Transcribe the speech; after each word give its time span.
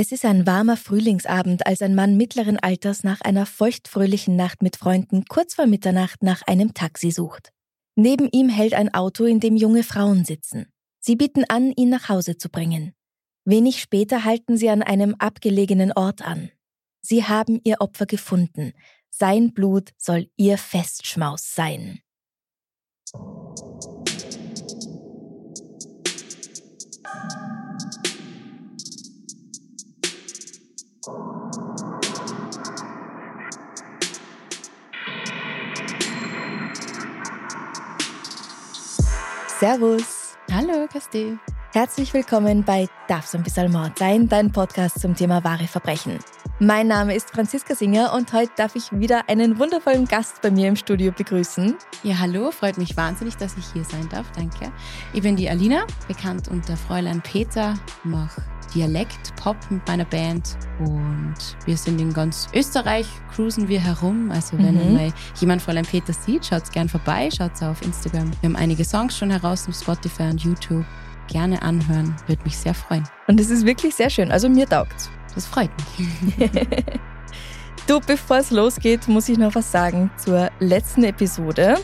Es 0.00 0.12
ist 0.12 0.24
ein 0.24 0.46
warmer 0.46 0.76
Frühlingsabend, 0.76 1.66
als 1.66 1.82
ein 1.82 1.96
Mann 1.96 2.16
mittleren 2.16 2.56
Alters 2.56 3.02
nach 3.02 3.20
einer 3.20 3.46
feuchtfröhlichen 3.46 4.36
Nacht 4.36 4.62
mit 4.62 4.76
Freunden 4.76 5.24
kurz 5.24 5.56
vor 5.56 5.66
Mitternacht 5.66 6.22
nach 6.22 6.42
einem 6.42 6.72
Taxi 6.72 7.10
sucht. 7.10 7.50
Neben 7.96 8.28
ihm 8.30 8.48
hält 8.48 8.74
ein 8.74 8.94
Auto, 8.94 9.24
in 9.24 9.40
dem 9.40 9.56
junge 9.56 9.82
Frauen 9.82 10.24
sitzen. 10.24 10.66
Sie 11.00 11.16
bieten 11.16 11.42
an, 11.48 11.72
ihn 11.72 11.88
nach 11.88 12.08
Hause 12.08 12.36
zu 12.36 12.48
bringen. 12.48 12.92
Wenig 13.44 13.80
später 13.80 14.24
halten 14.24 14.56
sie 14.56 14.70
an 14.70 14.84
einem 14.84 15.16
abgelegenen 15.18 15.90
Ort 15.90 16.22
an. 16.22 16.52
Sie 17.00 17.24
haben 17.24 17.60
ihr 17.64 17.80
Opfer 17.80 18.06
gefunden. 18.06 18.74
Sein 19.10 19.52
Blut 19.52 19.90
soll 19.96 20.30
ihr 20.36 20.58
Festschmaus 20.58 21.56
sein. 21.56 21.98
Servus. 39.58 40.36
Hallo, 40.52 40.86
Kasti. 40.86 41.36
Herzlich 41.72 42.14
willkommen 42.14 42.62
bei 42.62 42.88
Darf's 43.08 43.34
ein 43.34 43.42
bisschen 43.42 43.72
Mord 43.72 43.98
sein, 43.98 44.28
dein 44.28 44.52
Podcast 44.52 45.00
zum 45.00 45.16
Thema 45.16 45.42
wahre 45.42 45.66
Verbrechen. 45.66 46.20
Mein 46.60 46.86
Name 46.86 47.16
ist 47.16 47.30
Franziska 47.30 47.74
Singer 47.74 48.12
und 48.14 48.32
heute 48.32 48.52
darf 48.54 48.76
ich 48.76 48.92
wieder 48.92 49.28
einen 49.28 49.58
wundervollen 49.58 50.06
Gast 50.06 50.42
bei 50.42 50.52
mir 50.52 50.68
im 50.68 50.76
Studio 50.76 51.10
begrüßen. 51.10 51.74
Ja, 52.04 52.20
hallo, 52.20 52.52
freut 52.52 52.78
mich 52.78 52.96
wahnsinnig, 52.96 53.36
dass 53.36 53.56
ich 53.56 53.66
hier 53.72 53.82
sein 53.82 54.08
darf. 54.08 54.30
Danke. 54.30 54.70
Ich 55.12 55.22
bin 55.22 55.34
die 55.34 55.50
Alina, 55.50 55.86
bekannt 56.06 56.46
unter 56.46 56.76
Fräulein 56.76 57.20
Peter, 57.20 57.74
mache 58.04 58.42
Dialekt, 58.74 59.34
Pop 59.36 59.56
mit 59.70 59.86
meiner 59.86 60.04
Band 60.04 60.56
und 60.80 61.34
wir 61.64 61.76
sind 61.76 62.00
in 62.00 62.12
ganz 62.12 62.48
Österreich, 62.54 63.06
cruisen 63.34 63.68
wir 63.68 63.80
herum. 63.80 64.30
Also 64.30 64.58
wenn 64.58 64.74
mhm. 64.74 64.94
mal 64.94 65.12
jemand 65.40 65.62
Fräulein 65.62 65.84
Peter 65.84 66.12
sieht, 66.12 66.46
schaut 66.46 66.70
gern 66.72 66.88
vorbei, 66.88 67.28
schaut 67.30 67.62
auf 67.62 67.82
Instagram. 67.82 68.30
Wir 68.40 68.48
haben 68.48 68.56
einige 68.56 68.84
Songs 68.84 69.16
schon 69.16 69.30
heraus 69.30 69.68
auf 69.68 69.74
Spotify 69.74 70.24
und 70.24 70.42
YouTube. 70.42 70.84
Gerne 71.28 71.60
anhören, 71.62 72.16
würde 72.26 72.42
mich 72.44 72.56
sehr 72.56 72.74
freuen. 72.74 73.06
Und 73.26 73.38
es 73.38 73.50
ist 73.50 73.66
wirklich 73.66 73.94
sehr 73.94 74.10
schön, 74.10 74.30
also 74.30 74.48
mir 74.48 74.66
taugt's. 74.66 75.10
Das 75.34 75.46
freut 75.46 75.70
mich. 75.98 76.50
du, 77.86 78.00
bevor 78.00 78.38
es 78.38 78.50
losgeht, 78.50 79.06
muss 79.08 79.28
ich 79.28 79.38
noch 79.38 79.54
was 79.54 79.70
sagen 79.70 80.10
zur 80.16 80.50
letzten 80.58 81.04
Episode. 81.04 81.76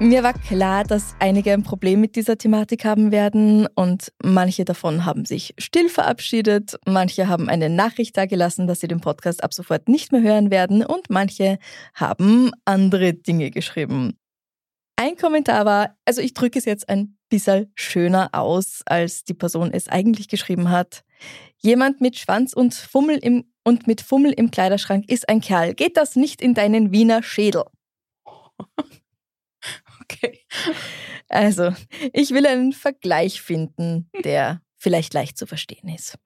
Mir 0.00 0.22
war 0.22 0.32
klar, 0.32 0.84
dass 0.84 1.16
einige 1.18 1.52
ein 1.52 1.64
Problem 1.64 2.00
mit 2.00 2.14
dieser 2.14 2.38
Thematik 2.38 2.84
haben 2.84 3.10
werden 3.10 3.66
und 3.74 4.12
manche 4.22 4.64
davon 4.64 5.04
haben 5.04 5.24
sich 5.24 5.54
still 5.58 5.88
verabschiedet, 5.88 6.78
manche 6.86 7.26
haben 7.26 7.48
eine 7.48 7.68
Nachricht 7.68 8.16
dagelassen, 8.16 8.68
dass 8.68 8.78
sie 8.78 8.86
den 8.86 9.00
Podcast 9.00 9.42
ab 9.42 9.52
sofort 9.52 9.88
nicht 9.88 10.12
mehr 10.12 10.22
hören 10.22 10.52
werden 10.52 10.86
und 10.86 11.10
manche 11.10 11.58
haben 11.94 12.52
andere 12.64 13.12
Dinge 13.12 13.50
geschrieben. 13.50 14.16
Ein 14.94 15.16
Kommentar 15.16 15.64
war, 15.64 15.96
also 16.04 16.20
ich 16.20 16.32
drücke 16.32 16.60
es 16.60 16.64
jetzt 16.64 16.88
ein 16.88 17.18
bisschen 17.28 17.72
schöner 17.74 18.30
aus, 18.32 18.82
als 18.86 19.24
die 19.24 19.34
Person 19.34 19.72
es 19.72 19.88
eigentlich 19.88 20.28
geschrieben 20.28 20.70
hat. 20.70 21.02
Jemand 21.56 22.00
mit 22.00 22.16
Schwanz 22.16 22.52
und 22.52 22.72
Fummel 22.72 23.18
im, 23.18 23.50
und 23.64 23.88
mit 23.88 24.00
Fummel 24.00 24.30
im 24.32 24.52
Kleiderschrank 24.52 25.08
ist 25.08 25.28
ein 25.28 25.40
Kerl. 25.40 25.74
Geht 25.74 25.96
das 25.96 26.14
nicht 26.14 26.40
in 26.40 26.54
deinen 26.54 26.92
Wiener 26.92 27.24
Schädel? 27.24 27.64
Okay. 30.10 30.40
Also, 31.28 31.74
ich 32.12 32.30
will 32.30 32.46
einen 32.46 32.72
Vergleich 32.72 33.42
finden, 33.42 34.08
der 34.24 34.62
vielleicht 34.78 35.12
leicht 35.12 35.36
zu 35.36 35.46
verstehen 35.46 35.88
ist. 35.88 36.18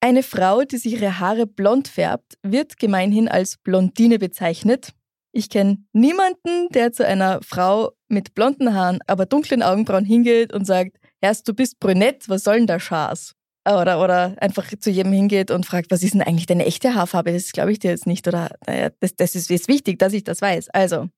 Eine 0.00 0.24
Frau, 0.24 0.62
die 0.62 0.78
sich 0.78 0.94
ihre 0.94 1.20
Haare 1.20 1.46
blond 1.46 1.86
färbt, 1.86 2.36
wird 2.42 2.78
gemeinhin 2.78 3.28
als 3.28 3.58
Blondine 3.58 4.18
bezeichnet. 4.18 4.92
Ich 5.30 5.48
kenne 5.48 5.78
niemanden, 5.92 6.68
der 6.70 6.92
zu 6.92 7.06
einer 7.06 7.40
Frau 7.42 7.92
mit 8.08 8.34
blonden 8.34 8.74
Haaren, 8.74 8.98
aber 9.06 9.26
dunklen 9.26 9.62
Augenbrauen 9.62 10.04
hingeht 10.04 10.52
und 10.52 10.66
sagt, 10.66 10.98
erst 11.20 11.46
du 11.46 11.54
bist 11.54 11.78
brünett, 11.78 12.28
was 12.28 12.42
soll 12.42 12.56
denn 12.56 12.66
der 12.66 12.80
Schaß? 12.80 13.34
Oder, 13.64 14.02
oder 14.02 14.34
einfach 14.40 14.66
zu 14.80 14.90
jedem 14.90 15.12
hingeht 15.12 15.52
und 15.52 15.64
fragt, 15.64 15.92
was 15.92 16.02
ist 16.02 16.14
denn 16.14 16.22
eigentlich 16.22 16.46
deine 16.46 16.66
echte 16.66 16.94
Haarfarbe? 16.94 17.32
Das 17.32 17.52
glaube 17.52 17.70
ich 17.70 17.78
dir 17.78 17.92
jetzt 17.92 18.08
nicht. 18.08 18.26
Oder 18.26 18.50
naja, 18.66 18.90
das, 18.98 19.14
das 19.14 19.36
ist 19.36 19.50
jetzt 19.50 19.68
wichtig, 19.68 20.00
dass 20.00 20.12
ich 20.12 20.24
das 20.24 20.42
weiß. 20.42 20.70
Also, 20.70 21.08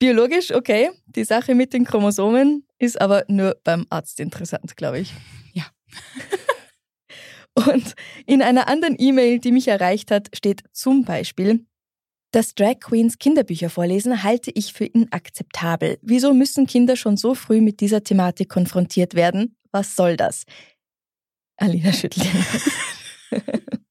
Biologisch, 0.00 0.50
okay. 0.52 0.90
Die 1.04 1.24
Sache 1.24 1.54
mit 1.54 1.74
den 1.74 1.84
Chromosomen 1.84 2.66
ist 2.78 2.98
aber 2.98 3.24
nur 3.28 3.56
beim 3.62 3.86
Arzt 3.90 4.18
interessant, 4.18 4.74
glaube 4.76 5.00
ich. 5.00 5.12
Ja. 5.52 5.66
Und 7.66 7.94
in 8.24 8.40
einer 8.40 8.66
anderen 8.66 8.96
E-Mail, 8.98 9.40
die 9.40 9.52
mich 9.52 9.68
erreicht 9.68 10.10
hat, 10.10 10.30
steht 10.34 10.62
zum 10.72 11.04
Beispiel, 11.04 11.66
dass 12.32 12.54
Drag 12.54 12.80
Queens 12.80 13.18
Kinderbücher 13.18 13.68
vorlesen, 13.68 14.22
halte 14.22 14.50
ich 14.54 14.72
für 14.72 14.86
inakzeptabel. 14.86 15.98
Wieso 16.00 16.32
müssen 16.32 16.66
Kinder 16.66 16.96
schon 16.96 17.18
so 17.18 17.34
früh 17.34 17.60
mit 17.60 17.80
dieser 17.80 18.02
Thematik 18.02 18.48
konfrontiert 18.48 19.14
werden? 19.14 19.54
Was 19.70 19.96
soll 19.96 20.16
das? 20.16 20.44
Alina 21.58 21.92
schüttelt. 21.92 22.26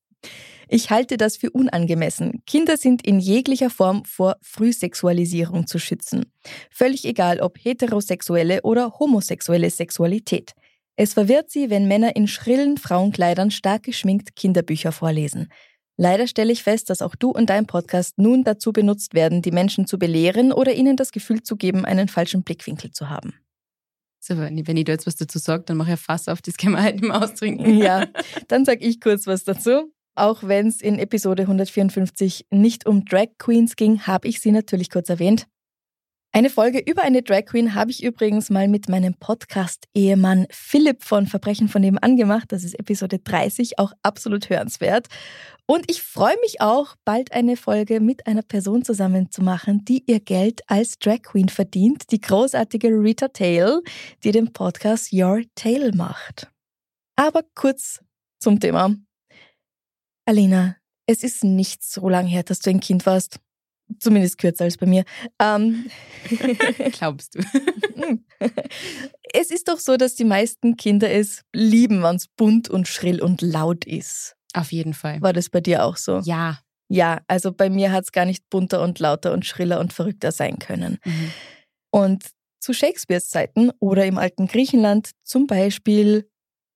Ich 0.72 0.92
halte 0.92 1.18
das 1.18 1.36
für 1.36 1.50
unangemessen. 1.50 2.44
Kinder 2.46 2.78
sind 2.78 3.06
in 3.06 3.20
jeglicher 3.20 3.72
Form 3.72 4.06
vor 4.06 4.36
Frühsexualisierung 4.44 5.66
zu 5.66 5.80
schützen. 5.80 6.32
Völlig 6.70 7.06
egal, 7.06 7.40
ob 7.42 7.58
heterosexuelle 7.58 8.62
oder 8.62 9.00
homosexuelle 9.00 9.72
Sexualität. 9.72 10.54
Es 10.96 11.14
verwirrt 11.14 11.50
sie, 11.50 11.72
wenn 11.72 11.88
Männer 11.88 12.16
in 12.16 12.28
schrillen 12.28 12.78
Frauenkleidern 12.78 13.50
stark 13.50 13.82
geschminkt 13.84 14.36
Kinderbücher 14.36 14.92
vorlesen. 14.92 15.48
Leider 15.98 16.28
stelle 16.28 16.54
ich 16.54 16.62
fest, 16.62 16.92
dass 16.92 17.02
auch 17.02 17.16
du 17.16 17.32
und 17.32 17.50
dein 17.50 17.66
Podcast 17.66 18.20
nun 18.20 18.44
dazu 18.44 18.72
benutzt 18.72 19.16
werden, 19.16 19.42
die 19.42 19.52
Menschen 19.52 19.88
zu 19.88 19.98
belehren 19.98 20.54
oder 20.54 20.74
ihnen 20.74 20.98
das 20.98 21.12
Gefühl 21.12 21.42
zu 21.42 21.58
geben, 21.58 21.84
einen 21.84 22.10
falschen 22.10 22.44
Blickwinkel 22.44 22.92
zu 22.92 23.10
haben. 23.10 23.34
So, 24.20 24.38
wenn 24.38 24.78
ich 24.78 24.86
da 24.86 24.92
jetzt 24.92 25.08
was 25.08 25.16
dazu 25.16 25.40
sage, 25.40 25.64
dann 25.66 25.78
mache 25.78 25.90
ich 25.90 25.94
ein 25.94 25.98
Fass 25.98 26.28
auf, 26.28 26.44
das 26.44 26.58
kann 26.58 26.74
man 26.74 26.84
halt 26.84 26.96
nicht 26.96 27.06
mehr 27.06 27.22
austrinken. 27.24 27.78
Ja, 27.80 28.08
dann 28.48 28.66
sage 28.66 28.86
ich 28.86 29.02
kurz 29.02 29.26
was 29.26 29.44
dazu. 29.44 29.92
Auch 30.20 30.44
wenn 30.44 30.68
es 30.68 30.82
in 30.82 31.00
Episode 31.00 31.44
154 31.44 32.48
nicht 32.52 32.86
um 32.86 33.06
Drag 33.06 33.30
Queens 33.38 33.78
ging, 33.78 34.02
habe 34.02 34.28
ich 34.28 34.42
sie 34.42 34.52
natürlich 34.52 34.90
kurz 34.90 35.08
erwähnt. 35.08 35.48
Eine 36.34 36.50
Folge 36.50 36.80
über 36.80 37.04
eine 37.04 37.24
Drag 37.24 37.46
Queen 37.46 37.74
habe 37.74 37.90
ich 37.90 38.04
übrigens 38.04 38.50
mal 38.50 38.68
mit 38.68 38.90
meinem 38.90 39.14
Podcast-Ehemann 39.14 40.46
Philipp 40.52 41.06
von 41.06 41.26
Verbrechen 41.26 41.70
von 41.70 41.82
nebenan 41.82 42.18
gemacht. 42.18 42.52
Das 42.52 42.66
ist 42.66 42.78
Episode 42.78 43.20
30, 43.20 43.80
auch 43.80 43.94
absolut 44.04 44.50
hörenswert. 44.50 45.08
Und 45.66 45.90
ich 45.90 46.04
freue 46.04 46.36
mich 46.42 46.60
auch, 46.60 46.96
bald 47.06 47.32
eine 47.32 47.56
Folge 47.56 48.02
mit 48.02 48.28
einer 48.28 48.44
Person 48.44 48.84
zusammen 48.84 49.32
zu 49.32 49.42
machen, 49.42 49.86
die 49.86 50.04
ihr 50.06 50.20
Geld 50.20 50.62
als 50.68 51.00
Drag 51.00 51.22
Queen 51.24 51.48
verdient, 51.48 52.12
die 52.12 52.20
großartige 52.20 52.90
Rita 52.90 53.30
Tail, 53.30 53.82
die 54.24 54.34
den 54.34 54.52
Podcast 54.52 55.14
Your 55.14 55.44
Tale 55.56 55.94
macht. 55.96 56.52
Aber 57.16 57.42
kurz 57.56 58.02
zum 58.40 58.60
Thema. 58.60 58.94
Alina, 60.30 60.76
es 61.08 61.24
ist 61.24 61.44
nicht 61.44 61.84
so 61.84 62.08
lange 62.08 62.30
her, 62.30 62.44
dass 62.44 62.60
du 62.60 62.70
ein 62.70 62.80
Kind 62.80 63.08
warst. 63.08 63.40
Zumindest 63.98 64.38
kürzer 64.38 64.66
als 64.66 64.78
bei 64.78 64.86
mir. 64.86 65.04
Ähm, 65.40 65.90
Glaubst 66.92 67.34
du? 67.34 67.40
es 69.34 69.50
ist 69.50 69.68
doch 69.68 69.80
so, 69.80 69.98
dass 69.98 70.14
die 70.14 70.26
meisten 70.26 70.78
Kinder 70.78 71.10
es 71.10 71.42
lieben, 71.52 72.04
wenn 72.04 72.18
es 72.18 72.28
bunt 72.28 72.70
und 72.70 72.88
schrill 72.88 73.24
und 73.24 73.42
laut 73.42 73.86
ist. 73.86 74.36
Auf 74.54 74.72
jeden 74.72 74.94
Fall. 74.94 75.20
War 75.20 75.34
das 75.34 75.50
bei 75.50 75.62
dir 75.62 75.84
auch 75.84 75.98
so? 75.98 76.20
Ja. 76.20 76.60
Ja, 76.90 77.22
also 77.28 77.52
bei 77.52 77.72
mir 77.72 77.92
hat 77.92 78.04
es 78.04 78.12
gar 78.12 78.26
nicht 78.26 78.48
bunter 78.52 78.84
und 78.84 79.00
lauter 79.00 79.34
und 79.34 79.48
schriller 79.48 79.80
und 79.80 79.94
verrückter 79.94 80.32
sein 80.32 80.60
können. 80.60 81.00
Mhm. 81.04 81.32
Und 81.90 82.26
zu 82.60 82.74
Shakespeares 82.74 83.30
Zeiten 83.30 83.72
oder 83.80 84.06
im 84.06 84.20
alten 84.20 84.46
Griechenland 84.46 85.10
zum 85.24 85.48
Beispiel 85.48 86.30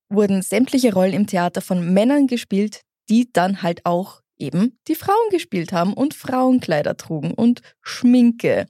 wurden 0.10 0.42
sämtliche 0.42 0.92
Rollen 0.92 1.14
im 1.14 1.28
Theater 1.28 1.62
von 1.62 1.94
Männern 1.94 2.26
gespielt, 2.26 2.82
die 3.10 3.32
dann 3.32 3.62
halt 3.62 3.86
auch 3.86 4.22
eben 4.38 4.80
die 4.88 4.96
Frauen 4.96 5.30
gespielt 5.30 5.72
haben 5.72 5.94
und 5.94 6.14
Frauenkleider 6.14 6.98
trugen 6.98 7.34
und 7.34 7.62
Schminke, 7.82 8.66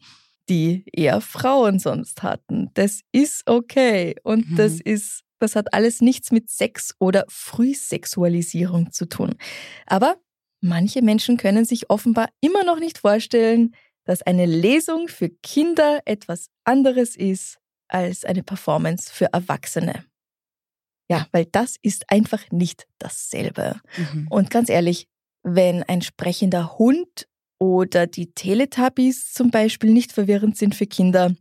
die 0.50 0.86
eher 0.92 1.22
Frauen 1.22 1.80
sonst 1.80 2.24
hatten. 2.24 2.70
Das 2.74 3.02
ist 3.12 3.50
okay 3.50 4.16
und 4.24 4.52
mhm. 4.52 4.56
das 4.56 4.80
ist 4.82 5.24
das 5.40 5.58
hat 5.58 5.74
alles 5.74 6.00
nichts 6.00 6.32
mit 6.32 6.50
Sex 6.50 6.96
oder 7.00 7.26
Frühsexualisierung 7.28 8.94
zu 8.94 9.10
tun. 9.10 9.36
Aber 9.86 10.16
manche 10.62 11.02
Menschen 11.02 11.36
können 11.36 11.66
sich 11.66 11.90
offenbar 11.90 12.30
immer 12.40 12.64
noch 12.64 12.80
nicht 12.80 13.00
vorstellen, 13.00 13.76
dass 14.06 14.22
eine 14.22 14.46
Lesung 14.46 15.10
für 15.10 15.30
Kinder 15.30 16.00
etwas 16.06 16.50
anderes 16.64 17.18
ist 17.18 17.58
als 17.90 18.24
eine 18.24 18.42
Performance 18.42 19.12
für 19.14 19.34
Erwachsene. 19.34 20.06
Ja, 21.10 21.28
weil 21.32 21.46
das 21.46 21.76
ist 21.82 22.10
einfach 22.10 22.50
nicht 22.52 22.88
dasselbe. 22.98 23.80
Mhm. 23.98 24.28
Und 24.30 24.50
ganz 24.50 24.70
ehrlich, 24.70 25.08
wenn 25.44 25.84
ein 25.84 26.02
sprechender 26.02 26.78
Hund 26.78 27.28
oder 27.60 28.08
die 28.08 28.34
Teletubbies 28.34 29.34
zum 29.34 29.52
Beispiel 29.52 29.92
nicht 29.92 30.12
verwirrend 30.12 30.58
sind 30.58 30.76
für 30.76 30.88
Kinder, 30.88 31.36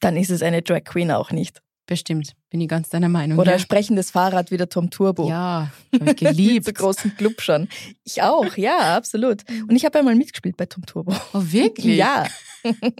dann 0.00 0.16
ist 0.16 0.30
es 0.30 0.42
eine 0.42 0.62
Drag 0.62 0.84
Queen 0.84 1.10
auch 1.10 1.30
nicht. 1.30 1.62
Bestimmt, 1.86 2.34
bin 2.48 2.60
ich 2.60 2.68
ganz 2.68 2.90
deiner 2.90 3.08
Meinung. 3.08 3.38
Oder 3.38 3.50
ja. 3.50 3.56
ein 3.56 3.60
sprechendes 3.60 4.12
Fahrrad 4.12 4.50
wie 4.50 4.56
der 4.56 4.68
Tom 4.68 4.90
Turbo. 4.90 5.28
Ja, 5.28 5.70
habe 5.92 6.10
ich 6.10 6.16
geliebt. 6.16 6.66
Zu 6.66 6.72
großen 6.72 7.16
Club 7.16 7.40
schon. 7.40 7.68
Ich 8.04 8.22
auch, 8.22 8.56
ja, 8.56 8.96
absolut. 8.96 9.42
Und 9.68 9.74
ich 9.74 9.84
habe 9.84 9.98
einmal 9.98 10.14
mitgespielt 10.14 10.56
bei 10.56 10.66
Tom 10.66 10.86
Turbo. 10.86 11.14
Oh, 11.32 11.42
wirklich? 11.42 11.96
Ja. 11.96 12.26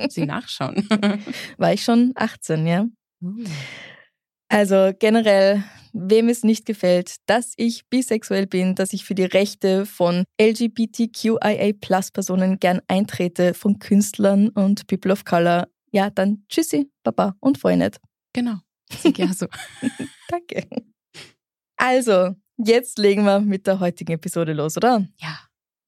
Sie 0.08 0.26
nachschauen. 0.26 0.88
War 1.58 1.72
ich 1.72 1.84
schon 1.84 2.12
18, 2.16 2.66
ja. 2.66 2.86
Uh. 3.22 3.44
Also 4.52 4.92
generell, 4.98 5.64
wem 5.94 6.28
es 6.28 6.44
nicht 6.44 6.66
gefällt, 6.66 7.16
dass 7.24 7.54
ich 7.56 7.88
bisexuell 7.88 8.46
bin, 8.46 8.74
dass 8.74 8.92
ich 8.92 9.06
für 9.06 9.14
die 9.14 9.24
Rechte 9.24 9.86
von 9.86 10.24
LGBTQIA-Plus-Personen 10.38 12.60
gern 12.60 12.82
eintrete, 12.86 13.54
von 13.54 13.78
Künstlern 13.78 14.50
und 14.50 14.86
People 14.88 15.10
of 15.10 15.24
Color, 15.24 15.68
ja, 15.90 16.10
dann 16.10 16.44
tschüssi, 16.50 16.90
Papa 17.02 17.34
und 17.40 17.56
Freunde. 17.56 17.92
Genau. 18.34 18.56
Ja, 19.16 19.32
so. 19.32 19.46
Danke. 20.28 20.66
Also, 21.78 22.36
jetzt 22.58 22.98
legen 22.98 23.24
wir 23.24 23.40
mit 23.40 23.66
der 23.66 23.80
heutigen 23.80 24.12
Episode 24.12 24.52
los, 24.52 24.76
oder? 24.76 25.08
Ja. 25.18 25.38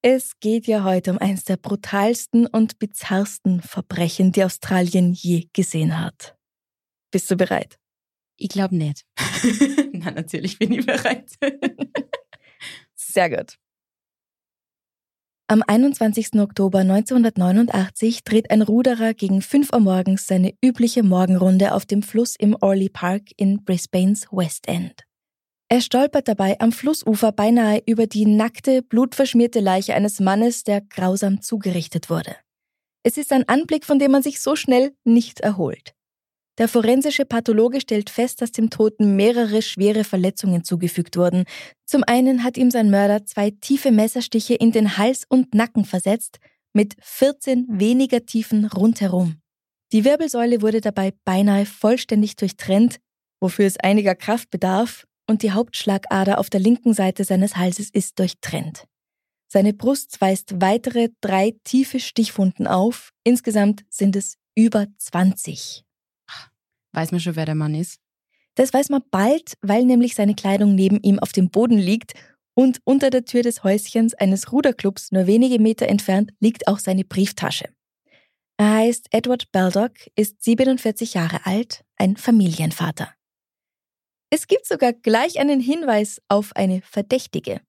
Es 0.00 0.40
geht 0.40 0.66
ja 0.66 0.84
heute 0.84 1.10
um 1.10 1.18
eines 1.18 1.44
der 1.44 1.58
brutalsten 1.58 2.46
und 2.46 2.78
bizarrsten 2.78 3.60
Verbrechen, 3.60 4.32
die 4.32 4.42
Australien 4.42 5.12
je 5.12 5.48
gesehen 5.52 6.00
hat. 6.00 6.34
Bist 7.10 7.30
du 7.30 7.36
bereit? 7.36 7.78
Ich 8.36 8.48
glaube 8.48 8.76
nicht. 8.76 9.04
Nein, 9.92 10.14
natürlich 10.14 10.58
bin 10.58 10.72
ich 10.72 10.86
bereit. 10.86 11.30
Sehr 12.94 13.30
gut. 13.30 13.58
Am 15.46 15.62
21. 15.66 16.40
Oktober 16.40 16.78
1989 16.78 18.24
dreht 18.24 18.50
ein 18.50 18.62
Ruderer 18.62 19.12
gegen 19.12 19.42
5 19.42 19.74
Uhr 19.74 19.80
morgens 19.80 20.26
seine 20.26 20.54
übliche 20.64 21.02
Morgenrunde 21.02 21.74
auf 21.74 21.84
dem 21.84 22.02
Fluss 22.02 22.34
im 22.36 22.56
Orley 22.60 22.88
Park 22.88 23.24
in 23.36 23.62
Brisbanes 23.62 24.26
West 24.32 24.66
End. 24.68 25.04
Er 25.68 25.82
stolpert 25.82 26.28
dabei 26.28 26.58
am 26.60 26.72
Flussufer 26.72 27.30
beinahe 27.30 27.82
über 27.86 28.06
die 28.06 28.26
nackte, 28.26 28.82
blutverschmierte 28.82 29.60
Leiche 29.60 29.94
eines 29.94 30.18
Mannes, 30.18 30.64
der 30.64 30.80
grausam 30.80 31.42
zugerichtet 31.42 32.08
wurde. 32.08 32.36
Es 33.02 33.18
ist 33.18 33.30
ein 33.30 33.46
Anblick, 33.46 33.84
von 33.84 33.98
dem 33.98 34.12
man 34.12 34.22
sich 34.22 34.40
so 34.40 34.56
schnell 34.56 34.96
nicht 35.04 35.40
erholt. 35.40 35.94
Der 36.58 36.68
forensische 36.68 37.24
Pathologe 37.24 37.80
stellt 37.80 38.10
fest, 38.10 38.40
dass 38.40 38.52
dem 38.52 38.70
Toten 38.70 39.16
mehrere 39.16 39.60
schwere 39.60 40.04
Verletzungen 40.04 40.62
zugefügt 40.62 41.16
wurden. 41.16 41.44
Zum 41.84 42.04
einen 42.04 42.44
hat 42.44 42.56
ihm 42.56 42.70
sein 42.70 42.90
Mörder 42.90 43.26
zwei 43.26 43.50
tiefe 43.50 43.90
Messerstiche 43.90 44.54
in 44.54 44.70
den 44.70 44.96
Hals 44.96 45.24
und 45.28 45.52
Nacken 45.54 45.84
versetzt, 45.84 46.38
mit 46.72 46.94
14 47.00 47.66
weniger 47.68 48.24
Tiefen 48.24 48.66
rundherum. 48.66 49.36
Die 49.92 50.04
Wirbelsäule 50.04 50.62
wurde 50.62 50.80
dabei 50.80 51.12
beinahe 51.24 51.66
vollständig 51.66 52.36
durchtrennt, 52.36 52.98
wofür 53.40 53.66
es 53.66 53.76
einiger 53.78 54.14
Kraft 54.14 54.50
bedarf, 54.50 55.06
und 55.26 55.42
die 55.42 55.52
Hauptschlagader 55.52 56.38
auf 56.38 56.50
der 56.50 56.60
linken 56.60 56.92
Seite 56.92 57.24
seines 57.24 57.56
Halses 57.56 57.90
ist 57.90 58.18
durchtrennt. 58.18 58.84
Seine 59.48 59.72
Brust 59.72 60.20
weist 60.20 60.60
weitere 60.60 61.10
drei 61.20 61.54
tiefe 61.64 62.00
Stichwunden 62.00 62.66
auf, 62.66 63.10
insgesamt 63.24 63.84
sind 63.88 64.16
es 64.16 64.36
über 64.54 64.86
20. 64.98 65.83
Weiß 66.94 67.10
man 67.10 67.20
schon, 67.20 67.36
wer 67.36 67.46
der 67.46 67.54
Mann 67.54 67.74
ist? 67.74 68.00
Das 68.54 68.72
weiß 68.72 68.88
man 68.88 69.02
bald, 69.10 69.54
weil 69.62 69.84
nämlich 69.84 70.14
seine 70.14 70.34
Kleidung 70.34 70.74
neben 70.74 71.00
ihm 71.00 71.18
auf 71.18 71.32
dem 71.32 71.50
Boden 71.50 71.78
liegt 71.78 72.14
und 72.54 72.80
unter 72.84 73.10
der 73.10 73.24
Tür 73.24 73.42
des 73.42 73.64
Häuschens 73.64 74.14
eines 74.14 74.52
Ruderclubs 74.52 75.10
nur 75.10 75.26
wenige 75.26 75.58
Meter 75.58 75.88
entfernt 75.88 76.32
liegt 76.38 76.68
auch 76.68 76.78
seine 76.78 77.04
Brieftasche. 77.04 77.68
Er 78.56 78.74
heißt 78.76 79.08
Edward 79.10 79.50
Baldock, 79.50 79.92
ist 80.14 80.42
47 80.44 81.14
Jahre 81.14 81.44
alt, 81.44 81.84
ein 81.96 82.16
Familienvater. 82.16 83.12
Es 84.30 84.46
gibt 84.46 84.66
sogar 84.66 84.92
gleich 84.92 85.40
einen 85.40 85.60
Hinweis 85.60 86.22
auf 86.28 86.54
eine 86.54 86.80
Verdächtige. 86.82 87.60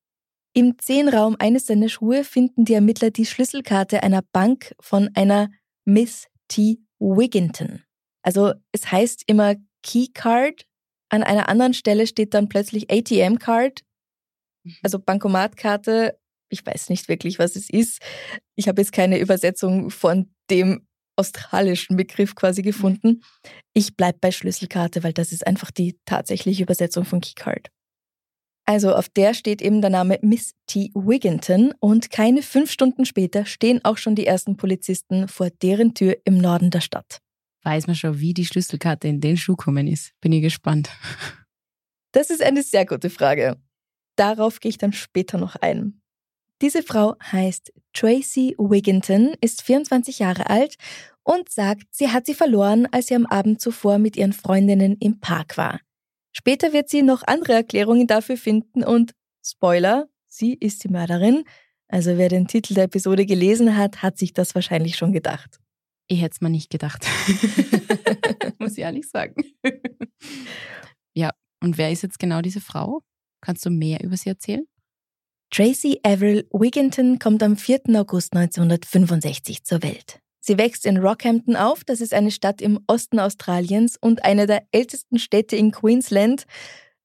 Im 0.54 0.78
Zehnraum 0.78 1.36
eines 1.40 1.66
seiner 1.66 1.90
Schuhe 1.90 2.24
finden 2.24 2.66
die 2.66 2.76
Ermittler 2.76 3.10
die 3.10 3.26
Schlüsselkarte 3.26 4.04
einer 4.04 4.22
Bank 4.22 4.76
von 4.80 5.10
einer 5.16 5.50
Miss 5.84 6.28
T. 6.48 6.80
Wigginton. 7.00 7.85
Also 8.26 8.54
es 8.72 8.92
heißt 8.92 9.24
immer 9.28 9.56
Keycard, 9.84 10.66
an 11.10 11.22
einer 11.22 11.48
anderen 11.48 11.76
Stelle 11.76 12.08
steht 12.08 12.34
dann 12.34 12.50
plötzlich 12.50 12.90
ATM-Card, 12.92 13.82
mhm. 14.64 14.76
also 14.82 15.00
Bankomatkarte. 15.00 16.18
Ich 16.50 16.66
weiß 16.66 16.90
nicht 16.90 17.08
wirklich, 17.08 17.38
was 17.38 17.56
es 17.56 17.70
ist. 17.70 18.02
Ich 18.56 18.68
habe 18.68 18.82
jetzt 18.82 18.92
keine 18.92 19.20
Übersetzung 19.20 19.92
von 19.92 20.34
dem 20.50 20.88
australischen 21.18 21.98
Begriff 21.98 22.36
quasi 22.36 22.64
gefunden. 22.64 23.22
Ich 23.74 23.96
bleibe 23.96 24.18
bei 24.20 24.32
Schlüsselkarte, 24.32 25.04
weil 25.04 25.14
das 25.14 25.32
ist 25.32 25.46
einfach 25.46 25.70
die 25.70 25.98
tatsächliche 26.06 26.64
Übersetzung 26.64 27.06
von 27.06 27.22
Keycard. 27.22 27.70
Also 28.68 28.96
auf 28.96 29.08
der 29.08 29.36
steht 29.36 29.62
eben 29.62 29.82
der 29.82 29.92
Name 29.92 30.18
Miss 30.24 30.54
T. 30.66 30.90
Wigginton 30.96 31.76
und 31.80 32.10
keine 32.10 32.42
fünf 32.42 32.72
Stunden 32.72 33.06
später 33.06 33.46
stehen 33.46 33.86
auch 33.86 33.98
schon 33.98 34.16
die 34.16 34.26
ersten 34.26 34.58
Polizisten 34.58 35.28
vor 35.28 35.52
deren 35.62 35.94
Tür 35.94 36.18
im 36.26 36.40
Norden 36.40 36.72
der 36.72 36.82
Stadt 36.82 37.22
weiß 37.66 37.88
man 37.88 37.96
schon, 37.96 38.20
wie 38.20 38.34
die 38.34 38.46
Schlüsselkarte 38.46 39.08
in 39.08 39.20
den 39.20 39.38
Schuh 39.38 39.56
gekommen 39.56 39.88
ist. 39.88 40.14
Bin 40.22 40.32
ich 40.32 40.42
gespannt. 40.42 40.90
Das 42.12 42.30
ist 42.30 42.42
eine 42.42 42.64
sehr 42.64 42.86
gute 42.86 43.10
Frage. 43.10 43.58
Darauf 44.16 44.62
gehe 44.62 44.70
ich 44.70 44.78
dann 44.78 44.94
später 44.94 45.38
noch 45.38 45.58
ein. 45.58 46.02
Diese 46.62 46.82
Frau 46.82 47.16
heißt 47.22 47.74
Tracy 47.94 48.56
Wigginton, 48.58 49.36
ist 49.42 49.62
24 49.62 50.20
Jahre 50.20 50.50
alt 50.50 50.76
und 51.24 51.50
sagt, 51.50 51.84
sie 51.92 52.12
hat 52.12 52.26
sie 52.26 52.34
verloren, 52.34 52.88
als 52.92 53.08
sie 53.08 53.16
am 53.16 53.26
Abend 53.26 53.60
zuvor 53.60 53.98
mit 53.98 54.16
ihren 54.16 54.32
Freundinnen 54.32 54.96
im 55.00 55.20
Park 55.20 55.58
war. 55.58 55.82
Später 56.32 56.72
wird 56.72 56.90
sie 56.90 57.02
noch 57.02 57.24
andere 57.28 57.54
Erklärungen 57.54 58.08
dafür 58.08 58.38
finden 58.38 58.84
und 58.84 59.12
Spoiler, 59.44 60.08
sie 60.28 60.54
ist 60.54 60.84
die 60.84 60.90
Mörderin. 60.90 61.44
Also 61.88 62.18
wer 62.18 62.30
den 62.30 62.48
Titel 62.48 62.74
der 62.74 62.86
Episode 62.86 63.26
gelesen 63.26 63.78
hat, 63.78 64.02
hat 64.02 64.18
sich 64.18 64.34
das 64.34 64.56
wahrscheinlich 64.56 64.96
schon 64.96 65.12
gedacht. 65.12 65.60
Ich 66.08 66.22
hätte 66.22 66.36
es 66.36 66.42
mir 66.42 66.50
nicht 66.50 66.70
gedacht. 66.70 67.06
Muss 68.60 68.74
ich 68.74 68.80
ehrlich 68.80 69.08
sagen. 69.10 69.44
ja, 71.14 71.32
und 71.62 71.78
wer 71.78 71.92
ist 71.92 72.04
jetzt 72.04 72.20
genau 72.20 72.42
diese 72.42 72.62
Frau? 72.62 73.02
Kannst 73.42 73.66
du 73.66 73.70
mehr 73.70 74.04
über 74.04 74.18
sie 74.18 74.30
erzählen? 74.30 74.66
Tracy 75.52 76.00
Averill 76.04 76.48
Wigginton 76.52 77.20
kommt 77.20 77.42
am 77.42 77.58
4. 77.58 77.82
August 77.96 78.36
1965 78.36 79.64
zur 79.64 79.82
Welt. 79.84 80.20
Sie 80.42 80.58
wächst 80.58 80.86
in 80.86 80.98
Rockhampton 80.98 81.56
auf, 81.56 81.84
das 81.84 82.02
ist 82.02 82.14
eine 82.14 82.30
Stadt 82.30 82.62
im 82.62 82.80
Osten 82.88 83.20
Australiens 83.20 83.98
und 84.00 84.24
eine 84.24 84.46
der 84.46 84.68
ältesten 84.72 85.18
Städte 85.18 85.56
in 85.56 85.72
Queensland, 85.72 86.46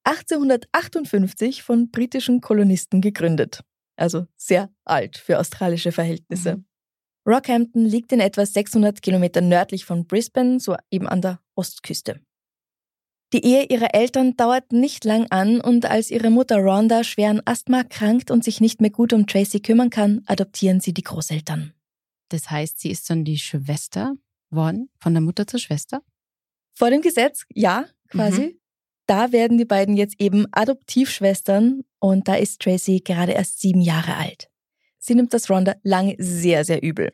1858 0.04 1.62
von 1.62 1.90
britischen 1.90 2.40
Kolonisten 2.40 3.00
gegründet. 3.00 3.62
Also 3.97 4.26
sehr 4.37 4.71
alt 4.85 5.16
für 5.16 5.38
australische 5.38 5.92
Verhältnisse. 5.92 6.57
Mhm. 6.57 6.64
Rockhampton 7.27 7.85
liegt 7.85 8.12
in 8.12 8.21
etwa 8.21 8.45
600 8.45 9.03
Kilometer 9.03 9.41
nördlich 9.41 9.85
von 9.85 10.07
Brisbane, 10.07 10.59
so 10.61 10.77
eben 10.91 11.07
an 11.07 11.21
der 11.21 11.41
Ostküste. 11.55 12.21
Die 13.33 13.45
Ehe 13.45 13.65
ihrer 13.65 13.95
Eltern 13.95 14.37
dauert 14.37 14.73
nicht 14.73 15.05
lang 15.05 15.27
an 15.31 15.61
und 15.61 15.87
als 15.87 16.11
ihre 16.11 16.31
Mutter 16.31 16.57
Rhonda 16.57 17.05
schweren 17.05 17.41
Asthma 17.45 17.85
krankt 17.85 18.31
und 18.31 18.43
sich 18.43 18.61
nicht 18.61 18.81
mehr 18.81 18.91
gut 18.91 19.12
um 19.12 19.27
Tracy 19.27 19.61
kümmern 19.61 19.91
kann, 19.91 20.23
adoptieren 20.27 20.81
sie 20.81 20.93
die 20.93 21.05
Großeltern. 21.05 21.73
Das 22.31 22.50
heißt, 22.50 22.81
sie 22.81 22.91
ist 22.91 23.09
dann 23.09 23.25
die 23.25 23.39
Schwester 23.39 24.15
worden, 24.50 24.91
von 24.99 25.15
der 25.15 25.21
Mutter 25.21 25.47
zur 25.47 25.61
Schwester? 25.61 26.03
Vor 26.75 26.91
dem 26.91 27.03
Gesetz, 27.03 27.45
ja, 27.55 27.87
quasi. 28.09 28.41
Mhm. 28.41 28.61
Da 29.07 29.33
werden 29.33 29.59
die 29.59 29.65
beiden 29.65 29.97
jetzt 29.97 30.21
eben 30.21 30.47
Adoptivschwestern 30.50 31.83
und 32.00 32.27
da 32.27 32.35
ist 32.35 32.61
Tracy 32.61 33.00
gerade 33.00 33.33
erst 33.33 33.61
sieben 33.61 33.81
Jahre 33.81 34.17
alt. 34.17 34.50
Sie 35.11 35.17
nimmt 35.17 35.35
das 35.35 35.50
Rhonda 35.50 35.75
lange 35.83 36.14
sehr, 36.21 36.64
sehr 36.64 36.85
übel. 36.85 37.11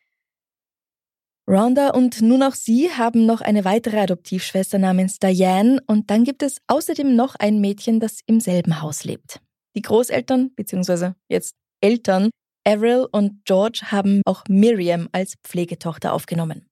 Rhonda 1.49 1.93
und 1.93 2.21
nun 2.21 2.43
auch 2.43 2.53
sie 2.53 2.91
haben 2.91 3.25
noch 3.25 3.41
eine 3.41 3.65
weitere 3.65 3.99
Adoptivschwester 4.01 4.79
namens 4.79 5.19
Diane 5.19 5.81
und 5.87 6.11
dann 6.11 6.25
gibt 6.25 6.43
es 6.43 6.59
außerdem 6.67 7.17
noch 7.17 7.37
ein 7.37 7.59
Mädchen, 7.59 7.99
das 7.99 8.21
im 8.27 8.39
selben 8.39 8.83
Haus 8.83 9.05
lebt. 9.05 9.41
Die 9.77 9.81
Großeltern, 9.81 10.55
beziehungsweise 10.55 11.17
jetzt 11.31 11.55
Eltern, 11.81 12.29
Avril 12.67 13.09
und 13.13 13.47
George 13.47 13.81
haben 13.87 14.21
auch 14.27 14.45
Miriam 14.47 15.09
als 15.13 15.37
Pflegetochter 15.43 16.13
aufgenommen. 16.13 16.67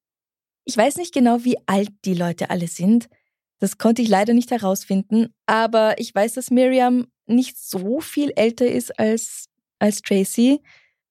Ich 0.66 0.76
weiß 0.76 0.96
nicht 0.96 1.14
genau, 1.14 1.42
wie 1.44 1.56
alt 1.64 1.88
die 2.04 2.12
Leute 2.12 2.50
alle 2.50 2.68
sind. 2.68 3.08
Das 3.60 3.78
konnte 3.78 4.02
ich 4.02 4.10
leider 4.10 4.34
nicht 4.34 4.50
herausfinden, 4.50 5.32
aber 5.46 5.98
ich 5.98 6.14
weiß, 6.14 6.34
dass 6.34 6.50
Miriam 6.50 7.06
nicht 7.24 7.56
so 7.56 8.00
viel 8.00 8.30
älter 8.36 8.66
ist 8.66 8.98
als, 8.98 9.46
als 9.78 10.02
Tracy, 10.02 10.60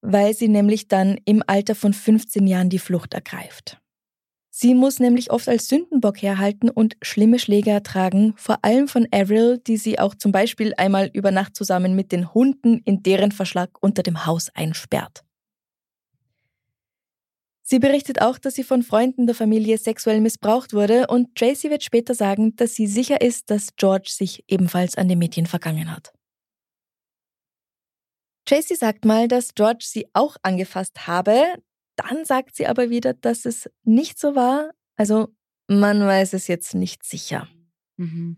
weil 0.03 0.35
sie 0.35 0.49
nämlich 0.49 0.87
dann 0.87 1.17
im 1.25 1.41
Alter 1.47 1.73
von 1.73 1.93
15 1.93 2.45
Jahren 2.45 2.69
die 2.69 2.79
Flucht 2.79 3.13
ergreift. 3.13 3.79
Sie 4.55 4.75
muss 4.75 4.99
nämlich 4.99 5.31
oft 5.31 5.49
als 5.49 5.67
Sündenbock 5.67 6.21
herhalten 6.21 6.69
und 6.69 6.95
schlimme 7.01 7.39
Schläge 7.39 7.71
ertragen, 7.71 8.33
vor 8.35 8.59
allem 8.63 8.87
von 8.87 9.07
Avril, 9.11 9.57
die 9.65 9.77
sie 9.77 9.97
auch 9.97 10.13
zum 10.13 10.31
Beispiel 10.31 10.75
einmal 10.77 11.09
über 11.11 11.31
Nacht 11.31 11.55
zusammen 11.55 11.95
mit 11.95 12.11
den 12.11 12.35
Hunden 12.35 12.79
in 12.85 13.01
deren 13.01 13.31
Verschlag 13.31 13.71
unter 13.81 14.03
dem 14.03 14.27
Haus 14.27 14.49
einsperrt. 14.53 15.23
Sie 17.63 17.79
berichtet 17.79 18.21
auch, 18.21 18.37
dass 18.37 18.53
sie 18.53 18.63
von 18.63 18.83
Freunden 18.83 19.25
der 19.25 19.33
Familie 19.33 19.77
sexuell 19.77 20.21
missbraucht 20.21 20.73
wurde 20.73 21.07
und 21.07 21.33
Tracy 21.33 21.71
wird 21.71 21.81
später 21.81 22.13
sagen, 22.13 22.55
dass 22.57 22.75
sie 22.75 22.85
sicher 22.85 23.21
ist, 23.21 23.49
dass 23.49 23.75
George 23.77 24.09
sich 24.11 24.43
ebenfalls 24.47 24.95
an 24.97 25.07
dem 25.07 25.17
Mädchen 25.17 25.47
vergangen 25.47 25.89
hat. 25.89 26.13
Tracy 28.45 28.75
sagt 28.75 29.05
mal, 29.05 29.27
dass 29.27 29.53
George 29.55 29.85
sie 29.87 30.07
auch 30.13 30.35
angefasst 30.41 31.07
habe, 31.07 31.55
dann 31.95 32.25
sagt 32.25 32.55
sie 32.55 32.67
aber 32.67 32.89
wieder, 32.89 33.13
dass 33.13 33.45
es 33.45 33.69
nicht 33.83 34.19
so 34.19 34.35
war. 34.35 34.71
Also 34.95 35.29
man 35.67 36.01
weiß 36.01 36.33
es 36.33 36.47
jetzt 36.47 36.75
nicht 36.75 37.03
sicher. 37.03 37.47
Mhm. 37.97 38.37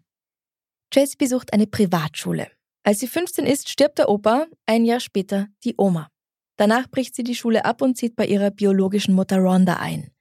Tracy 0.92 1.16
besucht 1.18 1.54
eine 1.54 1.68
Privatschule. 1.68 2.50
Als 2.84 3.00
sie 3.00 3.08
15 3.08 3.46
ist, 3.46 3.70
stirbt 3.70 3.98
der 3.98 4.10
Opa, 4.10 4.46
ein 4.66 4.86
Jahr 4.86 5.00
später 5.00 5.48
die 5.64 5.76
Oma. 5.78 6.10
Danach 6.58 6.88
bricht 6.90 7.16
sie 7.16 7.24
die 7.24 7.36
Schule 7.36 7.66
ab 7.66 7.82
und 7.82 7.98
zieht 7.98 8.16
bei 8.16 8.28
ihrer 8.28 8.52
biologischen 8.52 9.16
Mutter 9.16 9.38
Rhonda 9.40 9.78
ein. 9.78 10.12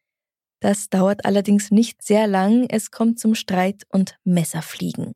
Das 0.60 0.88
dauert 0.88 1.26
allerdings 1.26 1.70
nicht 1.70 2.02
sehr 2.02 2.26
lang, 2.26 2.66
es 2.70 2.90
kommt 2.90 3.20
zum 3.20 3.34
Streit 3.34 3.82
und 3.90 4.18
Messerfliegen. 4.24 5.12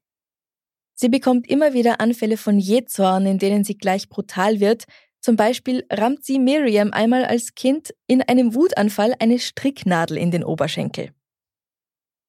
Sie 1.01 1.09
bekommt 1.09 1.49
immer 1.49 1.75
wieder 1.75 2.01
Anfälle 2.01 2.37
von 2.37 2.59
Jähzorn, 2.59 3.25
in 3.25 3.39
denen 3.39 3.63
sie 3.63 3.79
gleich 3.79 4.09
brutal 4.09 4.59
wird. 4.59 4.83
Zum 5.21 5.37
Beispiel 5.37 5.87
rammt 5.93 6.25
sie 6.25 6.41
Miriam 6.41 6.93
einmal 6.93 7.25
als 7.25 7.55
Kind 7.55 7.95
in 8.09 8.21
einem 8.23 8.53
Wutanfall 8.53 9.15
eine 9.21 9.39
Stricknadel 9.39 10.17
in 10.17 10.33
den 10.33 10.43
Oberschenkel. 10.43 11.11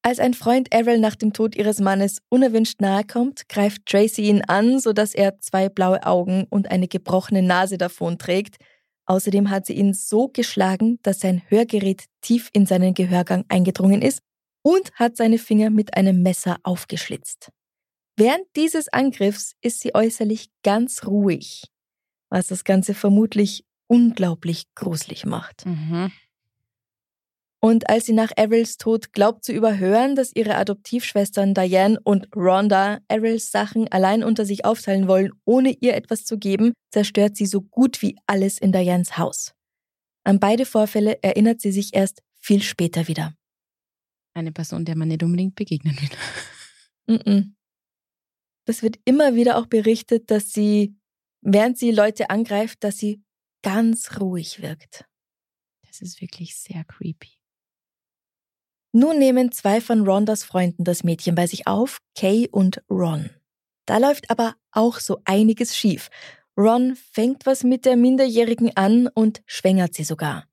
Als 0.03 0.19
ein 0.19 0.35
Freund 0.35 0.71
Errol 0.71 0.99
nach 0.99 1.15
dem 1.15 1.33
Tod 1.33 1.55
ihres 1.55 1.79
Mannes 1.79 2.19
unerwünscht 2.29 2.79
nahe 2.79 3.03
kommt, 3.03 3.49
greift 3.49 3.87
Tracy 3.87 4.21
ihn 4.21 4.43
an, 4.43 4.79
sodass 4.79 5.15
er 5.15 5.39
zwei 5.39 5.67
blaue 5.67 6.05
Augen 6.05 6.45
und 6.51 6.69
eine 6.69 6.87
gebrochene 6.87 7.41
Nase 7.41 7.79
davonträgt. 7.79 8.57
Außerdem 9.07 9.49
hat 9.49 9.65
sie 9.65 9.73
ihn 9.73 9.95
so 9.95 10.27
geschlagen, 10.27 10.99
dass 11.01 11.21
sein 11.21 11.41
Hörgerät 11.47 12.05
tief 12.21 12.49
in 12.53 12.67
seinen 12.67 12.93
Gehörgang 12.93 13.45
eingedrungen 13.49 14.03
ist 14.03 14.19
und 14.61 14.91
hat 14.93 15.17
seine 15.17 15.39
Finger 15.39 15.71
mit 15.71 15.97
einem 15.97 16.21
Messer 16.21 16.57
aufgeschlitzt. 16.61 17.49
Während 18.19 18.53
dieses 18.57 18.89
Angriffs 18.89 19.55
ist 19.61 19.79
sie 19.79 19.95
äußerlich 19.95 20.49
ganz 20.61 21.05
ruhig, 21.05 21.63
was 22.27 22.47
das 22.47 22.65
Ganze 22.65 22.93
vermutlich 22.93 23.63
unglaublich 23.87 24.65
gruselig 24.75 25.25
macht. 25.25 25.65
Mhm. 25.65 26.11
Und 27.61 27.89
als 27.89 28.07
sie 28.07 28.13
nach 28.13 28.31
Avrils 28.35 28.75
Tod 28.75 29.13
glaubt 29.13 29.45
zu 29.45 29.53
überhören, 29.53 30.17
dass 30.17 30.35
ihre 30.35 30.55
Adoptivschwestern 30.55 31.53
Diane 31.53 31.97
und 32.03 32.27
Rhonda 32.35 32.99
Avrils 33.07 33.51
Sachen 33.51 33.87
allein 33.87 34.25
unter 34.25 34.45
sich 34.45 34.65
aufteilen 34.65 35.07
wollen, 35.07 35.31
ohne 35.45 35.71
ihr 35.79 35.95
etwas 35.95 36.25
zu 36.25 36.37
geben, 36.37 36.73
zerstört 36.91 37.37
sie 37.37 37.45
so 37.45 37.61
gut 37.61 38.01
wie 38.01 38.17
alles 38.27 38.57
in 38.57 38.73
Dianes 38.73 39.17
Haus. 39.17 39.53
An 40.25 40.41
beide 40.41 40.65
Vorfälle 40.65 41.23
erinnert 41.23 41.61
sie 41.61 41.71
sich 41.71 41.93
erst 41.93 42.21
viel 42.37 42.61
später 42.63 43.07
wieder. 43.07 43.33
Eine 44.33 44.51
Person, 44.51 44.83
der 44.83 44.97
man 44.97 45.07
nicht 45.07 45.23
unbedingt 45.23 45.55
begegnen 45.55 45.97
will. 46.01 47.15
Mm 47.15 47.21
-mm. 47.21 47.58
Das 48.69 48.83
wird 48.83 48.99
immer 49.03 49.33
wieder 49.33 49.57
auch 49.57 49.65
berichtet, 49.65 50.29
dass 50.29 50.53
sie, 50.53 50.95
während 51.41 51.79
sie 51.79 51.89
Leute 51.89 52.29
angreift, 52.29 52.83
dass 52.83 52.99
sie 52.99 53.23
ganz 53.63 54.19
ruhig 54.19 54.61
wirkt. 54.61 55.05
Das 55.87 56.01
ist 56.01 56.21
wirklich 56.21 56.55
sehr 56.55 56.83
creepy. 56.83 57.31
Nun 58.91 59.17
nehmen 59.17 59.51
zwei 59.51 59.81
von 59.81 60.05
Rondas 60.07 60.43
Freunden 60.43 60.83
das 60.83 61.03
Mädchen 61.03 61.33
bei 61.33 61.47
sich 61.47 61.65
auf, 61.65 61.97
Kay 62.15 62.47
und 62.47 62.83
Ron. 62.91 63.31
Da 63.87 63.97
läuft 63.97 64.29
aber 64.29 64.55
auch 64.71 64.99
so 64.99 65.17
einiges 65.25 65.75
schief. 65.75 66.11
Ron 66.55 66.95
fängt 66.95 67.47
was 67.47 67.63
mit 67.63 67.85
der 67.85 67.97
Minderjährigen 67.97 68.77
an 68.77 69.07
und 69.07 69.41
schwängert 69.47 69.95
sie 69.95 70.03
sogar. 70.03 70.48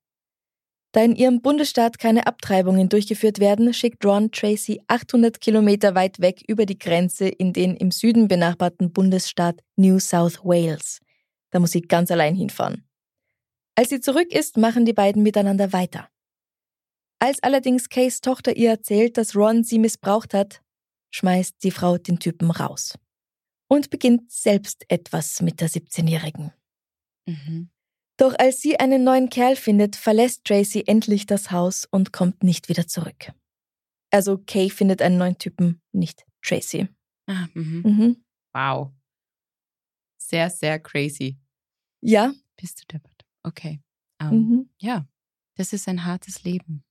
Da 0.96 1.04
in 1.04 1.14
ihrem 1.14 1.42
Bundesstaat 1.42 1.98
keine 1.98 2.26
Abtreibungen 2.26 2.88
durchgeführt 2.88 3.38
werden, 3.38 3.74
schickt 3.74 4.02
Ron 4.02 4.32
Tracy 4.32 4.80
800 4.86 5.42
Kilometer 5.42 5.94
weit 5.94 6.20
weg 6.20 6.42
über 6.48 6.64
die 6.64 6.78
Grenze 6.78 7.28
in 7.28 7.52
den 7.52 7.76
im 7.76 7.90
Süden 7.90 8.28
benachbarten 8.28 8.94
Bundesstaat 8.94 9.62
New 9.76 9.98
South 9.98 10.42
Wales. 10.42 11.00
Da 11.50 11.58
muss 11.58 11.72
sie 11.72 11.82
ganz 11.82 12.10
allein 12.10 12.34
hinfahren. 12.34 12.88
Als 13.74 13.90
sie 13.90 14.00
zurück 14.00 14.32
ist, 14.32 14.56
machen 14.56 14.86
die 14.86 14.94
beiden 14.94 15.22
miteinander 15.22 15.74
weiter. 15.74 16.08
Als 17.18 17.42
allerdings 17.42 17.90
Kays 17.90 18.22
Tochter 18.22 18.56
ihr 18.56 18.70
erzählt, 18.70 19.18
dass 19.18 19.36
Ron 19.36 19.64
sie 19.64 19.78
missbraucht 19.78 20.32
hat, 20.32 20.62
schmeißt 21.10 21.62
die 21.62 21.72
Frau 21.72 21.98
den 21.98 22.20
Typen 22.20 22.50
raus 22.50 22.94
und 23.68 23.90
beginnt 23.90 24.32
selbst 24.32 24.86
etwas 24.88 25.42
mit 25.42 25.60
der 25.60 25.68
17-Jährigen. 25.68 26.54
Mhm. 27.26 27.68
Doch 28.16 28.34
als 28.38 28.60
sie 28.60 28.80
einen 28.80 29.04
neuen 29.04 29.28
Kerl 29.28 29.56
findet, 29.56 29.94
verlässt 29.96 30.44
Tracy 30.44 30.84
endlich 30.86 31.26
das 31.26 31.50
Haus 31.50 31.86
und 31.90 32.12
kommt 32.12 32.42
nicht 32.42 32.68
wieder 32.68 32.86
zurück. 32.86 33.32
Also 34.10 34.38
Kay 34.38 34.70
findet 34.70 35.02
einen 35.02 35.18
neuen 35.18 35.36
Typen, 35.38 35.82
nicht 35.92 36.24
Tracy. 36.42 36.88
Ah, 37.26 37.48
mhm. 37.54 37.82
Mhm. 37.84 38.24
Wow. 38.54 38.92
Sehr, 40.16 40.48
sehr 40.48 40.78
crazy. 40.78 41.36
Ja. 42.00 42.32
Bist 42.56 42.80
du 42.80 42.86
deppert. 42.86 43.26
Okay. 43.42 43.80
Um, 44.22 44.30
mhm. 44.30 44.70
Ja, 44.80 45.06
das 45.56 45.72
ist 45.72 45.88
ein 45.88 46.04
hartes 46.04 46.42
Leben. 46.44 46.84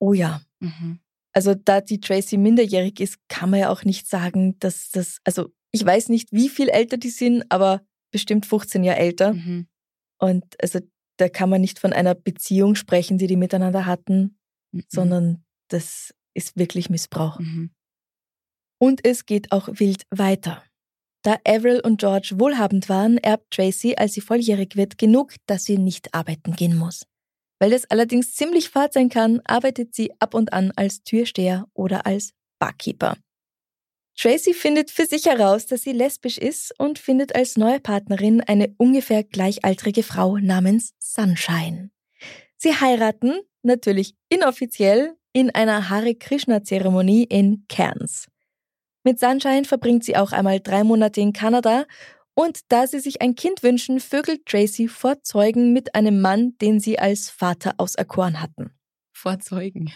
Oh 0.00 0.12
ja. 0.12 0.42
Mhm. 0.58 1.00
Also 1.32 1.54
da 1.54 1.80
die 1.80 2.00
Tracy 2.00 2.36
minderjährig 2.36 3.00
ist, 3.00 3.18
kann 3.28 3.50
man 3.50 3.60
ja 3.60 3.70
auch 3.70 3.84
nicht 3.84 4.08
sagen, 4.08 4.58
dass 4.58 4.90
das, 4.90 5.18
also 5.24 5.52
ich 5.70 5.84
weiß 5.84 6.08
nicht, 6.08 6.32
wie 6.32 6.48
viel 6.48 6.68
älter 6.68 6.96
die 6.96 7.10
sind, 7.10 7.44
aber 7.50 7.84
bestimmt 8.10 8.46
15 8.46 8.84
Jahre 8.84 8.98
älter. 8.98 9.34
Mhm. 9.34 9.66
Und 10.24 10.44
also 10.62 10.80
da 11.18 11.28
kann 11.28 11.50
man 11.50 11.60
nicht 11.60 11.78
von 11.78 11.92
einer 11.92 12.14
Beziehung 12.14 12.74
sprechen, 12.74 13.18
die 13.18 13.26
die 13.26 13.36
miteinander 13.36 13.86
hatten, 13.86 14.38
mhm. 14.72 14.84
sondern 14.88 15.44
das 15.68 16.14
ist 16.34 16.56
wirklich 16.56 16.90
Missbrauch. 16.90 17.38
Mhm. 17.38 17.70
Und 18.80 19.04
es 19.06 19.26
geht 19.26 19.52
auch 19.52 19.68
wild 19.72 20.04
weiter. 20.10 20.62
Da 21.22 21.38
Avril 21.46 21.80
und 21.80 22.00
George 22.00 22.34
wohlhabend 22.34 22.88
waren, 22.88 23.16
erbt 23.18 23.50
Tracy, 23.50 23.94
als 23.96 24.12
sie 24.12 24.20
volljährig 24.20 24.76
wird, 24.76 24.98
genug, 24.98 25.34
dass 25.46 25.64
sie 25.64 25.78
nicht 25.78 26.12
arbeiten 26.12 26.54
gehen 26.54 26.76
muss. 26.76 27.06
Weil 27.60 27.72
es 27.72 27.90
allerdings 27.90 28.34
ziemlich 28.34 28.68
fad 28.68 28.92
sein 28.92 29.08
kann, 29.08 29.40
arbeitet 29.44 29.94
sie 29.94 30.12
ab 30.20 30.34
und 30.34 30.52
an 30.52 30.72
als 30.76 31.02
Türsteher 31.02 31.66
oder 31.72 32.04
als 32.04 32.32
Barkeeper. 32.58 33.16
Tracy 34.16 34.54
findet 34.54 34.90
für 34.90 35.06
sich 35.06 35.26
heraus, 35.26 35.66
dass 35.66 35.82
sie 35.82 35.92
lesbisch 35.92 36.38
ist 36.38 36.72
und 36.78 36.98
findet 36.98 37.34
als 37.34 37.56
neue 37.56 37.80
Partnerin 37.80 38.40
eine 38.40 38.74
ungefähr 38.78 39.24
gleichaltrige 39.24 40.02
Frau 40.02 40.38
namens 40.38 40.94
Sunshine. 40.98 41.90
Sie 42.56 42.74
heiraten, 42.74 43.40
natürlich 43.62 44.14
inoffiziell, 44.28 45.16
in 45.32 45.50
einer 45.50 45.90
Hare 45.90 46.14
Krishna-Zeremonie 46.14 47.24
in 47.24 47.64
Cairns. 47.68 48.28
Mit 49.02 49.18
Sunshine 49.18 49.64
verbringt 49.64 50.04
sie 50.04 50.16
auch 50.16 50.32
einmal 50.32 50.60
drei 50.60 50.84
Monate 50.84 51.20
in 51.20 51.32
Kanada 51.32 51.84
und 52.34 52.72
da 52.72 52.86
sie 52.86 53.00
sich 53.00 53.20
ein 53.20 53.34
Kind 53.34 53.62
wünschen, 53.62 54.00
vögelt 54.00 54.46
Tracy 54.46 54.88
vor 54.88 55.22
Zeugen 55.22 55.72
mit 55.72 55.94
einem 55.94 56.20
Mann, 56.20 56.56
den 56.58 56.80
sie 56.80 56.98
als 56.98 57.30
Vater 57.30 57.74
auserkoren 57.78 58.40
hatten. 58.40 58.72
Vor 59.12 59.38
Zeugen? 59.40 59.92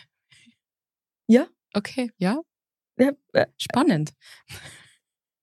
Ja. 1.27 1.47
Okay, 1.75 2.11
ja. 2.19 2.41
Ja 2.99 3.13
äh, 3.33 3.47
Spannend. 3.57 4.13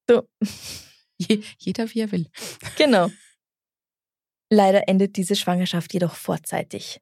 So. 0.10 0.28
Je, 1.18 1.42
jeder 1.60 1.94
wie 1.94 2.02
er 2.02 2.12
will. 2.12 2.28
Genau. 2.78 3.10
Leider 4.50 4.88
endet 4.88 5.16
diese 5.18 5.36
Schwangerschaft 5.36 5.94
jedoch 5.94 6.16
vorzeitig. 6.16 7.00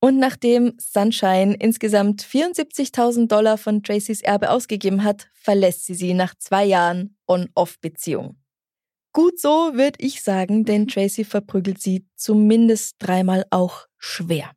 Und 0.00 0.18
nachdem 0.18 0.74
Sunshine 0.78 1.54
insgesamt 1.54 2.22
74.000 2.22 3.28
Dollar 3.28 3.58
von 3.58 3.82
Tracys 3.82 4.22
Erbe 4.22 4.50
ausgegeben 4.50 5.04
hat, 5.04 5.28
verlässt 5.34 5.86
sie 5.86 5.94
sie 5.94 6.14
nach 6.14 6.34
zwei 6.36 6.64
Jahren 6.64 7.16
On-Off-Beziehung. 7.26 8.36
Gut 9.12 9.40
so, 9.40 9.74
würde 9.74 9.98
ich 9.98 10.22
sagen, 10.22 10.64
denn 10.64 10.86
Tracy 10.88 11.24
verprügelt 11.24 11.80
sie 11.80 12.06
zumindest 12.16 12.96
dreimal 12.98 13.46
auch 13.50 13.86
schwer. 13.98 14.55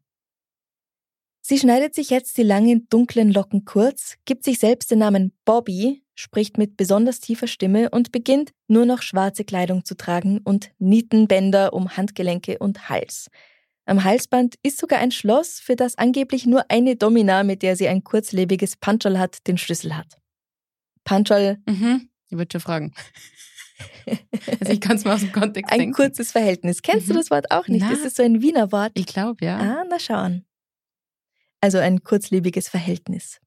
Sie 1.50 1.58
schneidet 1.58 1.96
sich 1.96 2.12
jetzt 2.12 2.38
die 2.38 2.44
langen, 2.44 2.86
dunklen 2.92 3.32
Locken 3.34 3.66
kurz, 3.66 4.18
gibt 4.26 4.44
sich 4.44 4.60
selbst 4.60 4.92
den 4.92 5.00
Namen 5.00 5.34
Bobby, 5.46 6.04
spricht 6.14 6.60
mit 6.60 6.78
besonders 6.78 7.22
tiefer 7.22 7.48
Stimme 7.48 7.90
und 7.90 8.12
beginnt 8.12 8.52
nur 8.68 8.86
noch 8.86 9.02
schwarze 9.02 9.44
Kleidung 9.44 9.84
zu 9.84 9.98
tragen 9.98 10.42
und 10.44 10.70
Nietenbänder 10.78 11.74
um 11.74 11.98
Handgelenke 11.98 12.60
und 12.60 12.88
Hals. 12.88 13.32
Am 13.88 14.04
Halsband 14.04 14.58
ist 14.62 14.78
sogar 14.78 15.00
ein 15.00 15.10
Schloss, 15.10 15.60
für 15.60 15.76
das 15.76 15.98
angeblich 15.98 16.46
nur 16.46 16.66
eine 16.70 16.96
Domina, 16.96 17.42
mit 17.42 17.64
der 17.64 17.76
sie 17.76 17.88
ein 17.88 18.04
kurzlebiges 18.04 18.76
Puncherl 18.78 19.18
hat, 19.18 19.48
den 19.48 19.58
Schlüssel 19.58 19.98
hat. 19.98 20.18
Punchal. 21.04 21.58
Mhm. 21.68 22.10
Ich 22.30 22.38
würde 22.38 22.50
schon 22.52 22.62
fragen. 22.62 22.94
also 24.60 24.72
ich 24.72 24.82
kann 24.82 24.98
es 24.98 25.04
mal 25.04 25.16
aus 25.16 25.22
dem 25.22 25.32
Kontext 25.32 25.72
Ein 25.74 25.80
denken. 25.80 25.96
kurzes 25.96 26.32
Verhältnis. 26.32 26.84
Kennst 26.84 27.10
du 27.10 27.14
Mhm. 27.14 27.18
das 27.18 27.32
Wort 27.32 27.50
auch 27.50 27.68
nicht? 27.68 27.82
Na. 27.88 27.92
Ist 27.92 28.06
es 28.06 28.14
so 28.14 28.22
ein 28.22 28.44
Wiener 28.44 28.72
Wort? 28.72 28.92
Ich 28.94 29.08
glaube, 29.08 29.44
ja. 29.44 29.58
Ah, 29.58 29.84
na 29.90 29.98
schauen. 29.98 30.46
Also 31.62 31.78
ein 31.78 32.04
kurzlebiges 32.04 32.70
Verhältnis. 32.70 33.40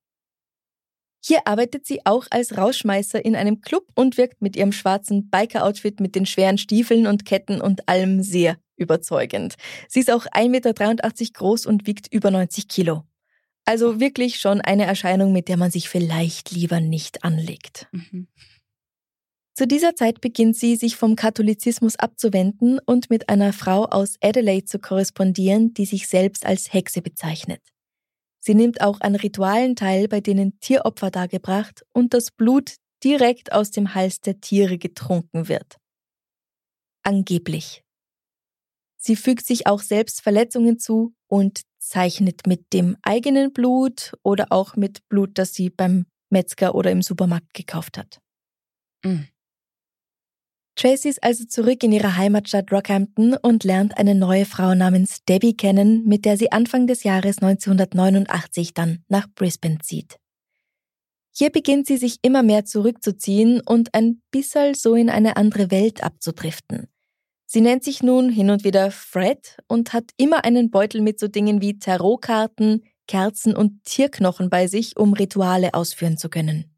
Hier 1.24 1.46
arbeitet 1.46 1.86
sie 1.86 2.04
auch 2.04 2.26
als 2.30 2.56
Rauschmeißer 2.56 3.24
in 3.24 3.36
einem 3.36 3.60
Club 3.60 3.86
und 3.94 4.16
wirkt 4.16 4.42
mit 4.42 4.56
ihrem 4.56 4.72
schwarzen 4.72 5.30
Biker-Outfit 5.30 6.00
mit 6.00 6.16
den 6.16 6.26
schweren 6.26 6.58
Stiefeln 6.58 7.06
und 7.06 7.24
Ketten 7.24 7.60
und 7.60 7.88
allem 7.88 8.22
sehr 8.22 8.58
überzeugend. 8.76 9.54
Sie 9.88 10.00
ist 10.00 10.10
auch 10.10 10.26
1,83 10.26 10.48
Meter 10.48 10.72
groß 11.32 11.66
und 11.66 11.86
wiegt 11.86 12.12
über 12.12 12.32
90 12.32 12.66
Kilo. 12.66 13.04
Also 13.64 14.00
wirklich 14.00 14.40
schon 14.40 14.60
eine 14.60 14.86
Erscheinung, 14.86 15.32
mit 15.32 15.46
der 15.46 15.56
man 15.56 15.70
sich 15.70 15.88
vielleicht 15.88 16.50
lieber 16.50 16.80
nicht 16.80 17.22
anlegt. 17.22 17.86
Mhm. 17.92 18.26
Zu 19.54 19.66
dieser 19.66 19.94
Zeit 19.94 20.20
beginnt 20.20 20.56
sie, 20.56 20.76
sich 20.76 20.96
vom 20.96 21.14
Katholizismus 21.14 21.96
abzuwenden 21.96 22.80
und 22.84 23.10
mit 23.10 23.28
einer 23.28 23.52
Frau 23.52 23.84
aus 23.84 24.16
Adelaide 24.22 24.64
zu 24.64 24.78
korrespondieren, 24.78 25.74
die 25.74 25.84
sich 25.84 26.08
selbst 26.08 26.46
als 26.46 26.72
Hexe 26.72 27.02
bezeichnet. 27.02 27.60
Sie 28.44 28.54
nimmt 28.54 28.80
auch 28.80 29.00
an 29.00 29.14
Ritualen 29.14 29.76
teil, 29.76 30.08
bei 30.08 30.20
denen 30.20 30.58
Tieropfer 30.58 31.12
dargebracht 31.12 31.84
und 31.92 32.12
das 32.12 32.32
Blut 32.32 32.74
direkt 33.04 33.52
aus 33.52 33.70
dem 33.70 33.94
Hals 33.94 34.20
der 34.20 34.40
Tiere 34.40 34.78
getrunken 34.78 35.48
wird. 35.48 35.76
Angeblich. 37.04 37.84
Sie 38.96 39.14
fügt 39.14 39.46
sich 39.46 39.66
auch 39.68 39.80
selbst 39.80 40.22
Verletzungen 40.22 40.80
zu 40.80 41.14
und 41.28 41.62
zeichnet 41.78 42.46
mit 42.48 42.72
dem 42.72 42.96
eigenen 43.02 43.52
Blut 43.52 44.12
oder 44.24 44.46
auch 44.50 44.74
mit 44.74 45.08
Blut, 45.08 45.38
das 45.38 45.54
sie 45.54 45.70
beim 45.70 46.06
Metzger 46.30 46.74
oder 46.74 46.90
im 46.90 47.02
Supermarkt 47.02 47.54
gekauft 47.54 47.96
hat. 47.96 48.20
Mhm. 49.04 49.28
Tracy 50.74 51.10
ist 51.10 51.22
also 51.22 51.44
zurück 51.44 51.82
in 51.82 51.92
ihre 51.92 52.16
Heimatstadt 52.16 52.72
Rockhampton 52.72 53.34
und 53.34 53.62
lernt 53.64 53.98
eine 53.98 54.14
neue 54.14 54.46
Frau 54.46 54.74
namens 54.74 55.22
Debbie 55.28 55.56
kennen, 55.56 56.04
mit 56.06 56.24
der 56.24 56.36
sie 56.36 56.50
Anfang 56.50 56.86
des 56.86 57.04
Jahres 57.04 57.38
1989 57.38 58.72
dann 58.72 59.04
nach 59.08 59.26
Brisbane 59.34 59.78
zieht. 59.80 60.16
Hier 61.34 61.50
beginnt 61.50 61.86
sie 61.86 61.96
sich 61.96 62.18
immer 62.22 62.42
mehr 62.42 62.64
zurückzuziehen 62.64 63.60
und 63.60 63.94
ein 63.94 64.22
bisschen 64.30 64.74
so 64.74 64.94
in 64.94 65.08
eine 65.08 65.36
andere 65.36 65.70
Welt 65.70 66.02
abzudriften. 66.02 66.88
Sie 67.46 67.60
nennt 67.60 67.84
sich 67.84 68.02
nun 68.02 68.30
hin 68.30 68.50
und 68.50 68.64
wieder 68.64 68.90
Fred 68.90 69.58
und 69.68 69.92
hat 69.92 70.10
immer 70.16 70.44
einen 70.44 70.70
Beutel 70.70 71.02
mit 71.02 71.20
so 71.20 71.28
Dingen 71.28 71.60
wie 71.60 71.78
Tarotkarten, 71.78 72.82
Kerzen 73.06 73.54
und 73.54 73.84
Tierknochen 73.84 74.48
bei 74.48 74.66
sich, 74.66 74.96
um 74.96 75.12
Rituale 75.12 75.74
ausführen 75.74 76.16
zu 76.16 76.30
können. 76.30 76.74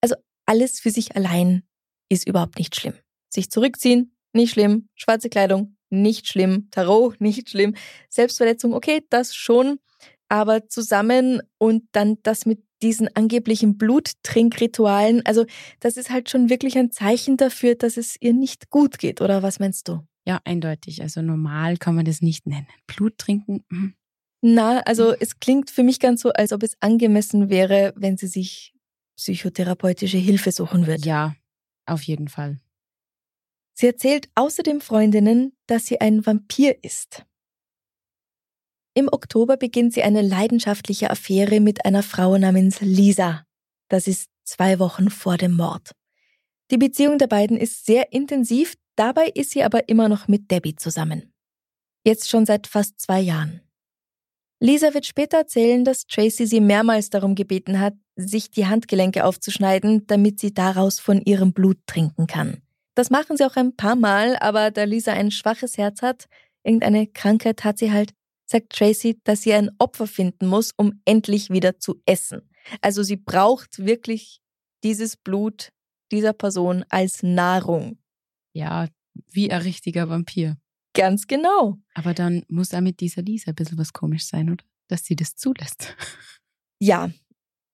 Also 0.00 0.14
alles 0.46 0.78
für 0.78 0.90
sich 0.90 1.16
allein 1.16 1.64
ist 2.08 2.28
überhaupt 2.28 2.58
nicht 2.58 2.76
schlimm. 2.76 2.94
Sich 3.28 3.50
zurückziehen, 3.50 4.14
nicht 4.32 4.52
schlimm. 4.52 4.88
Schwarze 4.94 5.28
Kleidung, 5.28 5.76
nicht 5.90 6.26
schlimm. 6.28 6.68
Tarot, 6.70 7.20
nicht 7.20 7.50
schlimm. 7.50 7.74
Selbstverletzung, 8.08 8.74
okay, 8.74 9.02
das 9.10 9.34
schon. 9.34 9.78
Aber 10.28 10.68
zusammen 10.68 11.40
und 11.58 11.84
dann 11.92 12.18
das 12.22 12.44
mit 12.44 12.62
diesen 12.82 13.08
angeblichen 13.16 13.76
Bluttrinkritualen, 13.76 15.24
also 15.26 15.46
das 15.80 15.96
ist 15.96 16.10
halt 16.10 16.30
schon 16.30 16.48
wirklich 16.48 16.78
ein 16.78 16.92
Zeichen 16.92 17.36
dafür, 17.36 17.74
dass 17.74 17.96
es 17.96 18.16
ihr 18.20 18.34
nicht 18.34 18.70
gut 18.70 18.98
geht, 18.98 19.20
oder 19.20 19.42
was 19.42 19.58
meinst 19.58 19.88
du? 19.88 20.06
Ja, 20.26 20.40
eindeutig. 20.44 21.02
Also 21.02 21.22
normal 21.22 21.78
kann 21.78 21.96
man 21.96 22.04
das 22.04 22.20
nicht 22.20 22.46
nennen. 22.46 22.68
Blut 22.86 23.18
trinken, 23.18 23.64
mhm. 23.68 23.94
Na, 24.40 24.80
also 24.80 25.14
es 25.18 25.40
klingt 25.40 25.70
für 25.70 25.82
mich 25.82 25.98
ganz 25.98 26.22
so, 26.22 26.30
als 26.30 26.52
ob 26.52 26.62
es 26.62 26.76
angemessen 26.80 27.50
wäre, 27.50 27.92
wenn 27.96 28.16
sie 28.16 28.28
sich 28.28 28.72
psychotherapeutische 29.16 30.18
Hilfe 30.18 30.52
suchen 30.52 30.86
würde. 30.86 31.04
ja, 31.04 31.34
auf 31.86 32.02
jeden 32.02 32.28
Fall. 32.28 32.60
Sie 33.80 33.86
erzählt 33.86 34.28
außerdem 34.34 34.80
Freundinnen, 34.80 35.52
dass 35.68 35.86
sie 35.86 36.00
ein 36.00 36.26
Vampir 36.26 36.82
ist. 36.82 37.24
Im 38.92 39.08
Oktober 39.12 39.56
beginnt 39.56 39.94
sie 39.94 40.02
eine 40.02 40.20
leidenschaftliche 40.20 41.10
Affäre 41.10 41.60
mit 41.60 41.84
einer 41.84 42.02
Frau 42.02 42.36
namens 42.38 42.80
Lisa. 42.80 43.44
Das 43.88 44.08
ist 44.08 44.30
zwei 44.42 44.80
Wochen 44.80 45.10
vor 45.10 45.36
dem 45.36 45.54
Mord. 45.54 45.92
Die 46.72 46.76
Beziehung 46.76 47.18
der 47.18 47.28
beiden 47.28 47.56
ist 47.56 47.86
sehr 47.86 48.12
intensiv, 48.12 48.74
dabei 48.96 49.28
ist 49.28 49.52
sie 49.52 49.62
aber 49.62 49.88
immer 49.88 50.08
noch 50.08 50.26
mit 50.26 50.50
Debbie 50.50 50.74
zusammen. 50.74 51.32
Jetzt 52.04 52.28
schon 52.28 52.46
seit 52.46 52.66
fast 52.66 53.00
zwei 53.00 53.20
Jahren. 53.20 53.60
Lisa 54.58 54.92
wird 54.92 55.06
später 55.06 55.38
erzählen, 55.38 55.84
dass 55.84 56.04
Tracy 56.04 56.48
sie 56.48 56.60
mehrmals 56.60 57.10
darum 57.10 57.36
gebeten 57.36 57.78
hat, 57.78 57.94
sich 58.16 58.50
die 58.50 58.66
Handgelenke 58.66 59.24
aufzuschneiden, 59.24 60.08
damit 60.08 60.40
sie 60.40 60.52
daraus 60.52 60.98
von 60.98 61.22
ihrem 61.22 61.52
Blut 61.52 61.78
trinken 61.86 62.26
kann. 62.26 62.60
Das 62.98 63.10
machen 63.10 63.36
sie 63.36 63.46
auch 63.46 63.54
ein 63.54 63.76
paar 63.76 63.94
Mal, 63.94 64.36
aber 64.38 64.72
da 64.72 64.82
Lisa 64.82 65.12
ein 65.12 65.30
schwaches 65.30 65.78
Herz 65.78 66.02
hat, 66.02 66.26
irgendeine 66.64 67.06
Krankheit 67.06 67.62
hat 67.62 67.78
sie 67.78 67.92
halt, 67.92 68.12
sagt 68.44 68.70
Tracy, 68.70 69.20
dass 69.22 69.42
sie 69.42 69.52
ein 69.52 69.70
Opfer 69.78 70.08
finden 70.08 70.48
muss, 70.48 70.72
um 70.76 71.00
endlich 71.04 71.48
wieder 71.48 71.78
zu 71.78 72.02
essen. 72.06 72.50
Also 72.80 73.04
sie 73.04 73.14
braucht 73.14 73.78
wirklich 73.78 74.40
dieses 74.82 75.16
Blut 75.16 75.70
dieser 76.10 76.32
Person 76.32 76.84
als 76.88 77.22
Nahrung. 77.22 77.98
Ja, 78.52 78.88
wie 79.30 79.52
ein 79.52 79.62
richtiger 79.62 80.08
Vampir. 80.08 80.56
Ganz 80.92 81.28
genau. 81.28 81.78
Aber 81.94 82.14
dann 82.14 82.42
muss 82.48 82.74
auch 82.74 82.80
mit 82.80 82.98
dieser 82.98 83.22
Lisa 83.22 83.52
ein 83.52 83.54
bisschen 83.54 83.78
was 83.78 83.92
komisch 83.92 84.26
sein, 84.26 84.50
oder? 84.50 84.64
Dass 84.88 85.04
sie 85.04 85.14
das 85.14 85.36
zulässt. 85.36 85.94
Ja, 86.80 87.10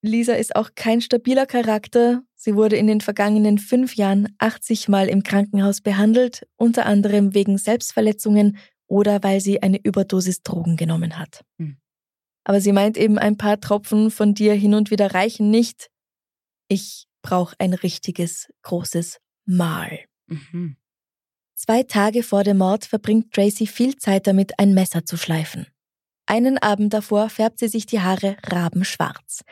Lisa 0.05 0.35
ist 0.35 0.55
auch 0.55 0.71
kein 0.75 1.01
stabiler 1.01 1.47
Charakter. 1.47 2.23
Sie 2.45 2.57
wurde 2.57 2.77
in 2.77 2.87
den 2.87 3.01
vergangenen 3.01 3.57
fünf 3.57 3.97
Jahren 3.97 4.37
80 4.37 4.89
Mal 4.89 5.09
im 5.09 5.23
Krankenhaus 5.23 5.81
behandelt, 5.81 6.47
unter 6.57 6.85
anderem 6.85 7.33
wegen 7.33 7.57
Selbstverletzungen 7.57 8.59
oder 8.87 9.23
weil 9.23 9.41
sie 9.41 9.63
eine 9.63 9.81
Überdosis 9.83 10.43
Drogen 10.43 10.77
genommen 10.77 11.19
hat. 11.19 11.41
Hm. 11.59 11.79
Aber 12.45 12.61
sie 12.61 12.73
meint 12.73 12.99
eben, 12.99 13.19
ein 13.19 13.39
paar 13.39 13.61
Tropfen 13.61 14.11
von 14.11 14.35
dir 14.35 14.53
hin 14.53 14.75
und 14.75 14.91
wieder 14.91 15.15
reichen 15.15 15.51
nicht. 15.51 15.89
Ich 16.69 17.07
brauche 17.23 17.57
ein 17.59 17.73
richtiges, 17.73 18.53
großes 18.61 19.21
Mahl. 19.47 20.01
Mhm. 20.27 20.77
Zwei 21.55 21.83
Tage 21.83 22.23
vor 22.23 22.45
dem 22.45 22.59
Mord 22.59 22.85
verbringt 22.85 23.33
Tracy 23.33 23.67
viel 23.67 23.97
Zeit 23.97 24.27
damit, 24.27 24.59
ein 24.59 24.75
Messer 24.75 25.07
zu 25.07 25.17
schleifen. 25.17 25.67
Einen 26.27 26.59
Abend 26.59 26.93
davor 26.93 27.31
färbt 27.31 27.59
sie 27.59 27.69
sich 27.69 27.87
die 27.87 28.01
Haare 28.01 28.37
rabenschwarz. 28.43 29.45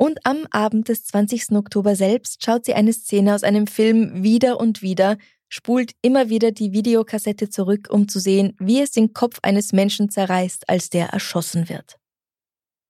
Und 0.00 0.24
am 0.24 0.46
Abend 0.50 0.88
des 0.88 1.04
20. 1.04 1.50
Oktober 1.52 1.94
selbst 1.94 2.42
schaut 2.42 2.64
sie 2.64 2.72
eine 2.72 2.94
Szene 2.94 3.34
aus 3.34 3.42
einem 3.42 3.66
Film 3.66 4.22
wieder 4.22 4.58
und 4.58 4.80
wieder, 4.80 5.18
spult 5.50 5.92
immer 6.00 6.30
wieder 6.30 6.52
die 6.52 6.72
Videokassette 6.72 7.50
zurück, 7.50 7.88
um 7.90 8.08
zu 8.08 8.18
sehen, 8.18 8.56
wie 8.58 8.80
es 8.80 8.92
den 8.92 9.12
Kopf 9.12 9.40
eines 9.42 9.74
Menschen 9.74 10.08
zerreißt, 10.08 10.70
als 10.70 10.88
der 10.88 11.08
erschossen 11.08 11.68
wird. 11.68 11.98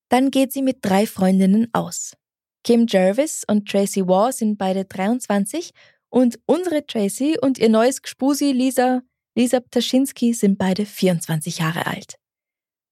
Dann 0.09 0.31
geht 0.31 0.53
sie 0.53 0.62
mit 0.62 0.79
drei 0.83 1.05
Freundinnen 1.05 1.66
aus. 1.73 2.12
Kim 2.62 2.87
Jervis 2.88 3.42
und 3.44 3.68
Tracy 3.68 4.07
Waugh 4.07 4.31
sind 4.31 4.57
beide 4.57 4.85
23 4.85 5.73
und 6.11 6.38
unsere 6.46 6.87
Tracy 6.87 7.37
und 7.42 7.59
ihr 7.59 7.70
neues 7.70 8.03
Gspusi 8.03 8.53
Lisa, 8.53 9.03
Lisa 9.35 9.59
Ptaschinski 9.59 10.33
sind 10.33 10.59
beide 10.59 10.87
24 10.87 11.59
Jahre 11.59 11.88
alt. 11.88 12.14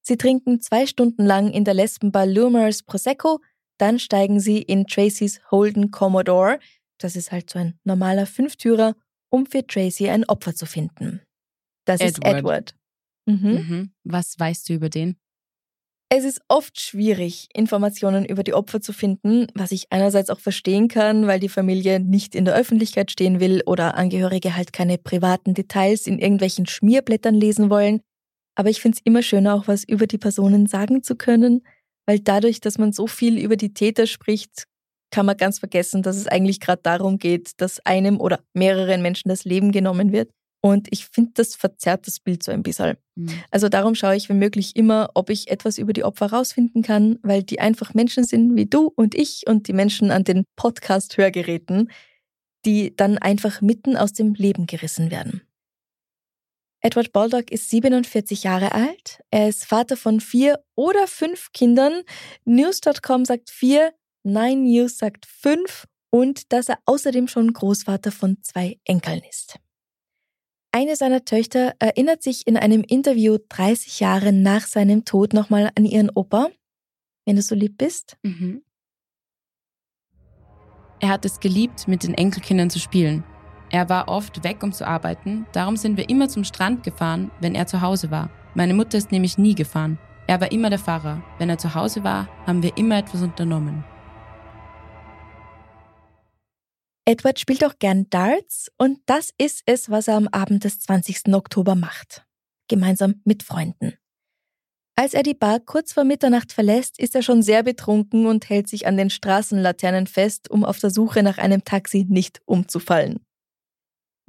Sie 0.03 0.17
trinken 0.17 0.61
zwei 0.61 0.87
Stunden 0.87 1.25
lang 1.25 1.53
in 1.53 1.63
der 1.63 1.75
Lesbenbar 1.75 2.27
Lumers 2.27 2.83
Prosecco, 2.83 3.39
dann 3.79 3.99
steigen 3.99 4.41
sie 4.41 4.61
in 4.61 4.87
Tracys 4.87 5.41
Holden 5.51 5.91
Commodore, 5.91 6.59
das 6.99 7.17
ist 7.17 7.33
halt 7.33 7.49
so 7.51 7.59
ein 7.59 7.79
normaler 7.85 8.27
Fünftürer, 8.27 8.95
um 9.31 9.47
für 9.47 9.67
Tracy 9.67 10.09
ein 10.09 10.25
Opfer 10.25 10.55
zu 10.55 10.67
finden. 10.67 11.23
Das 11.85 12.01
ist 12.01 12.19
Edward. 12.19 12.39
Edward. 12.39 12.75
Mhm. 13.27 13.51
Mhm. 13.51 13.93
Was 14.05 14.39
weißt 14.39 14.69
du 14.69 14.75
über 14.75 14.89
den? 14.89 15.17
Es 16.11 16.25
ist 16.25 16.41
oft 16.49 16.81
schwierig, 16.81 17.49
Informationen 17.53 18.25
über 18.25 18.43
die 18.43 18.55
Opfer 18.55 18.81
zu 18.81 18.95
finden, 18.95 19.47
was 19.55 19.73
ich 19.73 19.93
einerseits 19.93 20.31
auch 20.31 20.41
verstehen 20.41 20.89
kann, 20.89 21.27
weil 21.27 21.39
die 21.39 21.51
Familie 21.51 22.01
nicht 22.01 22.35
in 22.35 22.47
der 22.47 22.55
Öffentlichkeit 22.55 23.11
stehen 23.11 23.41
will 23.41 23.63
oder 23.67 23.95
Angehörige 23.95 24.57
halt 24.57 24.73
keine 24.73 24.97
privaten 24.97 25.53
Details 25.53 26.07
in 26.07 26.19
irgendwelchen 26.19 26.65
Schmierblättern 26.65 27.35
lesen 27.35 27.69
wollen. 27.69 28.01
Aber 28.55 28.71
ich 28.71 28.81
finde 28.81 28.97
es 28.97 29.03
immer 29.05 29.23
schöner, 29.23 29.55
auch 29.55 29.69
was 29.69 29.85
über 29.85 30.07
die 30.07 30.17
Personen 30.17 30.67
sagen 30.67 31.03
zu 31.03 31.15
können, 31.15 31.63
weil 32.09 32.21
dadurch, 32.21 32.63
dass 32.63 32.79
man 32.79 32.93
so 32.93 33.07
viel 33.07 33.39
über 33.39 33.57
die 33.57 33.75
Täter 33.75 34.07
spricht, 34.07 34.65
kann 35.11 35.27
man 35.27 35.37
ganz 35.37 35.59
vergessen, 35.59 36.03
dass 36.03 36.17
es 36.17 36.27
eigentlich 36.27 36.59
gerade 36.59 36.81
darum 36.83 37.19
geht, 37.19 37.61
dass 37.61 37.85
einem 37.85 38.19
oder 38.19 38.41
mehreren 38.55 39.03
Menschen 39.03 39.29
das 39.29 39.45
Leben 39.45 39.73
genommen 39.73 40.11
wird. 40.11 40.31
Und 40.63 40.89
ich 40.91 41.05
finde, 41.05 41.33
das 41.35 41.55
verzerrt 41.55 42.07
das 42.07 42.19
Bild 42.19 42.43
so 42.43 42.51
ein 42.51 42.63
bisschen. 42.63 42.97
Mhm. 43.15 43.31
Also 43.51 43.69
darum 43.69 43.95
schaue 43.95 44.17
ich 44.17 44.31
wenn 44.31 44.39
möglich 44.39 44.75
immer, 44.75 45.11
ob 45.13 45.29
ich 45.29 45.51
etwas 45.51 45.77
über 45.77 45.93
die 45.93 46.03
Opfer 46.03 46.33
rausfinden 46.33 46.83
kann, 46.83 47.19
weil 47.23 47.43
die 47.43 47.61
einfach 47.61 47.93
Menschen 47.93 48.25
sind 48.25 48.57
wie 48.57 48.67
du 48.67 48.91
und 48.97 49.15
ich 49.15 49.43
und 49.47 49.69
die 49.69 49.75
Menschen 49.75 50.11
an 50.11 50.25
den 50.25 50.45
Podcast-Hörgeräten, 50.57 51.91
die 52.65 52.97
dann 52.97 53.19
einfach 53.19 53.61
mitten 53.61 53.99
aus 53.99 54.15
dem 54.15 54.33
Leben 54.33 54.67
gerissen 54.67 55.11
werden. 55.11 55.43
Edward 56.81 57.13
Baldock 57.13 57.51
ist 57.51 57.71
47 57.71 58.45
Jahre 58.45 58.73
alt. 58.73 59.21
Er 59.31 59.49
ist 59.49 59.65
Vater 59.65 59.97
von 59.97 60.21
vier 60.21 60.63
oder 60.75 61.07
fünf 61.07 61.53
Kindern. 61.53 62.03
News.com 62.45 63.25
sagt 63.25 63.51
vier, 63.51 63.93
Nine 64.23 64.63
News 64.63 64.99
sagt 64.99 65.27
fünf 65.27 65.87
und 66.11 66.53
dass 66.53 66.69
er 66.69 66.79
außerdem 66.85 67.29
schon 67.29 67.53
Großvater 67.53 68.13
von 68.13 68.43
zwei 68.43 68.79
Enkeln 68.85 69.23
ist. 69.29 69.59
Eine 70.71 70.97
seiner 70.97 71.25
Töchter 71.25 71.75
erinnert 71.79 72.23
sich 72.23 72.47
in 72.47 72.57
einem 72.57 72.83
Interview 72.83 73.39
30 73.49 74.01
Jahre 74.01 74.33
nach 74.33 74.67
seinem 74.67 75.05
Tod 75.05 75.33
nochmal 75.33 75.71
an 75.75 75.85
ihren 75.85 76.11
Opa, 76.11 76.51
wenn 77.25 77.37
du 77.37 77.43
so 77.43 77.55
lieb 77.55 77.79
bist. 77.79 78.17
Mhm. 78.23 78.63
Er 81.01 81.11
hat 81.11 81.25
es 81.25 81.41
geliebt, 81.41 81.89
mit 81.89 82.03
den 82.03 82.15
Enkelkindern 82.15 82.71
zu 82.71 82.79
spielen. 82.79 83.25
Er 83.71 83.89
war 83.91 84.09
oft 84.09 84.43
weg, 84.45 84.63
um 84.63 84.73
zu 84.73 84.87
arbeiten, 84.87 85.47
darum 85.53 85.77
sind 85.77 85.97
wir 85.99 86.09
immer 86.09 86.29
zum 86.29 86.45
Strand 86.45 86.83
gefahren, 86.83 87.31
wenn 87.41 87.55
er 87.55 87.67
zu 87.67 87.83
Hause 87.83 88.11
war. 88.11 88.31
Meine 88.55 88.73
Mutter 88.73 88.97
ist 88.97 89.13
nämlich 89.13 89.37
nie 89.37 89.55
gefahren. 89.55 89.99
Er 90.27 90.41
war 90.41 90.51
immer 90.53 90.71
der 90.71 90.79
Fahrer. 90.79 91.23
Wenn 91.39 91.51
er 91.51 91.59
zu 91.59 91.75
Hause 91.75 92.03
war, 92.03 92.29
haben 92.47 92.63
wir 92.63 92.77
immer 92.79 92.99
etwas 92.99 93.23
unternommen. 93.23 93.85
Edward 97.05 97.41
spielt 97.41 97.65
auch 97.65 97.79
gern 97.79 98.09
Darts 98.11 98.71
und 98.77 99.01
das 99.07 99.31
ist 99.39 99.63
es, 99.65 99.91
was 99.91 100.09
er 100.09 100.17
am 100.17 100.29
Abend 100.29 100.65
des 100.65 100.81
20. 100.81 101.35
Oktober 101.35 101.75
macht. 101.75 102.27
Gemeinsam 102.69 103.23
mit 103.25 103.43
Freunden. 103.43 103.95
Als 104.97 105.15
er 105.15 105.23
die 105.23 105.35
Bar 105.35 105.61
kurz 105.61 105.93
vor 105.93 106.05
Mitternacht 106.05 106.53
verlässt, 106.53 106.99
ist 106.99 107.15
er 107.15 107.23
schon 107.23 107.41
sehr 107.41 107.63
betrunken 107.63 108.27
und 108.27 108.51
hält 108.51 108.69
sich 108.69 108.87
an 108.87 108.97
den 108.97 109.11
Straßenlaternen 109.11 110.07
fest, 110.07 110.51
um 110.51 110.65
auf 110.65 110.81
der 110.81 110.91
Suche 110.91 111.23
nach 111.23 111.39
einem 111.39 111.65
Taxi 111.65 112.05
nicht 112.09 112.43
umzufallen. 112.45 113.21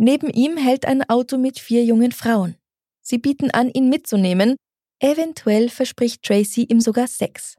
Neben 0.02 0.30
ihm 0.30 0.56
hält 0.56 0.86
ein 0.86 1.08
Auto 1.10 1.38
mit 1.38 1.60
vier 1.60 1.84
jungen 1.84 2.14
Frauen. 2.14 2.56
Sie 3.02 3.18
bieten 3.18 3.52
an, 3.52 3.70
ihn 3.70 3.90
mitzunehmen. 3.90 4.56
Eventuell 5.02 5.68
verspricht 5.68 6.24
Tracy 6.24 6.64
ihm 6.64 6.80
sogar 6.80 7.08
Sex. 7.08 7.58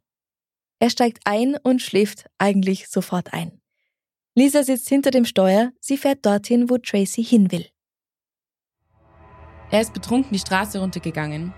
Er 0.78 0.88
steigt 0.88 1.18
ein 1.26 1.58
und 1.62 1.82
schläft 1.82 2.24
eigentlich 2.38 2.88
sofort 2.88 3.34
ein. 3.34 3.60
Lisa 4.34 4.62
sitzt 4.62 4.88
hinter 4.88 5.10
dem 5.10 5.26
Steuer, 5.26 5.72
sie 5.80 5.98
fährt 5.98 6.24
dorthin, 6.24 6.70
wo 6.70 6.78
Tracy 6.78 7.22
hin 7.22 7.52
will. 7.52 7.66
Er 9.70 9.82
ist 9.82 9.92
betrunken 9.92 10.32
die 10.32 10.38
Straße 10.38 10.78
runtergegangen. 10.80 11.52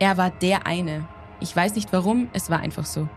Er 0.00 0.16
war 0.16 0.32
der 0.32 0.66
eine. 0.66 1.08
Ich 1.38 1.54
weiß 1.54 1.76
nicht 1.76 1.92
warum, 1.92 2.30
es 2.32 2.50
war 2.50 2.58
einfach 2.58 2.84
so. 2.84 3.08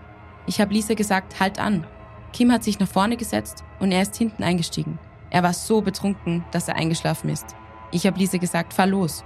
Ich 0.46 0.62
habe 0.62 0.76
Lisa 0.76 0.94
gesagt, 0.94 1.40
halt 1.40 1.58
an. 1.58 1.88
Kim 2.34 2.52
hat 2.52 2.64
sich 2.64 2.78
nach 2.78 2.88
vorne 2.88 3.18
gesetzt 3.18 3.64
und 3.80 3.92
er 3.92 4.04
ist 4.04 4.16
hinten 4.16 4.44
eingestiegen. 4.44 5.00
Er 5.32 5.44
war 5.44 5.54
so 5.54 5.82
betrunken, 5.82 6.44
dass 6.52 6.68
er 6.68 6.76
eingeschlafen 6.76 7.30
ist. 7.30 7.56
Ich 7.92 8.06
habe 8.06 8.18
Lisa 8.18 8.38
gesagt, 8.38 8.74
fahr 8.74 8.88
los. 8.88 9.24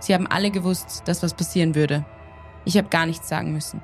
Sie 0.00 0.14
haben 0.14 0.26
alle 0.26 0.50
gewusst, 0.50 1.02
dass 1.06 1.22
was 1.22 1.34
passieren 1.34 1.74
würde. 1.74 2.04
Ich 2.64 2.76
habe 2.76 2.88
gar 2.88 3.06
nichts 3.06 3.28
sagen 3.28 3.52
müssen. 3.52 3.82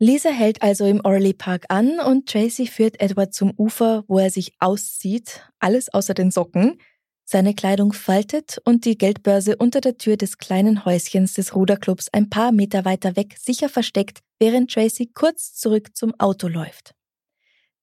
Lisa 0.00 0.30
hält 0.30 0.60
also 0.62 0.84
im 0.84 1.00
Orley 1.04 1.32
Park 1.32 1.66
an 1.68 1.98
und 2.00 2.28
Tracy 2.28 2.66
führt 2.66 3.00
Edward 3.00 3.32
zum 3.32 3.52
Ufer, 3.56 4.04
wo 4.08 4.18
er 4.18 4.30
sich 4.30 4.54
auszieht, 4.58 5.48
alles 5.60 5.92
außer 5.92 6.14
den 6.14 6.30
Socken, 6.30 6.78
seine 7.24 7.54
Kleidung 7.54 7.92
faltet 7.92 8.58
und 8.64 8.84
die 8.84 8.98
Geldbörse 8.98 9.56
unter 9.56 9.80
der 9.80 9.96
Tür 9.96 10.16
des 10.16 10.36
kleinen 10.36 10.84
Häuschens 10.84 11.34
des 11.34 11.54
Ruderclubs 11.54 12.08
ein 12.12 12.28
paar 12.28 12.52
Meter 12.52 12.84
weiter 12.84 13.16
weg 13.16 13.36
sicher 13.38 13.68
versteckt, 13.68 14.18
während 14.38 14.70
Tracy 14.70 15.06
kurz 15.06 15.54
zurück 15.54 15.96
zum 15.96 16.12
Auto 16.18 16.48
läuft. 16.48 16.94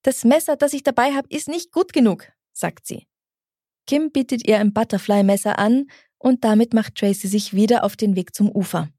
Das 0.04 0.24
Messer, 0.24 0.56
das 0.56 0.74
ich 0.74 0.84
dabei 0.84 1.14
habe, 1.14 1.28
ist 1.30 1.48
nicht 1.48 1.72
gut 1.72 1.94
genug, 1.94 2.32
sagt 2.54 2.88
sie. 2.88 3.08
Kim 3.88 4.12
bietet 4.12 4.48
ihr 4.48 4.60
ein 4.60 4.74
Butterfly-Messer 4.74 5.60
an 5.60 5.88
und 6.18 6.44
damit 6.44 6.74
macht 6.74 6.96
Tracy 6.96 7.28
sich 7.28 7.54
wieder 7.54 7.84
auf 7.84 7.96
den 7.96 8.16
Weg 8.16 8.36
zum 8.36 8.50
Ufer. 8.50 8.90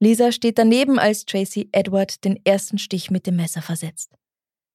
Lisa 0.00 0.32
steht 0.32 0.58
daneben, 0.58 0.98
als 0.98 1.24
Tracy 1.24 1.68
Edward 1.72 2.24
den 2.24 2.38
ersten 2.44 2.78
Stich 2.78 3.10
mit 3.10 3.26
dem 3.26 3.36
Messer 3.36 3.62
versetzt. 3.62 4.14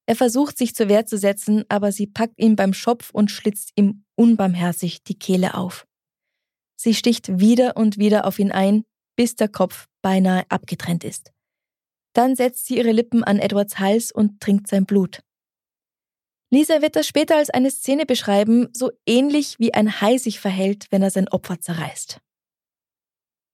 Er 0.07 0.15
versucht 0.15 0.57
sich 0.57 0.73
zur 0.73 0.89
Wehr 0.89 1.05
zu 1.05 1.17
setzen, 1.17 1.65
aber 1.69 1.91
sie 1.91 2.07
packt 2.07 2.39
ihn 2.39 2.55
beim 2.55 2.73
Schopf 2.73 3.11
und 3.11 3.29
schlitzt 3.29 3.71
ihm 3.75 4.05
unbarmherzig 4.15 5.03
die 5.03 5.19
Kehle 5.19 5.53
auf. 5.53 5.85
Sie 6.75 6.95
sticht 6.95 7.39
wieder 7.39 7.77
und 7.77 7.99
wieder 7.99 8.25
auf 8.25 8.39
ihn 8.39 8.51
ein, 8.51 8.85
bis 9.15 9.35
der 9.35 9.49
Kopf 9.49 9.87
beinahe 10.01 10.49
abgetrennt 10.49 11.03
ist. 11.03 11.31
Dann 12.13 12.35
setzt 12.35 12.65
sie 12.65 12.77
ihre 12.77 12.91
Lippen 12.91 13.23
an 13.23 13.37
Edwards 13.37 13.77
Hals 13.77 14.11
und 14.11 14.39
trinkt 14.39 14.67
sein 14.67 14.85
Blut. 14.85 15.21
Lisa 16.51 16.81
wird 16.81 16.95
das 16.95 17.07
später 17.07 17.37
als 17.37 17.51
eine 17.51 17.69
Szene 17.69 18.05
beschreiben, 18.05 18.69
so 18.73 18.91
ähnlich 19.05 19.59
wie 19.59 19.73
ein 19.73 20.01
Hai 20.01 20.17
sich 20.17 20.39
verhält, 20.39 20.87
wenn 20.89 21.03
er 21.03 21.11
sein 21.11 21.27
Opfer 21.29 21.61
zerreißt. 21.61 22.19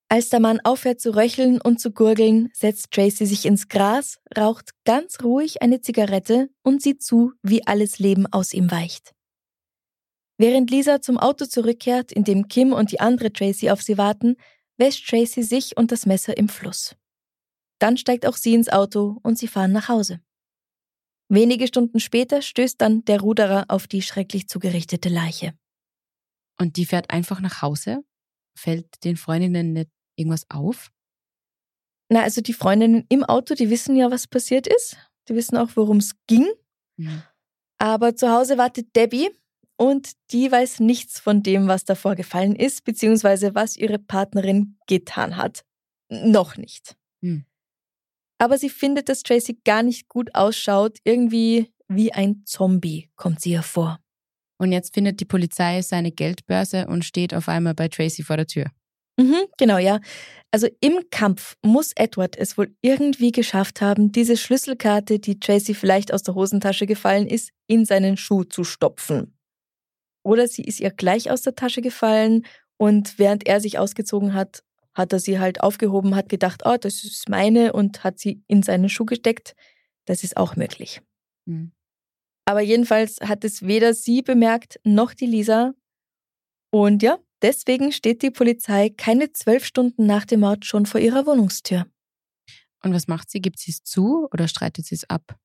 Als 0.08 0.30
der 0.30 0.40
Mann 0.40 0.60
aufhört 0.64 1.02
zu 1.02 1.16
röcheln 1.16 1.60
und 1.60 1.82
zu 1.82 1.92
gurgeln, 1.92 2.50
setzt 2.54 2.92
Tracy 2.92 3.26
sich 3.26 3.46
ins 3.46 3.68
Gras, 3.68 4.20
raucht 4.38 4.72
ganz 4.86 5.18
ruhig 5.24 5.62
eine 5.62 5.82
Zigarette 5.82 6.50
und 6.62 6.82
sieht 6.82 7.04
zu, 7.04 7.34
wie 7.42 7.66
alles 7.66 8.00
Leben 8.00 8.28
aus 8.28 8.54
ihm 8.54 8.72
weicht. 8.72 9.14
Während 10.38 10.70
Lisa 10.70 11.02
zum 11.02 11.18
Auto 11.18 11.46
zurückkehrt, 11.46 12.12
in 12.12 12.24
dem 12.24 12.48
Kim 12.48 12.72
und 12.72 12.92
die 12.92 13.00
andere 13.00 13.34
Tracy 13.34 13.72
auf 13.72 13.82
sie 13.82 13.98
warten, 13.98 14.36
wäscht 14.78 15.10
Tracy 15.10 15.44
sich 15.44 15.76
und 15.76 15.92
das 15.92 16.06
Messer 16.06 16.38
im 16.38 16.50
Fluss. 16.50 16.96
Dann 17.80 17.98
steigt 17.98 18.26
auch 18.26 18.38
sie 18.38 18.54
ins 18.54 18.70
Auto 18.70 19.18
und 19.24 19.38
sie 19.38 19.48
fahren 19.48 19.72
nach 19.72 19.90
Hause. 19.90 20.22
Wenige 21.28 21.68
Stunden 21.68 22.00
später 22.00 22.42
stößt 22.42 22.80
dann 22.80 23.04
der 23.06 23.20
Ruderer 23.20 23.66
auf 23.68 23.88
die 23.88 24.02
schrecklich 24.02 24.48
zugerichtete 24.48 25.10
Leiche. 25.10 25.58
Und 26.60 26.78
die 26.78 26.86
fährt 26.86 27.10
einfach 27.10 27.42
nach 27.42 27.62
Hause? 27.62 28.04
Fällt 28.58 29.04
den 29.04 29.18
Freundinnen 29.18 29.74
nicht 29.74 29.90
irgendwas 30.16 30.46
auf? 30.50 30.92
Na, 32.10 32.22
also 32.22 32.42
die 32.42 32.54
Freundinnen 32.54 33.06
im 33.10 33.24
Auto, 33.24 33.56
die 33.56 33.70
wissen 33.70 33.96
ja, 33.96 34.12
was 34.12 34.28
passiert 34.28 34.68
ist. 34.68 34.98
Die 35.28 35.36
wissen 35.36 35.58
auch, 35.58 35.70
worum 35.76 35.98
es 35.98 36.16
ging. 36.28 36.48
Mhm. 36.98 37.24
Aber 37.80 38.16
zu 38.16 38.30
Hause 38.32 38.58
wartet 38.58 38.96
Debbie 38.96 39.30
und 39.78 40.12
die 40.32 40.52
weiß 40.52 40.80
nichts 40.80 41.20
von 41.20 41.44
dem, 41.44 41.68
was 41.68 41.84
da 41.84 41.96
vorgefallen 41.96 42.56
ist, 42.56 42.86
beziehungsweise 42.86 43.56
was 43.56 43.76
ihre 43.76 44.00
Partnerin 44.00 44.78
getan 44.88 45.38
hat. 45.38 45.66
Noch 46.10 46.56
nicht. 46.56 46.96
Mhm. 47.22 47.46
Aber 48.38 48.58
sie 48.58 48.70
findet, 48.70 49.10
dass 49.10 49.24
Tracy 49.24 49.60
gar 49.64 49.84
nicht 49.84 50.10
gut 50.10 50.36
ausschaut. 50.36 50.98
Irgendwie 51.04 51.72
wie 51.88 52.12
ein 52.14 52.44
Zombie 52.46 53.10
kommt 53.16 53.42
sie 53.42 53.56
hervor. 53.56 54.00
Und 54.58 54.72
jetzt 54.72 54.94
findet 54.94 55.20
die 55.20 55.26
Polizei 55.26 55.82
seine 55.82 56.12
Geldbörse 56.12 56.88
und 56.88 57.06
steht 57.06 57.34
auf 57.34 57.50
einmal 57.50 57.74
bei 57.74 57.88
Tracy 57.88 58.24
vor 58.24 58.38
der 58.38 58.48
Tür. 58.48 58.66
Mhm, 59.18 59.46
genau, 59.58 59.78
ja. 59.78 60.00
Also 60.52 60.68
im 60.82 61.00
Kampf 61.10 61.56
muss 61.62 61.92
Edward 61.96 62.38
es 62.38 62.58
wohl 62.58 62.76
irgendwie 62.82 63.32
geschafft 63.32 63.82
haben, 63.82 64.12
diese 64.12 64.36
Schlüsselkarte, 64.38 65.20
die 65.20 65.40
Tracy 65.40 65.74
vielleicht 65.74 66.14
aus 66.14 66.24
der 66.24 66.36
Hosentasche 66.36 66.86
gefallen 66.86 67.28
ist, 67.28 67.52
in 67.68 67.86
seinen 67.86 68.18
Schuh 68.18 68.44
zu 68.44 68.64
stopfen. 68.64 69.38
Oder 70.24 70.48
sie 70.48 70.64
ist 70.64 70.80
ihr 70.80 70.92
gleich 70.92 71.30
aus 71.32 71.44
der 71.44 71.56
Tasche 71.56 71.82
gefallen 71.82 72.46
und 72.78 73.20
während 73.20 73.48
er 73.48 73.62
sich 73.62 73.78
ausgezogen 73.80 74.34
hat, 74.34 74.64
hat 74.96 75.14
er 75.14 75.20
sie 75.20 75.40
halt 75.40 75.62
aufgehoben, 75.62 76.16
hat 76.16 76.30
gedacht, 76.30 76.62
oh, 76.66 76.78
das 76.80 77.04
ist 77.04 77.30
meine 77.30 77.74
und 77.74 78.04
hat 78.04 78.18
sie 78.18 78.42
in 78.48 78.64
seinen 78.64 78.90
Schuh 78.90 79.06
gesteckt. 79.06 79.56
Das 80.06 80.24
ist 80.24 80.38
auch 80.38 80.56
möglich. 80.56 81.02
Mhm. 81.46 81.74
Aber 82.46 82.62
jedenfalls 82.62 83.20
hat 83.22 83.44
es 83.44 83.64
weder 83.64 83.94
sie 83.94 84.22
bemerkt 84.22 84.80
noch 84.84 85.14
die 85.14 85.26
Lisa. 85.26 85.74
Und 86.72 87.04
ja, 87.04 87.20
deswegen 87.42 87.92
steht 87.92 88.22
die 88.22 88.32
Polizei 88.32 88.90
keine 88.90 89.34
zwölf 89.34 89.66
Stunden 89.66 90.06
nach 90.06 90.26
dem 90.26 90.42
Mord 90.42 90.66
schon 90.66 90.86
vor 90.86 91.02
ihrer 91.02 91.26
Wohnungstür. 91.26 91.86
Und 92.84 92.94
was 92.94 93.08
macht 93.08 93.32
sie? 93.32 93.42
Gibt 93.42 93.60
sie 93.60 93.72
es 93.72 93.84
zu 93.84 94.28
oder 94.32 94.48
streitet 94.48 94.86
sie 94.86 94.96
es 94.96 95.10
ab? 95.10 95.38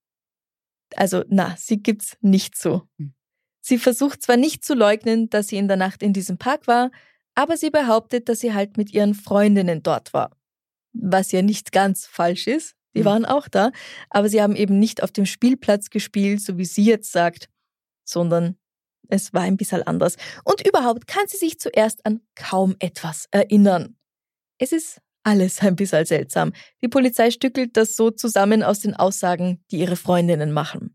Also, 0.94 1.24
na, 1.28 1.56
sie 1.56 1.78
gibt's 1.78 2.16
nicht 2.20 2.56
zu. 2.56 2.82
Hm. 2.98 3.14
Sie 3.62 3.78
versucht 3.78 4.22
zwar 4.22 4.36
nicht 4.36 4.64
zu 4.64 4.74
leugnen, 4.74 5.30
dass 5.30 5.48
sie 5.48 5.56
in 5.56 5.68
der 5.68 5.76
Nacht 5.76 6.02
in 6.02 6.12
diesem 6.12 6.38
Park 6.38 6.66
war, 6.66 6.90
aber 7.40 7.56
sie 7.56 7.70
behauptet, 7.70 8.28
dass 8.28 8.40
sie 8.40 8.52
halt 8.52 8.76
mit 8.76 8.92
ihren 8.92 9.14
Freundinnen 9.14 9.82
dort 9.82 10.12
war. 10.12 10.36
Was 10.92 11.32
ja 11.32 11.40
nicht 11.40 11.72
ganz 11.72 12.04
falsch 12.04 12.46
ist. 12.46 12.74
Die 12.94 13.00
mhm. 13.00 13.04
waren 13.06 13.24
auch 13.24 13.48
da, 13.48 13.70
aber 14.10 14.28
sie 14.28 14.42
haben 14.42 14.54
eben 14.54 14.78
nicht 14.78 15.02
auf 15.02 15.10
dem 15.10 15.24
Spielplatz 15.24 15.88
gespielt, 15.88 16.42
so 16.42 16.58
wie 16.58 16.66
sie 16.66 16.84
jetzt 16.84 17.12
sagt, 17.12 17.48
sondern 18.04 18.58
es 19.08 19.32
war 19.32 19.40
ein 19.40 19.56
bisschen 19.56 19.82
anders. 19.82 20.16
Und 20.44 20.66
überhaupt 20.66 21.06
kann 21.06 21.26
sie 21.28 21.38
sich 21.38 21.58
zuerst 21.58 22.04
an 22.04 22.20
kaum 22.34 22.76
etwas 22.78 23.26
erinnern. 23.30 23.96
Es 24.58 24.72
ist 24.72 25.00
alles 25.22 25.60
ein 25.60 25.76
bisschen 25.76 26.04
seltsam. 26.04 26.52
Die 26.82 26.88
Polizei 26.88 27.30
stückelt 27.30 27.74
das 27.74 27.96
so 27.96 28.10
zusammen 28.10 28.62
aus 28.62 28.80
den 28.80 28.94
Aussagen, 28.94 29.64
die 29.70 29.78
ihre 29.78 29.96
Freundinnen 29.96 30.52
machen. 30.52 30.94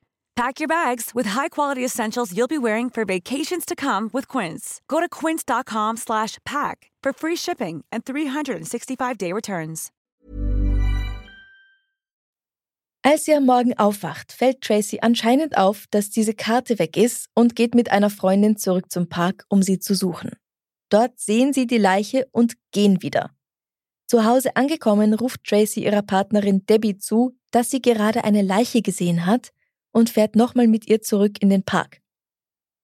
Pack 0.35 0.59
your 0.59 0.67
bags 0.67 1.11
with 1.13 1.31
high-quality 1.31 1.83
essentials 1.83 2.35
you'll 2.35 2.47
be 2.47 2.57
wearing 2.57 2.89
for 2.89 3.05
vacations 3.05 3.65
to 3.65 3.75
come 3.75 4.09
with 4.13 4.27
Quince. 4.27 4.79
Go 4.87 4.99
to 4.99 5.09
quince.com/pack 5.09 6.91
for 7.03 7.13
free 7.13 7.35
shipping 7.35 7.83
and 7.91 8.03
365-day 8.03 9.33
returns. 9.33 9.91
Als 13.03 13.25
sie 13.25 13.33
am 13.33 13.47
Morgen 13.47 13.75
aufwacht, 13.79 14.31
fällt 14.31 14.61
Tracy 14.61 14.99
anscheinend 15.01 15.57
auf, 15.57 15.85
dass 15.89 16.11
diese 16.11 16.35
Karte 16.35 16.77
weg 16.77 16.97
ist 16.97 17.29
und 17.33 17.55
geht 17.55 17.73
mit 17.73 17.91
einer 17.91 18.11
Freundin 18.11 18.57
zurück 18.57 18.91
zum 18.91 19.09
Park, 19.09 19.45
um 19.49 19.63
sie 19.63 19.79
zu 19.79 19.95
suchen. 19.95 20.31
Dort 20.89 21.19
sehen 21.19 21.51
sie 21.51 21.65
die 21.65 21.79
Leiche 21.79 22.27
und 22.31 22.53
gehen 22.71 23.01
wieder. 23.01 23.31
Zu 24.05 24.23
Hause 24.23 24.55
angekommen, 24.55 25.15
ruft 25.15 25.43
Tracy 25.45 25.83
ihrer 25.83 26.03
Partnerin 26.03 26.65
Debbie 26.67 26.97
zu, 26.97 27.35
dass 27.49 27.71
sie 27.71 27.81
gerade 27.81 28.23
eine 28.23 28.43
Leiche 28.43 28.83
gesehen 28.83 29.25
hat 29.25 29.51
und 29.91 30.09
fährt 30.09 30.35
nochmal 30.35 30.67
mit 30.67 30.87
ihr 30.87 31.01
zurück 31.01 31.41
in 31.41 31.49
den 31.49 31.63
Park. 31.63 32.01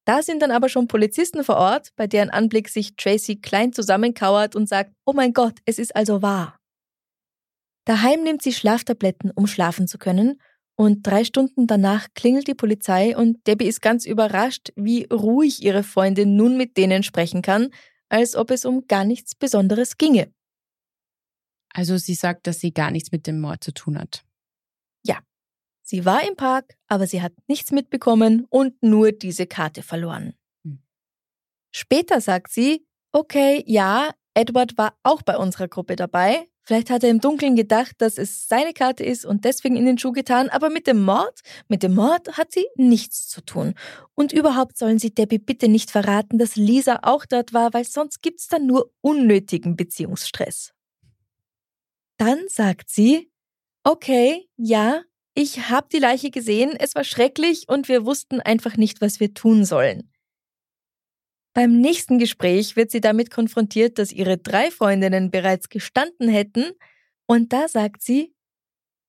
Da 0.05 0.23
sind 0.23 0.41
dann 0.41 0.51
aber 0.51 0.69
schon 0.69 0.87
Polizisten 0.87 1.43
vor 1.43 1.57
Ort, 1.57 1.89
bei 1.97 2.07
deren 2.07 2.29
Anblick 2.29 2.69
sich 2.69 2.95
Tracy 2.95 3.35
klein 3.35 3.73
zusammenkauert 3.73 4.55
und 4.55 4.69
sagt, 4.69 4.93
oh 5.05 5.13
mein 5.13 5.33
Gott, 5.33 5.59
es 5.65 5.79
ist 5.79 5.95
also 5.95 6.21
wahr. 6.21 6.57
Daheim 7.85 8.23
nimmt 8.23 8.41
sie 8.41 8.53
Schlaftabletten, 8.53 9.31
um 9.31 9.47
schlafen 9.47 9.87
zu 9.87 9.97
können, 9.97 10.41
und 10.79 11.07
drei 11.07 11.23
Stunden 11.23 11.65
danach 11.65 12.07
klingelt 12.13 12.47
die 12.47 12.53
Polizei 12.53 13.17
und 13.17 13.45
Debbie 13.47 13.65
ist 13.65 13.81
ganz 13.81 14.05
überrascht, 14.05 14.71
wie 14.75 15.05
ruhig 15.11 15.63
ihre 15.63 15.81
Freundin 15.81 16.35
nun 16.35 16.55
mit 16.55 16.77
denen 16.77 17.01
sprechen 17.01 17.41
kann, 17.41 17.69
als 18.09 18.35
ob 18.35 18.51
es 18.51 18.63
um 18.63 18.87
gar 18.87 19.03
nichts 19.03 19.33
Besonderes 19.33 19.97
ginge. 19.97 20.31
Also 21.73 21.97
sie 21.97 22.13
sagt, 22.13 22.45
dass 22.45 22.59
sie 22.59 22.73
gar 22.73 22.91
nichts 22.91 23.11
mit 23.11 23.25
dem 23.25 23.41
Mord 23.41 23.63
zu 23.63 23.73
tun 23.73 23.97
hat. 23.97 24.23
Sie 25.89 26.03
war 26.03 26.27
im 26.27 26.35
Park, 26.35 26.75
aber 26.89 27.07
sie 27.07 27.21
hat 27.21 27.31
nichts 27.47 27.71
mitbekommen 27.71 28.45
und 28.49 28.83
nur 28.83 29.13
diese 29.13 29.47
Karte 29.47 29.83
verloren. 29.83 30.33
Hm. 30.65 30.79
Später 31.71 32.19
sagt 32.19 32.51
sie, 32.51 32.85
okay, 33.13 33.63
ja, 33.65 34.09
Edward 34.33 34.77
war 34.77 34.97
auch 35.03 35.21
bei 35.21 35.37
unserer 35.37 35.69
Gruppe 35.69 35.95
dabei, 35.95 36.49
Vielleicht 36.67 36.89
hat 36.89 37.01
er 37.05 37.11
im 37.11 37.21
Dunkeln 37.21 37.55
gedacht, 37.55 37.95
dass 37.99 38.17
es 38.17 38.49
seine 38.49 38.73
Karte 38.73 39.01
ist 39.01 39.25
und 39.25 39.45
deswegen 39.45 39.77
in 39.77 39.85
den 39.85 39.97
Schuh 39.97 40.11
getan, 40.11 40.49
aber 40.49 40.69
mit 40.69 40.85
dem 40.85 41.01
Mord, 41.01 41.39
mit 41.69 41.81
dem 41.81 41.95
Mord 41.95 42.37
hat 42.37 42.51
sie 42.51 42.65
nichts 42.75 43.29
zu 43.29 43.39
tun. 43.39 43.73
Und 44.15 44.33
überhaupt 44.33 44.77
sollen 44.77 44.99
Sie 44.99 45.15
Debbie 45.15 45.37
bitte 45.37 45.69
nicht 45.69 45.91
verraten, 45.91 46.37
dass 46.37 46.57
Lisa 46.57 46.99
auch 47.03 47.25
dort 47.25 47.53
war, 47.53 47.73
weil 47.73 47.85
sonst 47.85 48.21
gibt's 48.21 48.49
dann 48.49 48.65
nur 48.65 48.91
unnötigen 48.99 49.77
Beziehungsstress. 49.77 50.73
Dann 52.17 52.39
sagt 52.49 52.89
sie, 52.89 53.31
okay, 53.85 54.49
ja, 54.57 55.03
ich 55.37 55.69
habe 55.69 55.87
die 55.93 55.99
Leiche 55.99 56.31
gesehen, 56.31 56.75
es 56.79 56.95
war 56.95 57.03
schrecklich 57.03 57.69
und 57.69 57.87
wir 57.87 58.07
wussten 58.07 58.41
einfach 58.41 58.75
nicht, 58.75 59.01
was 59.01 59.19
wir 59.19 59.35
tun 59.35 59.65
sollen. 59.65 60.11
Beim 61.53 61.79
nächsten 61.79 62.17
Gespräch 62.17 62.75
wird 62.75 62.89
sie 62.89 63.01
damit 63.01 63.29
konfrontiert, 63.29 63.99
dass 63.99 64.11
ihre 64.11 64.39
drei 64.39 64.71
Freundinnen 64.71 65.29
bereits 65.29 65.69
gestanden 65.69 66.27
hätten. 66.27 66.71
Und 67.27 67.53
da 67.53 67.67
sagt 67.67 68.01
sie, 68.01 68.33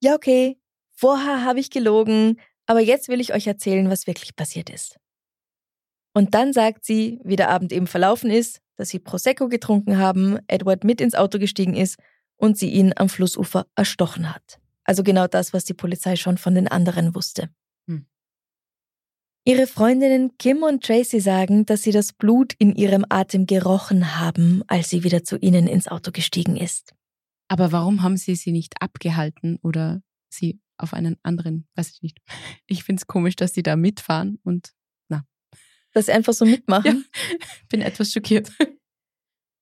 ja 0.02 0.14
okay, 0.14 0.58
vorher 0.90 1.46
habe 1.46 1.60
ich 1.60 1.70
gelogen, 1.70 2.38
aber 2.66 2.80
jetzt 2.80 3.08
will 3.08 3.22
ich 3.22 3.32
euch 3.32 3.46
erzählen, 3.46 3.88
was 3.88 4.06
wirklich 4.06 4.36
passiert 4.36 4.68
ist. 4.68 4.98
Und 6.12 6.34
dann 6.34 6.52
sagt 6.52 6.84
sie, 6.84 7.20
wie 7.24 7.36
der 7.36 7.48
Abend 7.48 7.72
eben 7.72 7.86
verlaufen 7.86 8.30
ist, 8.30 8.60
dass 8.76 8.90
sie 8.90 8.98
Prosecco 8.98 9.48
getrunken 9.48 9.96
haben, 9.96 10.38
Edward 10.46 10.84
mit 10.84 11.00
ins 11.00 11.14
Auto 11.14 11.38
gestiegen 11.38 11.74
ist 11.74 11.96
und 12.36 12.58
sie 12.58 12.68
ihn 12.68 12.92
am 12.96 13.08
Flussufer 13.08 13.66
erstochen 13.76 14.34
hat. 14.34 14.60
Also 14.88 15.02
genau 15.02 15.26
das, 15.26 15.52
was 15.52 15.64
die 15.64 15.74
Polizei 15.74 16.16
schon 16.16 16.38
von 16.38 16.54
den 16.54 16.66
anderen 16.66 17.14
wusste. 17.14 17.50
Ihre 19.48 19.66
Freundinnen 19.66 20.36
Kim 20.36 20.62
und 20.62 20.84
Tracy 20.84 21.20
sagen, 21.20 21.64
dass 21.64 21.82
sie 21.82 21.90
das 21.90 22.12
Blut 22.12 22.52
in 22.58 22.74
ihrem 22.74 23.06
Atem 23.08 23.46
gerochen 23.46 24.18
haben, 24.18 24.62
als 24.66 24.90
sie 24.90 25.04
wieder 25.04 25.24
zu 25.24 25.38
ihnen 25.38 25.66
ins 25.66 25.88
Auto 25.88 26.10
gestiegen 26.10 26.58
ist. 26.58 26.94
Aber 27.48 27.72
warum 27.72 28.02
haben 28.02 28.18
sie 28.18 28.34
sie 28.34 28.52
nicht 28.52 28.82
abgehalten 28.82 29.58
oder 29.62 30.02
sie 30.28 30.60
auf 30.76 30.92
einen 30.92 31.16
anderen, 31.22 31.66
weiß 31.76 31.90
ich 31.92 32.02
nicht. 32.02 32.18
Ich 32.66 32.84
finde 32.84 33.00
es 33.00 33.06
komisch, 33.06 33.36
dass 33.36 33.54
sie 33.54 33.62
da 33.62 33.74
mitfahren 33.74 34.38
und 34.44 34.74
na. 35.08 35.24
Dass 35.92 36.06
sie 36.06 36.12
einfach 36.12 36.34
so 36.34 36.44
mitmachen. 36.44 37.06
Ja, 37.30 37.36
bin 37.70 37.80
etwas 37.80 38.12
schockiert. 38.12 38.52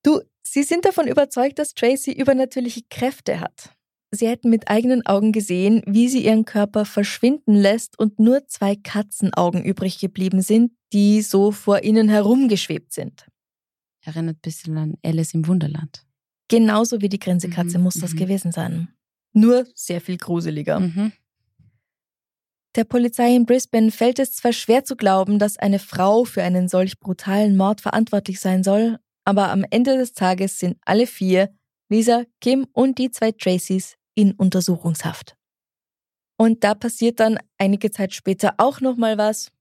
Du, 0.03 0.21
sie 0.43 0.65
sind 0.65 0.85
davon 0.85 1.07
überzeugt, 1.07 1.61
dass 1.61 1.75
Tracy 1.75 2.11
übernatürliche 2.11 2.83
Kräfte 2.91 3.39
hat. 3.39 3.76
Sie 4.17 4.27
hätten 4.27 4.51
mit 4.51 4.69
eigenen 4.69 5.05
Augen 5.07 5.33
gesehen, 5.33 5.83
wie 5.87 6.09
sie 6.09 6.25
ihren 6.25 6.45
Körper 6.45 6.85
verschwinden 6.85 7.55
lässt 7.55 7.99
und 7.99 8.19
nur 8.19 8.47
zwei 8.49 8.75
Katzenaugen 8.75 9.63
übrig 9.63 9.99
geblieben 9.99 10.43
sind, 10.43 10.73
die 10.93 11.23
so 11.23 11.53
vor 11.53 11.85
ihnen 11.85 12.09
herumgeschwebt 12.09 12.93
sind. 12.93 13.27
Erinnert 14.03 14.37
ein 14.37 14.41
bisschen 14.41 14.79
an 14.79 14.95
Alice 15.05 15.35
im 15.35 15.47
Wunderland. 15.47 16.05
Genauso 16.49 17.01
wie 17.01 17.09
die 17.09 17.19
Grinsekatze 17.19 17.79
mhm, 17.79 17.85
muss 17.85 17.95
das 17.95 18.15
mhm. 18.15 18.19
gewesen 18.19 18.53
sein. 18.53 18.89
Nur 19.33 19.67
sehr 19.75 20.01
viel 20.01 20.17
gruseliger. 20.17 20.81
Mhm. 20.81 21.13
Der 22.77 22.85
Polizei 22.85 23.35
in 23.35 23.47
Brisbane 23.47 23.91
fällt 23.91 24.19
es 24.19 24.35
zwar 24.35 24.53
schwer 24.53 24.85
zu 24.85 24.97
glauben, 24.97 25.39
dass 25.39 25.57
eine 25.57 25.79
Frau 25.79 26.25
für 26.25 26.43
einen 26.43 26.69
solch 26.69 26.99
brutalen 27.01 27.57
Mord 27.57 27.81
verantwortlich 27.81 28.39
sein 28.39 28.63
soll, 28.63 28.99
aber 29.25 29.51
am 29.51 29.65
Ende 29.71 29.97
des 29.97 30.13
Tages 30.13 30.59
sind 30.59 30.77
alle 30.85 31.07
vier 31.07 31.51
Lisa, 31.89 32.25
Kim 32.41 32.67
und 32.73 32.99
die 32.99 33.11
zwei 33.11 33.33
Tracys 33.33 33.97
in 34.17 34.33
Untersuchungshaft. 34.33 35.37
Und 36.37 36.65
da 36.65 36.75
passiert 36.75 37.21
dann 37.21 37.39
einige 37.59 37.91
Zeit 37.93 38.13
später 38.13 38.55
auch 38.59 38.81
nochmal 38.81 39.17
was. 39.17 39.53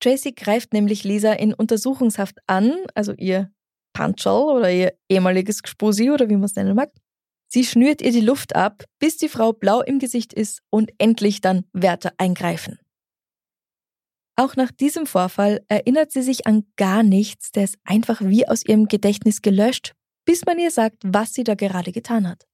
Tracy 0.00 0.32
greift 0.32 0.72
nämlich 0.72 1.04
Lisa 1.04 1.32
in 1.32 1.54
Untersuchungshaft 1.54 2.38
an, 2.46 2.74
also 2.94 3.14
ihr 3.14 3.50
Punchal 3.92 4.42
oder 4.42 4.70
ihr 4.70 4.94
ehemaliges 5.08 5.62
Gspusi 5.62 6.10
oder 6.10 6.28
wie 6.28 6.34
man 6.34 6.44
es 6.44 6.54
nennen 6.54 6.76
mag. 6.76 6.90
Sie 7.52 7.64
schnürt 7.64 8.00
ihr 8.00 8.12
die 8.12 8.20
Luft 8.20 8.54
ab, 8.54 8.84
bis 9.00 9.16
die 9.16 9.28
Frau 9.28 9.52
blau 9.52 9.80
im 9.80 9.98
Gesicht 9.98 10.32
ist 10.32 10.60
und 10.70 10.92
endlich 10.98 11.40
dann 11.40 11.64
Wärter 11.72 12.12
eingreifen. 12.16 12.78
Auch 14.36 14.56
nach 14.56 14.70
diesem 14.70 15.04
Vorfall 15.04 15.60
erinnert 15.68 16.12
sie 16.12 16.22
sich 16.22 16.46
an 16.46 16.64
gar 16.76 17.02
nichts, 17.02 17.50
der 17.50 17.64
ist 17.64 17.76
einfach 17.84 18.22
wie 18.22 18.48
aus 18.48 18.64
ihrem 18.64 18.86
Gedächtnis 18.86 19.42
gelöscht, 19.42 19.92
bis 20.24 20.46
man 20.46 20.58
ihr 20.58 20.70
sagt, 20.70 21.02
was 21.04 21.34
sie 21.34 21.44
da 21.44 21.54
gerade 21.54 21.92
getan 21.92 22.28
hat. 22.28 22.46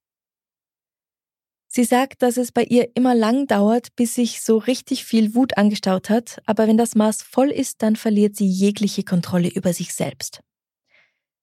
Sie 1.67 1.83
sagt, 1.83 2.21
dass 2.21 2.37
es 2.37 2.51
bei 2.51 2.63
ihr 2.63 2.89
immer 2.95 3.13
lang 3.13 3.45
dauert, 3.45 3.95
bis 3.95 4.15
sich 4.15 4.41
so 4.41 4.57
richtig 4.57 5.03
viel 5.03 5.35
Wut 5.35 5.57
angestaut 5.57 6.09
hat, 6.09 6.41
aber 6.45 6.67
wenn 6.67 6.77
das 6.77 6.95
Maß 6.95 7.21
voll 7.23 7.51
ist, 7.51 7.81
dann 7.81 7.95
verliert 7.95 8.35
sie 8.35 8.47
jegliche 8.47 9.03
Kontrolle 9.03 9.49
über 9.49 9.73
sich 9.73 9.93
selbst. 9.93 10.41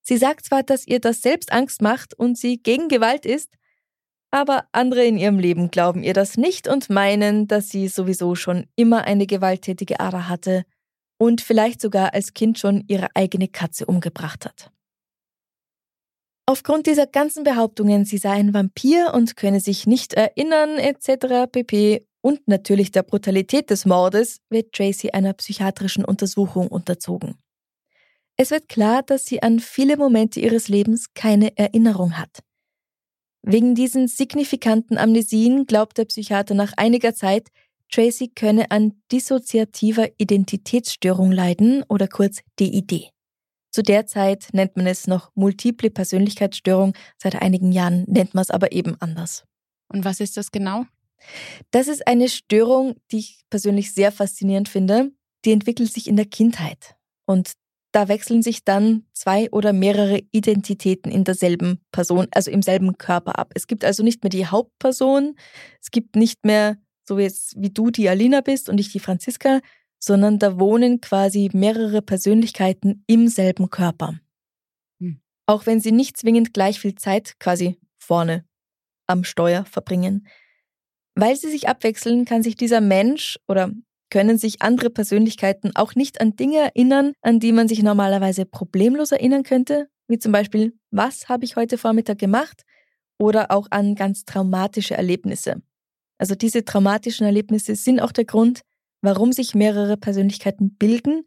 Sie 0.02 0.16
sagt 0.16 0.46
zwar, 0.46 0.62
dass 0.62 0.86
ihr 0.86 1.00
das 1.00 1.22
selbst 1.22 1.52
Angst 1.52 1.82
macht 1.82 2.14
und 2.14 2.38
sie 2.38 2.58
gegen 2.58 2.88
Gewalt 2.88 3.26
ist, 3.26 3.54
aber 4.30 4.66
andere 4.72 5.04
in 5.04 5.16
ihrem 5.16 5.38
Leben 5.38 5.70
glauben 5.70 6.02
ihr 6.02 6.12
das 6.12 6.36
nicht 6.36 6.68
und 6.68 6.90
meinen, 6.90 7.46
dass 7.46 7.68
sie 7.68 7.88
sowieso 7.88 8.34
schon 8.34 8.66
immer 8.76 9.04
eine 9.04 9.26
gewalttätige 9.26 10.00
Ader 10.00 10.28
hatte 10.28 10.64
und 11.18 11.40
vielleicht 11.40 11.80
sogar 11.80 12.14
als 12.14 12.34
Kind 12.34 12.58
schon 12.58 12.84
ihre 12.88 13.14
eigene 13.14 13.48
Katze 13.48 13.86
umgebracht 13.86 14.44
hat. 14.44 14.73
Aufgrund 16.46 16.86
dieser 16.86 17.06
ganzen 17.06 17.42
Behauptungen, 17.42 18.04
sie 18.04 18.18
sei 18.18 18.32
ein 18.32 18.52
Vampir 18.52 19.14
und 19.14 19.36
könne 19.36 19.60
sich 19.60 19.86
nicht 19.86 20.12
erinnern 20.12 20.76
etc. 20.78 21.50
pp. 21.50 22.06
und 22.20 22.46
natürlich 22.46 22.92
der 22.92 23.02
Brutalität 23.02 23.70
des 23.70 23.86
Mordes 23.86 24.40
wird 24.50 24.72
Tracy 24.72 25.10
einer 25.10 25.32
psychiatrischen 25.32 26.04
Untersuchung 26.04 26.68
unterzogen. 26.68 27.36
Es 28.36 28.50
wird 28.50 28.68
klar, 28.68 29.02
dass 29.02 29.24
sie 29.24 29.42
an 29.42 29.58
viele 29.58 29.96
Momente 29.96 30.40
ihres 30.40 30.68
Lebens 30.68 31.14
keine 31.14 31.56
Erinnerung 31.56 32.18
hat. 32.18 32.40
Wegen 33.42 33.74
diesen 33.74 34.08
signifikanten 34.08 34.98
Amnesien 34.98 35.66
glaubt 35.66 35.96
der 35.98 36.06
Psychiater 36.06 36.54
nach 36.54 36.72
einiger 36.76 37.14
Zeit, 37.14 37.48
Tracy 37.90 38.28
könne 38.28 38.70
an 38.70 39.00
dissoziativer 39.12 40.08
Identitätsstörung 40.18 41.30
leiden 41.30 41.84
oder 41.88 42.08
kurz 42.08 42.40
DID. 42.58 43.13
Zu 43.74 43.82
der 43.82 44.06
Zeit 44.06 44.50
nennt 44.52 44.76
man 44.76 44.86
es 44.86 45.08
noch 45.08 45.32
multiple 45.34 45.90
Persönlichkeitsstörung, 45.90 46.92
seit 47.20 47.42
einigen 47.42 47.72
Jahren 47.72 48.04
nennt 48.06 48.32
man 48.32 48.42
es 48.42 48.52
aber 48.52 48.70
eben 48.70 48.94
anders. 49.00 49.42
Und 49.88 50.04
was 50.04 50.20
ist 50.20 50.36
das 50.36 50.52
genau? 50.52 50.84
Das 51.72 51.88
ist 51.88 52.06
eine 52.06 52.28
Störung, 52.28 52.94
die 53.10 53.18
ich 53.18 53.40
persönlich 53.50 53.92
sehr 53.92 54.12
faszinierend 54.12 54.68
finde. 54.68 55.10
Die 55.44 55.50
entwickelt 55.50 55.92
sich 55.92 56.06
in 56.06 56.14
der 56.14 56.26
Kindheit. 56.26 56.94
Und 57.26 57.54
da 57.90 58.06
wechseln 58.06 58.44
sich 58.44 58.62
dann 58.62 59.06
zwei 59.12 59.50
oder 59.50 59.72
mehrere 59.72 60.22
Identitäten 60.30 61.10
in 61.10 61.24
derselben 61.24 61.80
Person, 61.90 62.28
also 62.30 62.52
im 62.52 62.62
selben 62.62 62.96
Körper 62.96 63.40
ab. 63.40 63.50
Es 63.56 63.66
gibt 63.66 63.84
also 63.84 64.04
nicht 64.04 64.22
mehr 64.22 64.30
die 64.30 64.46
Hauptperson, 64.46 65.34
es 65.82 65.90
gibt 65.90 66.14
nicht 66.14 66.46
mehr 66.46 66.76
so 67.02 67.18
jetzt 67.18 67.60
wie 67.60 67.70
du 67.70 67.90
die 67.90 68.08
Alina 68.08 68.40
bist 68.40 68.68
und 68.68 68.78
ich 68.78 68.92
die 68.92 69.00
Franziska, 69.00 69.60
sondern 70.04 70.38
da 70.38 70.58
wohnen 70.58 71.00
quasi 71.00 71.50
mehrere 71.52 72.02
Persönlichkeiten 72.02 73.04
im 73.06 73.28
selben 73.28 73.70
Körper. 73.70 74.20
Hm. 75.00 75.20
Auch 75.46 75.64
wenn 75.66 75.80
sie 75.80 75.92
nicht 75.92 76.18
zwingend 76.18 76.52
gleich 76.52 76.78
viel 76.78 76.94
Zeit 76.94 77.38
quasi 77.40 77.78
vorne 77.96 78.44
am 79.06 79.24
Steuer 79.24 79.64
verbringen. 79.64 80.26
Weil 81.14 81.36
sie 81.36 81.50
sich 81.50 81.68
abwechseln, 81.68 82.24
kann 82.24 82.42
sich 82.42 82.56
dieser 82.56 82.80
Mensch 82.80 83.38
oder 83.48 83.70
können 84.10 84.36
sich 84.36 84.60
andere 84.60 84.90
Persönlichkeiten 84.90 85.72
auch 85.74 85.94
nicht 85.94 86.20
an 86.20 86.36
Dinge 86.36 86.58
erinnern, 86.58 87.12
an 87.22 87.40
die 87.40 87.52
man 87.52 87.68
sich 87.68 87.82
normalerweise 87.82 88.44
problemlos 88.44 89.10
erinnern 89.10 89.42
könnte, 89.42 89.88
wie 90.06 90.18
zum 90.18 90.32
Beispiel, 90.32 90.74
was 90.90 91.28
habe 91.28 91.44
ich 91.44 91.56
heute 91.56 91.78
Vormittag 91.78 92.18
gemacht 92.18 92.62
oder 93.18 93.50
auch 93.50 93.68
an 93.70 93.94
ganz 93.94 94.24
traumatische 94.24 94.94
Erlebnisse. 94.94 95.62
Also 96.18 96.34
diese 96.34 96.64
traumatischen 96.64 97.26
Erlebnisse 97.26 97.74
sind 97.74 98.00
auch 98.00 98.12
der 98.12 98.24
Grund, 98.24 98.60
warum 99.04 99.32
sich 99.32 99.54
mehrere 99.54 99.96
Persönlichkeiten 99.96 100.76
bilden. 100.76 101.26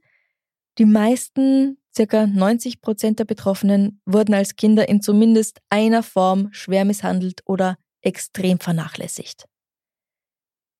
Die 0.79 0.85
meisten, 0.85 1.77
circa 1.95 2.25
90 2.25 2.81
Prozent 2.81 3.19
der 3.19 3.25
Betroffenen, 3.25 4.01
wurden 4.05 4.33
als 4.33 4.55
Kinder 4.55 4.89
in 4.89 5.01
zumindest 5.01 5.59
einer 5.69 6.01
Form 6.01 6.49
schwer 6.51 6.85
misshandelt 6.85 7.41
oder 7.45 7.77
extrem 8.01 8.59
vernachlässigt. 8.59 9.45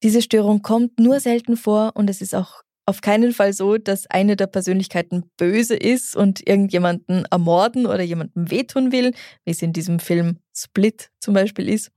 Diese 0.04 0.22
Störung 0.22 0.62
kommt 0.64 1.00
nur 1.00 1.20
selten 1.20 1.56
vor 1.56 1.92
und 1.96 2.10
es 2.10 2.22
ist 2.22 2.34
auch 2.34 2.64
auf 2.88 3.02
keinen 3.02 3.34
Fall 3.34 3.54
so, 3.54 3.78
dass 3.78 4.08
eine 4.08 4.36
der 4.36 4.48
Persönlichkeiten 4.48 5.30
böse 5.38 5.76
ist 5.76 6.16
und 6.16 6.48
irgendjemanden 6.48 7.26
ermorden 7.26 7.86
oder 7.86 8.02
jemandem 8.02 8.50
wehtun 8.50 8.92
will, 8.92 9.14
wie 9.44 9.52
es 9.52 9.62
in 9.62 9.74
diesem 9.74 10.00
Film 10.00 10.40
Split 10.56 11.12
zum 11.20 11.34
Beispiel 11.34 11.68
ist. 11.70 11.92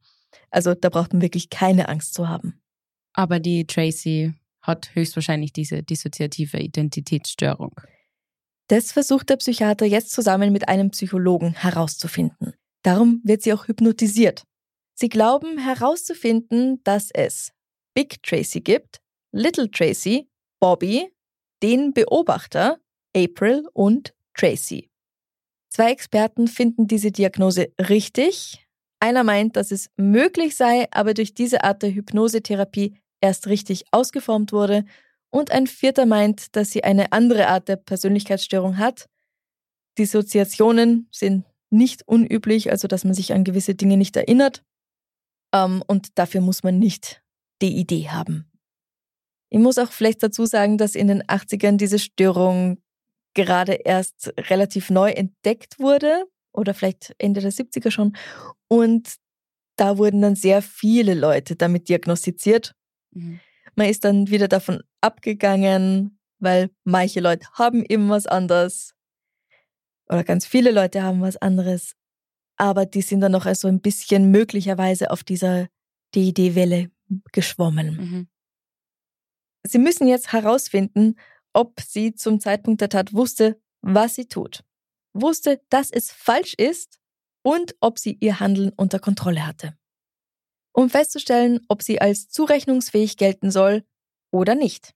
Also 0.51 0.75
da 0.75 0.89
braucht 0.89 1.13
man 1.13 1.23
wirklich 1.23 1.49
keine 1.49 1.89
Angst 1.89 2.15
zu 2.15 2.29
haben. 2.29 2.61
Aber 3.13 3.39
die 3.39 3.67
Tracy 3.67 4.35
hat 4.63 4.95
höchstwahrscheinlich 4.95 5.53
diese 5.53 5.83
dissoziative 5.83 6.59
Identitätsstörung. 6.59 7.81
Das 8.69 8.93
versucht 8.93 9.31
der 9.31 9.37
Psychiater 9.37 9.85
jetzt 9.85 10.13
zusammen 10.13 10.53
mit 10.53 10.69
einem 10.69 10.91
Psychologen 10.91 11.55
herauszufinden. 11.55 12.55
Darum 12.83 13.21
wird 13.25 13.43
sie 13.43 13.53
auch 13.53 13.67
hypnotisiert. 13.67 14.45
Sie 14.95 15.09
glauben 15.09 15.59
herauszufinden, 15.59 16.81
dass 16.85 17.11
es 17.11 17.53
Big 17.95 18.23
Tracy 18.23 18.61
gibt, 18.61 19.01
Little 19.33 19.71
Tracy, 19.71 20.29
Bobby, 20.61 21.11
den 21.63 21.93
Beobachter, 21.93 22.79
April 23.17 23.67
und 23.73 24.15
Tracy. 24.35 24.91
Zwei 25.69 25.93
Experten 25.93 26.49
finden 26.49 26.87
diese 26.87 27.13
Diagnose 27.13 27.73
richtig. 27.81 28.67
Einer 29.01 29.25
meint, 29.25 29.57
dass 29.57 29.71
es 29.71 29.89
möglich 29.97 30.57
sei, 30.57 30.87
aber 30.91 31.15
durch 31.15 31.35
diese 31.35 31.65
Art 31.65 31.83
der 31.83 31.95
Hypnosetherapie 31.95 33.01
erst 33.21 33.47
richtig 33.47 33.85
ausgeformt 33.91 34.53
wurde. 34.53 34.85
Und 35.31 35.51
ein 35.51 35.67
vierter 35.67 36.07
meint, 36.07 36.57
dass 36.57 36.71
sie 36.71 36.85
eine 36.85 37.13
andere 37.13 37.49
Art 37.49 37.69
der 37.69 37.77
Persönlichkeitsstörung 37.77 38.79
hat. 38.79 39.09
Dissoziationen 39.99 41.09
sind 41.13 41.45
nicht 41.71 42.07
unüblich, 42.07 42.71
also 42.71 42.89
dass 42.89 43.05
man 43.05 43.15
sich 43.15 43.33
an 43.33 43.45
gewisse 43.45 43.75
Dinge 43.75 43.97
nicht 43.97 44.17
erinnert. 44.17 44.65
Ähm, 45.55 45.83
und 45.87 46.19
dafür 46.19 46.41
muss 46.41 46.63
man 46.63 46.79
nicht 46.79 47.23
die 47.63 47.77
Idee 47.77 48.09
haben. 48.09 48.51
Ich 49.51 49.59
muss 49.59 49.79
auch 49.79 49.93
vielleicht 49.93 50.23
dazu 50.23 50.47
sagen, 50.47 50.79
dass 50.79 50.95
in 50.95 51.09
den 51.09 51.23
80ern 51.23 51.77
diese 51.77 51.99
Störung 51.99 52.79
gerade 53.35 53.75
erst 53.75 54.33
relativ 54.37 54.91
neu 54.91 55.11
entdeckt 55.11 55.79
wurde 55.79 56.25
oder 56.53 56.75
vielleicht 56.75 57.15
Ende 57.19 57.41
der 57.41 57.53
70er 57.53 57.91
schon. 57.91 58.17
Und 58.69 59.17
da 59.77 59.99
wurden 59.99 60.23
dann 60.23 60.37
sehr 60.37 60.63
viele 60.63 61.15
Leute 61.15 61.57
damit 61.57 61.89
diagnostiziert. 61.89 62.75
Mhm. 63.13 63.41
Man 63.75 63.89
ist 63.89 64.05
dann 64.05 64.29
wieder 64.29 64.49
davon 64.49 64.83
abgegangen, 65.01 66.19
weil 66.39 66.71
manche 66.85 67.21
Leute 67.21 67.47
haben 67.53 67.85
eben 67.85 68.09
was 68.09 68.27
anderes. 68.27 68.95
Oder 70.09 70.25
ganz 70.25 70.47
viele 70.47 70.73
Leute 70.73 71.03
haben 71.03 71.21
was 71.21 71.37
anderes. 71.37 71.95
Aber 72.57 72.85
die 72.85 73.03
sind 73.03 73.21
dann 73.21 73.33
noch 73.33 73.47
also 73.47 73.69
ein 73.69 73.81
bisschen 73.81 74.31
möglicherweise 74.31 75.11
auf 75.11 75.23
dieser 75.23 75.69
DID-Welle 76.15 76.91
geschwommen. 77.33 77.97
Mhm. 77.97 78.29
Sie 79.67 79.79
müssen 79.79 80.09
jetzt 80.09 80.33
herausfinden, 80.33 81.17
ob 81.53 81.81
sie 81.81 82.15
zum 82.15 82.41
Zeitpunkt 82.41 82.81
der 82.81 82.89
Tat 82.89 83.13
wusste, 83.13 83.61
was 83.83 84.15
sie 84.15 84.27
tut, 84.27 84.65
wusste, 85.13 85.61
dass 85.69 85.91
es 85.91 86.11
falsch 86.11 86.55
ist 86.55 86.99
und 87.43 87.75
ob 87.81 87.99
sie 87.99 88.17
ihr 88.21 88.41
Handeln 88.41 88.71
unter 88.71 88.99
Kontrolle 88.99 89.47
hatte. 89.47 89.77
Um 90.73 90.89
festzustellen, 90.89 91.61
ob 91.69 91.83
sie 91.83 92.01
als 92.01 92.29
zurechnungsfähig 92.29 93.17
gelten 93.17 93.51
soll 93.51 93.85
oder 94.31 94.55
nicht. 94.55 94.95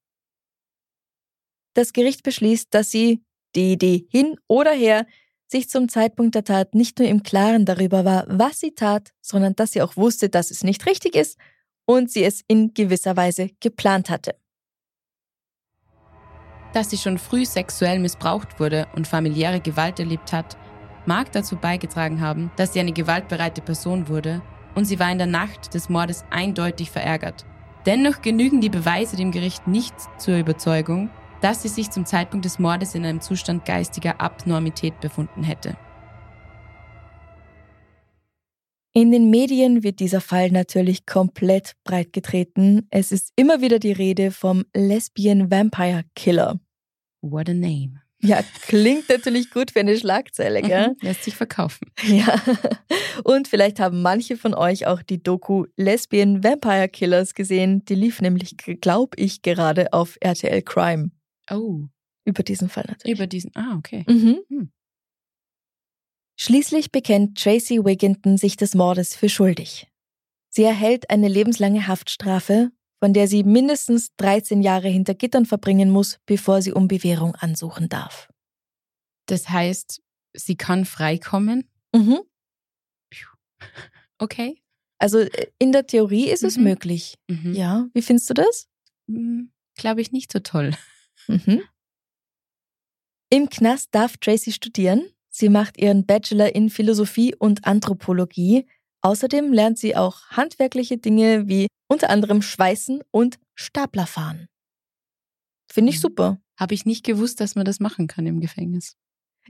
Das 1.74 1.92
Gericht 1.92 2.22
beschließt, 2.22 2.72
dass 2.72 2.90
sie, 2.90 3.24
die 3.56 3.72
Idee 3.72 4.06
hin 4.10 4.37
oder 4.46 4.72
her, 4.72 5.06
sich 5.46 5.68
zum 5.68 5.88
Zeitpunkt 5.88 6.34
der 6.34 6.44
Tat 6.44 6.74
nicht 6.74 6.98
nur 6.98 7.08
im 7.08 7.22
Klaren 7.22 7.64
darüber 7.64 8.04
war, 8.04 8.24
was 8.28 8.60
sie 8.60 8.72
tat, 8.72 9.12
sondern 9.20 9.54
dass 9.54 9.72
sie 9.72 9.82
auch 9.82 9.96
wusste, 9.96 10.28
dass 10.28 10.50
es 10.50 10.64
nicht 10.64 10.87
richtig 10.87 11.14
ist 11.14 11.38
und 11.84 12.10
sie 12.10 12.24
es 12.24 12.42
in 12.48 12.74
gewisser 12.74 13.16
Weise 13.16 13.50
geplant 13.60 14.10
hatte. 14.10 14.37
Dass 16.72 16.90
sie 16.90 16.98
schon 16.98 17.18
früh 17.18 17.44
sexuell 17.44 18.00
missbraucht 18.00 18.58
wurde 18.58 18.88
und 18.96 19.06
familiäre 19.06 19.60
Gewalt 19.60 20.00
erlebt 20.00 20.32
hat, 20.32 20.56
mag 21.06 21.30
dazu 21.32 21.56
beigetragen 21.56 22.20
haben, 22.20 22.50
dass 22.56 22.72
sie 22.72 22.80
eine 22.80 22.92
gewaltbereite 22.92 23.60
Person 23.60 24.08
wurde 24.08 24.42
und 24.74 24.84
sie 24.84 24.98
war 24.98 25.10
in 25.10 25.18
der 25.18 25.26
Nacht 25.26 25.74
des 25.74 25.88
Mordes 25.88 26.24
eindeutig 26.30 26.90
verärgert. 26.90 27.44
Dennoch 27.87 28.22
genügen 28.22 28.60
die 28.60 28.70
Beweise 28.70 29.16
dem 29.16 29.30
Gericht 29.30 29.66
nicht 29.66 29.94
zur 30.18 30.38
Überzeugung, 30.38 31.10
dass 31.42 31.62
sie 31.62 31.68
sich 31.68 31.90
zum 31.90 32.06
Zeitpunkt 32.06 32.44
des 32.46 32.58
Mordes 32.58 32.94
in 32.94 33.04
einem 33.04 33.20
Zustand 33.20 33.64
geistiger 33.64 34.20
Abnormität 34.20 35.00
befunden 35.00 35.42
hätte. 35.42 35.76
In 38.96 39.10
den 39.10 39.28
Medien 39.28 39.82
wird 39.82 39.98
dieser 39.98 40.20
Fall 40.20 40.52
natürlich 40.52 41.04
komplett 41.04 41.72
breitgetreten. 41.82 42.87
Es 42.90 43.10
ist 43.10 43.32
immer 43.34 43.60
wieder 43.60 43.80
die 43.80 43.92
Rede 43.92 44.30
vom 44.30 44.64
Lesbian 44.72 45.50
Vampire 45.50 46.04
Killer. 46.14 46.60
What 47.20 47.48
a 47.48 47.54
name. 47.54 48.03
Ja, 48.24 48.42
klingt 48.66 49.08
natürlich 49.08 49.50
gut 49.50 49.70
für 49.70 49.80
eine 49.80 49.98
Schlagzeile, 49.98 50.62
gell? 50.62 50.88
Mhm, 50.88 50.96
lässt 51.00 51.24
sich 51.24 51.37
verkaufen. 51.37 51.90
Ja. 52.04 52.40
Und 53.24 53.48
vielleicht 53.48 53.80
haben 53.80 54.02
manche 54.02 54.37
von 54.37 54.54
euch 54.54 54.87
auch 54.87 55.02
die 55.02 55.22
Doku 55.22 55.66
Lesbian 55.76 56.42
Vampire 56.42 56.88
Killers 56.88 57.34
gesehen. 57.34 57.84
Die 57.84 57.94
lief 57.94 58.20
nämlich, 58.20 58.56
glaube 58.56 59.16
ich, 59.16 59.42
gerade 59.42 59.92
auf 59.92 60.16
RTL 60.20 60.62
Crime. 60.62 61.10
Oh. 61.50 61.82
Über 62.24 62.42
diesen 62.42 62.68
Fall 62.68 62.84
natürlich. 62.88 63.18
Über 63.18 63.26
diesen, 63.26 63.50
ah, 63.54 63.76
okay. 63.76 64.04
Mhm. 64.08 64.38
Hm. 64.48 64.70
Schließlich 66.37 66.90
bekennt 66.90 67.38
Tracy 67.38 67.84
Wigginton 67.84 68.38
sich 68.38 68.56
des 68.56 68.74
Mordes 68.74 69.14
für 69.14 69.28
schuldig. 69.28 69.87
Sie 70.50 70.64
erhält 70.64 71.10
eine 71.10 71.28
lebenslange 71.28 71.87
Haftstrafe, 71.87 72.70
von 73.04 73.12
der 73.12 73.28
sie 73.28 73.44
mindestens 73.44 74.16
13 74.16 74.62
Jahre 74.62 74.88
hinter 74.88 75.12
Gittern 75.12 75.44
verbringen 75.44 75.90
muss, 75.90 76.20
bevor 76.24 76.62
sie 76.62 76.72
um 76.72 76.88
Bewährung 76.88 77.34
ansuchen 77.34 77.90
darf. 77.90 78.30
Das 79.26 79.50
heißt, 79.50 80.00
sie 80.32 80.56
kann 80.56 80.86
freikommen? 80.86 81.68
Mhm. 81.94 82.20
Okay. 84.18 84.62
Also 84.98 85.18
äh, 85.18 85.48
in 85.58 85.72
der 85.72 85.86
Theorie 85.86 86.30
ist 86.30 86.42
mhm. 86.44 86.48
es 86.48 86.56
möglich. 86.56 87.18
Mhm. 87.28 87.52
Ja, 87.52 87.88
wie 87.92 88.00
findest 88.00 88.30
du 88.30 88.34
das? 88.34 88.68
Hm, 89.06 89.50
Glaube 89.76 90.00
ich 90.00 90.10
nicht 90.10 90.32
so 90.32 90.38
toll. 90.38 90.70
Mhm. 91.28 91.62
Im 93.30 93.50
Knast 93.50 93.94
darf 93.94 94.16
Tracy 94.16 94.50
studieren. 94.52 95.11
Sie 95.28 95.50
macht 95.50 95.78
ihren 95.78 96.07
Bachelor 96.07 96.55
in 96.55 96.70
Philosophie 96.70 97.34
und 97.34 97.66
Anthropologie. 97.66 98.66
Außerdem 99.05 99.52
lernt 99.52 99.78
sie 99.78 99.96
auch 99.96 100.22
handwerkliche 100.30 100.96
Dinge 100.96 101.46
wie 101.46 101.66
unter 101.88 102.09
anderem 102.09 102.40
Schweißen 102.40 103.02
und 103.11 103.38
Staplerfahren. 103.55 104.48
Finde 105.70 105.90
ich 105.90 105.98
mhm. 105.98 106.02
super. 106.02 106.38
Habe 106.59 106.72
ich 106.72 106.86
nicht 106.86 107.05
gewusst, 107.05 107.40
dass 107.40 107.55
man 107.55 107.66
das 107.66 107.80
machen 107.80 108.07
kann 108.07 108.26
im 108.26 108.40
Gefängnis. 108.40 108.96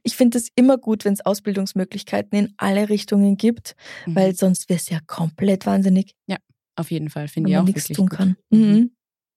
Ich 0.03 0.17
finde 0.17 0.39
es 0.39 0.49
immer 0.57 0.77
gut, 0.77 1.05
wenn 1.05 1.13
es 1.13 1.25
Ausbildungsmöglichkeiten 1.25 2.37
in 2.37 2.55
alle 2.57 2.89
Richtungen 2.89 3.37
gibt, 3.37 3.77
mhm. 4.07 4.17
weil 4.17 4.35
sonst 4.35 4.69
wäre 4.69 4.81
es 4.81 4.91
ja 4.91 4.99
komplett 5.07 5.67
wahnsinnig. 5.67 6.15
Ja, 6.27 6.39
auf 6.75 6.91
jeden 6.91 7.09
Fall. 7.09 7.29
Finde 7.29 7.51
ich 7.51 7.57
auch 7.57 7.63
nichts 7.63 7.87
tun 7.87 8.09
gut. 8.09 8.19
kann. 8.19 8.37
Mhm. 8.51 8.61
mhm. 8.61 8.97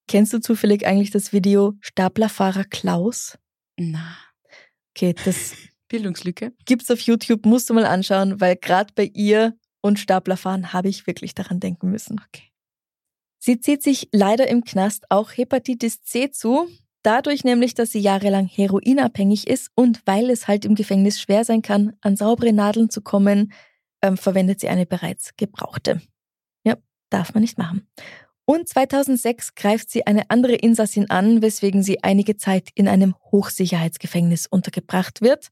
Kennst 0.09 0.33
du 0.33 0.39
zufällig 0.39 0.87
eigentlich 0.87 1.11
das 1.11 1.31
Video 1.31 1.73
Staplerfahrer 1.81 2.63
Klaus? 2.63 3.37
Na. 3.77 4.17
Okay, 4.95 5.13
das 5.25 5.53
Bildungslücke. 5.89 6.53
Gibt's 6.65 6.89
auf 6.89 7.01
YouTube, 7.01 7.45
musst 7.45 7.69
du 7.69 7.73
mal 7.75 7.85
anschauen, 7.85 8.39
weil 8.39 8.55
gerade 8.55 8.93
bei 8.95 9.11
ihr 9.13 9.53
und 9.81 9.99
Staplerfahren 9.99 10.73
habe 10.73 10.89
ich 10.89 11.07
wirklich 11.07 11.33
daran 11.35 11.59
denken 11.59 11.89
müssen. 11.89 12.21
Okay. 12.27 12.51
Sie 13.39 13.59
zieht 13.59 13.83
sich 13.83 14.09
leider 14.11 14.47
im 14.47 14.63
Knast 14.63 15.05
auch 15.09 15.31
Hepatitis 15.31 16.01
C 16.01 16.31
zu. 16.31 16.67
Dadurch 17.03 17.43
nämlich, 17.43 17.73
dass 17.73 17.91
sie 17.91 17.99
jahrelang 17.99 18.47
heroinabhängig 18.47 19.47
ist 19.47 19.69
und 19.75 20.01
weil 20.05 20.29
es 20.29 20.47
halt 20.47 20.65
im 20.65 20.75
Gefängnis 20.75 21.21
schwer 21.21 21.45
sein 21.45 21.61
kann, 21.61 21.93
an 22.01 22.17
saubere 22.17 22.51
Nadeln 22.51 22.89
zu 22.89 23.01
kommen, 23.01 23.53
ähm, 24.01 24.17
verwendet 24.17 24.59
sie 24.59 24.67
eine 24.67 24.85
bereits 24.85 25.35
gebrauchte. 25.37 26.01
Ja, 26.65 26.75
darf 27.09 27.33
man 27.33 27.41
nicht 27.41 27.57
machen. 27.57 27.87
Und 28.45 28.67
2006 28.67 29.55
greift 29.55 29.89
sie 29.89 30.07
eine 30.07 30.29
andere 30.29 30.55
Insassin 30.55 31.09
an, 31.09 31.41
weswegen 31.41 31.83
sie 31.83 32.03
einige 32.03 32.37
Zeit 32.37 32.69
in 32.75 32.87
einem 32.87 33.15
Hochsicherheitsgefängnis 33.31 34.47
untergebracht 34.47 35.21
wird. 35.21 35.49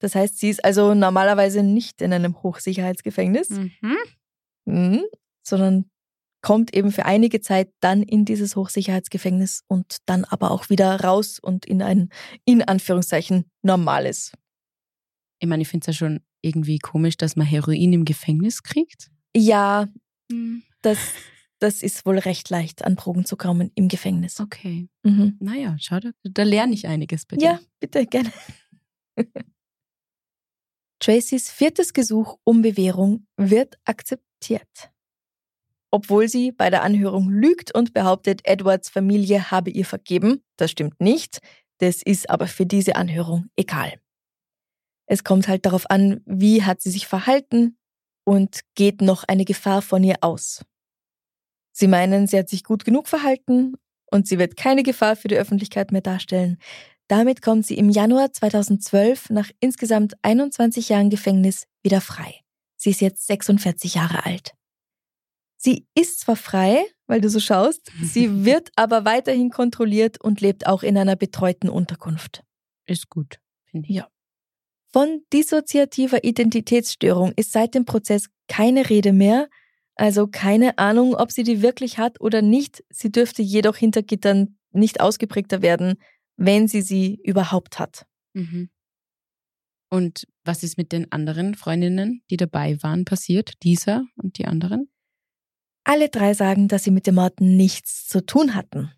Das 0.00 0.14
heißt, 0.14 0.38
sie 0.38 0.48
ist 0.48 0.64
also 0.64 0.94
normalerweise 0.94 1.62
nicht 1.62 2.02
in 2.02 2.12
einem 2.12 2.42
Hochsicherheitsgefängnis, 2.42 3.50
Mhm. 3.50 3.96
mhm, 4.64 5.02
sondern 5.46 5.90
kommt 6.42 6.74
eben 6.74 6.90
für 6.90 7.04
einige 7.04 7.40
Zeit 7.42 7.70
dann 7.80 8.02
in 8.02 8.24
dieses 8.24 8.56
Hochsicherheitsgefängnis 8.56 9.62
und 9.68 9.98
dann 10.06 10.24
aber 10.24 10.50
auch 10.50 10.70
wieder 10.70 11.00
raus 11.02 11.38
und 11.38 11.66
in 11.66 11.82
ein, 11.82 12.08
in 12.46 12.62
Anführungszeichen, 12.62 13.44
normales. 13.62 14.32
Ich 15.38 15.48
meine, 15.48 15.62
ich 15.62 15.68
finde 15.68 15.84
es 15.84 15.86
ja 15.88 15.92
schon 16.06 16.20
irgendwie 16.42 16.78
komisch, 16.78 17.16
dass 17.18 17.36
man 17.36 17.46
Heroin 17.46 17.92
im 17.92 18.04
Gefängnis 18.06 18.62
kriegt. 18.62 19.10
Ja, 19.36 19.86
Hm. 20.32 20.62
das, 20.80 20.98
das 21.58 21.82
ist 21.82 22.06
wohl 22.06 22.18
recht 22.18 22.48
leicht, 22.48 22.84
an 22.84 22.96
Drogen 22.96 23.26
zu 23.26 23.36
kommen 23.36 23.70
im 23.74 23.88
Gefängnis. 23.88 24.40
Okay. 24.40 24.88
Mhm. 25.02 25.36
Naja, 25.40 25.76
schau, 25.78 26.00
da, 26.00 26.10
da 26.24 26.42
lerne 26.42 26.72
ich 26.72 26.86
einiges 26.86 27.26
bei 27.26 27.36
dir. 27.36 27.44
Ja, 27.44 27.60
bitte, 27.80 28.06
gerne. 28.06 28.32
Tracys 31.00 31.50
viertes 31.50 31.92
Gesuch 31.94 32.38
um 32.44 32.62
Bewährung 32.62 33.26
wird 33.36 33.78
akzeptiert. 33.84 34.90
Obwohl 35.90 36.28
sie 36.28 36.52
bei 36.52 36.70
der 36.70 36.82
Anhörung 36.82 37.30
lügt 37.30 37.74
und 37.74 37.92
behauptet, 37.94 38.42
Edwards 38.44 38.88
Familie 38.88 39.50
habe 39.50 39.70
ihr 39.70 39.84
vergeben, 39.84 40.44
das 40.56 40.70
stimmt 40.70 41.00
nicht, 41.00 41.40
das 41.78 42.02
ist 42.02 42.30
aber 42.30 42.46
für 42.46 42.66
diese 42.66 42.96
Anhörung 42.96 43.48
egal. 43.56 43.94
Es 45.06 45.24
kommt 45.24 45.48
halt 45.48 45.66
darauf 45.66 45.90
an, 45.90 46.20
wie 46.26 46.62
hat 46.62 46.80
sie 46.80 46.90
sich 46.90 47.06
verhalten 47.06 47.76
und 48.24 48.60
geht 48.76 49.00
noch 49.00 49.24
eine 49.24 49.44
Gefahr 49.44 49.82
von 49.82 50.04
ihr 50.04 50.18
aus. 50.20 50.64
Sie 51.72 51.88
meinen, 51.88 52.26
sie 52.26 52.38
hat 52.38 52.48
sich 52.48 52.62
gut 52.62 52.84
genug 52.84 53.08
verhalten 53.08 53.74
und 54.10 54.28
sie 54.28 54.38
wird 54.38 54.56
keine 54.56 54.82
Gefahr 54.82 55.16
für 55.16 55.28
die 55.28 55.36
Öffentlichkeit 55.36 55.92
mehr 55.92 56.02
darstellen. 56.02 56.58
Damit 57.10 57.42
kommt 57.42 57.66
sie 57.66 57.76
im 57.76 57.90
Januar 57.90 58.32
2012 58.32 59.30
nach 59.30 59.50
insgesamt 59.58 60.14
21 60.22 60.90
Jahren 60.90 61.10
Gefängnis 61.10 61.66
wieder 61.82 62.00
frei. 62.00 62.36
Sie 62.76 62.90
ist 62.90 63.00
jetzt 63.00 63.26
46 63.26 63.94
Jahre 63.94 64.24
alt. 64.24 64.54
Sie 65.56 65.88
ist 65.96 66.20
zwar 66.20 66.36
frei, 66.36 66.84
weil 67.08 67.20
du 67.20 67.28
so 67.28 67.40
schaust, 67.40 67.90
sie 68.00 68.44
wird 68.44 68.70
aber 68.76 69.04
weiterhin 69.04 69.50
kontrolliert 69.50 70.20
und 70.20 70.40
lebt 70.40 70.68
auch 70.68 70.84
in 70.84 70.96
einer 70.96 71.16
betreuten 71.16 71.68
Unterkunft. 71.68 72.44
Ist 72.86 73.08
gut, 73.08 73.40
finde 73.64 73.88
ich. 73.88 73.96
Ja. 73.96 74.08
Von 74.92 75.24
dissoziativer 75.32 76.22
Identitätsstörung 76.22 77.32
ist 77.34 77.50
seit 77.50 77.74
dem 77.74 77.86
Prozess 77.86 78.26
keine 78.46 78.88
Rede 78.88 79.12
mehr, 79.12 79.48
also 79.96 80.28
keine 80.28 80.78
Ahnung, 80.78 81.16
ob 81.16 81.32
sie 81.32 81.42
die 81.42 81.60
wirklich 81.60 81.98
hat 81.98 82.20
oder 82.20 82.40
nicht. 82.40 82.84
Sie 82.88 83.10
dürfte 83.10 83.42
jedoch 83.42 83.74
hinter 83.74 84.04
Gittern 84.04 84.58
nicht 84.70 85.00
ausgeprägter 85.00 85.60
werden, 85.60 85.96
wenn 86.40 86.68
sie 86.68 86.80
sie 86.80 87.20
überhaupt 87.22 87.78
hat. 87.78 88.06
Mhm. 88.32 88.70
Und 89.90 90.26
was 90.44 90.62
ist 90.62 90.78
mit 90.78 90.90
den 90.92 91.10
anderen 91.12 91.54
Freundinnen, 91.54 92.22
die 92.30 92.36
dabei 92.36 92.82
waren, 92.82 93.04
passiert? 93.04 93.62
Dieser 93.62 94.06
und 94.16 94.38
die 94.38 94.46
anderen? 94.46 94.90
Alle 95.84 96.08
drei 96.08 96.32
sagen, 96.32 96.68
dass 96.68 96.84
sie 96.84 96.90
mit 96.90 97.06
dem 97.06 97.16
Mord 97.16 97.40
nichts 97.40 98.06
zu 98.06 98.24
tun 98.24 98.54
hatten. 98.54 98.92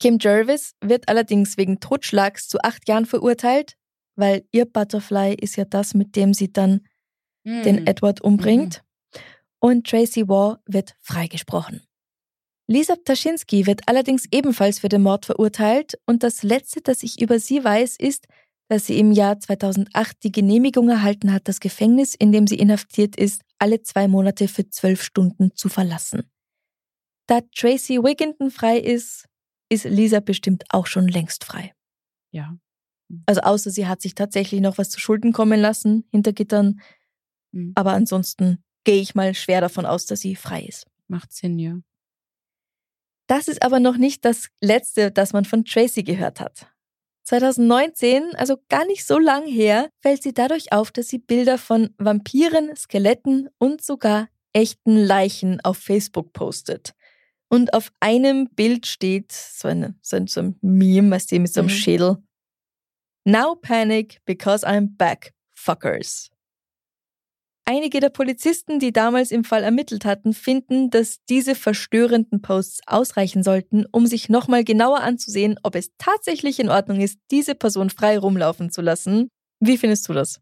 Kim 0.00 0.18
Jervis 0.20 0.74
wird 0.82 1.08
allerdings 1.08 1.56
wegen 1.56 1.80
Totschlags 1.80 2.48
zu 2.48 2.58
acht 2.60 2.86
Jahren 2.88 3.06
verurteilt, 3.06 3.76
weil 4.14 4.46
ihr 4.52 4.66
Butterfly 4.66 5.34
ist 5.34 5.56
ja 5.56 5.64
das, 5.64 5.94
mit 5.94 6.14
dem 6.16 6.34
sie 6.34 6.52
dann 6.52 6.86
den 7.44 7.76
Mhm. 7.76 7.86
Edward 7.86 8.20
umbringt. 8.20 8.82
Und 9.60 9.86
Tracy 9.86 10.28
Waugh 10.28 10.58
wird 10.66 10.94
freigesprochen. 11.00 11.85
Lisa 12.68 12.96
Ptaschinski 12.96 13.66
wird 13.66 13.82
allerdings 13.88 14.24
ebenfalls 14.32 14.80
für 14.80 14.88
den 14.88 15.02
Mord 15.02 15.26
verurteilt 15.26 15.98
und 16.06 16.22
das 16.22 16.42
Letzte, 16.42 16.80
das 16.80 17.02
ich 17.02 17.20
über 17.20 17.38
sie 17.38 17.62
weiß, 17.62 17.96
ist, 17.96 18.26
dass 18.68 18.86
sie 18.86 18.98
im 18.98 19.12
Jahr 19.12 19.38
2008 19.38 20.24
die 20.24 20.32
Genehmigung 20.32 20.88
erhalten 20.88 21.32
hat, 21.32 21.46
das 21.46 21.60
Gefängnis, 21.60 22.14
in 22.16 22.32
dem 22.32 22.48
sie 22.48 22.58
inhaftiert 22.58 23.14
ist, 23.16 23.42
alle 23.58 23.82
zwei 23.82 24.08
Monate 24.08 24.48
für 24.48 24.68
zwölf 24.68 25.02
Stunden 25.02 25.54
zu 25.54 25.68
verlassen. 25.68 26.28
Da 27.28 27.40
Tracy 27.54 28.02
Wigginton 28.02 28.50
frei 28.50 28.78
ist, 28.78 29.26
ist 29.68 29.84
Lisa 29.84 30.18
bestimmt 30.20 30.64
auch 30.70 30.86
schon 30.86 31.06
längst 31.06 31.44
frei. 31.44 31.72
Ja. 32.32 32.56
Also 33.26 33.42
außer 33.42 33.70
sie 33.70 33.86
hat 33.86 34.02
sich 34.02 34.16
tatsächlich 34.16 34.60
noch 34.60 34.78
was 34.78 34.90
zu 34.90 34.98
Schulden 34.98 35.32
kommen 35.32 35.60
lassen 35.60 36.04
hinter 36.10 36.32
Gittern, 36.32 36.80
Mhm. 37.52 37.72
aber 37.76 37.92
ansonsten 37.92 38.62
gehe 38.84 39.00
ich 39.00 39.14
mal 39.14 39.32
schwer 39.34 39.60
davon 39.60 39.86
aus, 39.86 40.06
dass 40.06 40.20
sie 40.20 40.34
frei 40.34 40.62
ist. 40.62 40.86
Macht 41.06 41.32
Sinn, 41.32 41.58
ja. 41.58 41.78
Das 43.26 43.48
ist 43.48 43.62
aber 43.62 43.80
noch 43.80 43.96
nicht 43.96 44.24
das 44.24 44.48
Letzte, 44.60 45.10
das 45.10 45.32
man 45.32 45.44
von 45.44 45.64
Tracy 45.64 46.02
gehört 46.02 46.40
hat. 46.40 46.68
2019, 47.24 48.36
also 48.36 48.56
gar 48.68 48.86
nicht 48.86 49.04
so 49.04 49.18
lang 49.18 49.46
her, 49.46 49.90
fällt 50.00 50.22
sie 50.22 50.32
dadurch 50.32 50.72
auf, 50.72 50.92
dass 50.92 51.08
sie 51.08 51.18
Bilder 51.18 51.58
von 51.58 51.90
Vampiren, 51.98 52.74
Skeletten 52.76 53.48
und 53.58 53.82
sogar 53.82 54.28
echten 54.52 54.96
Leichen 54.96 55.60
auf 55.64 55.76
Facebook 55.76 56.32
postet. 56.32 56.92
Und 57.48 57.74
auf 57.74 57.92
einem 58.00 58.48
Bild 58.50 58.86
steht 58.86 59.32
so, 59.32 59.68
eine, 59.68 59.96
so, 60.02 60.16
ein, 60.16 60.26
so 60.28 60.40
ein 60.40 60.56
Meme, 60.62 61.10
weißt 61.10 61.32
du, 61.32 61.38
mit 61.40 61.52
so 61.52 61.60
einem 61.60 61.68
Mhm. 61.68 61.72
Schädel. 61.74 62.16
Now 63.24 63.56
panic 63.56 64.20
because 64.24 64.64
I'm 64.64 64.96
back, 64.96 65.34
fuckers. 65.54 66.30
Einige 67.68 67.98
der 67.98 68.10
Polizisten, 68.10 68.78
die 68.78 68.92
damals 68.92 69.32
im 69.32 69.42
Fall 69.42 69.64
ermittelt 69.64 70.04
hatten, 70.04 70.34
finden, 70.34 70.88
dass 70.90 71.24
diese 71.28 71.56
verstörenden 71.56 72.40
Posts 72.40 72.82
ausreichen 72.86 73.42
sollten, 73.42 73.86
um 73.90 74.06
sich 74.06 74.28
nochmal 74.28 74.62
genauer 74.62 75.00
anzusehen, 75.00 75.58
ob 75.64 75.74
es 75.74 75.90
tatsächlich 75.98 76.60
in 76.60 76.68
Ordnung 76.68 77.00
ist, 77.00 77.18
diese 77.32 77.56
Person 77.56 77.90
frei 77.90 78.18
rumlaufen 78.18 78.70
zu 78.70 78.82
lassen. 78.82 79.30
Wie 79.58 79.78
findest 79.78 80.08
du 80.08 80.12
das? 80.12 80.40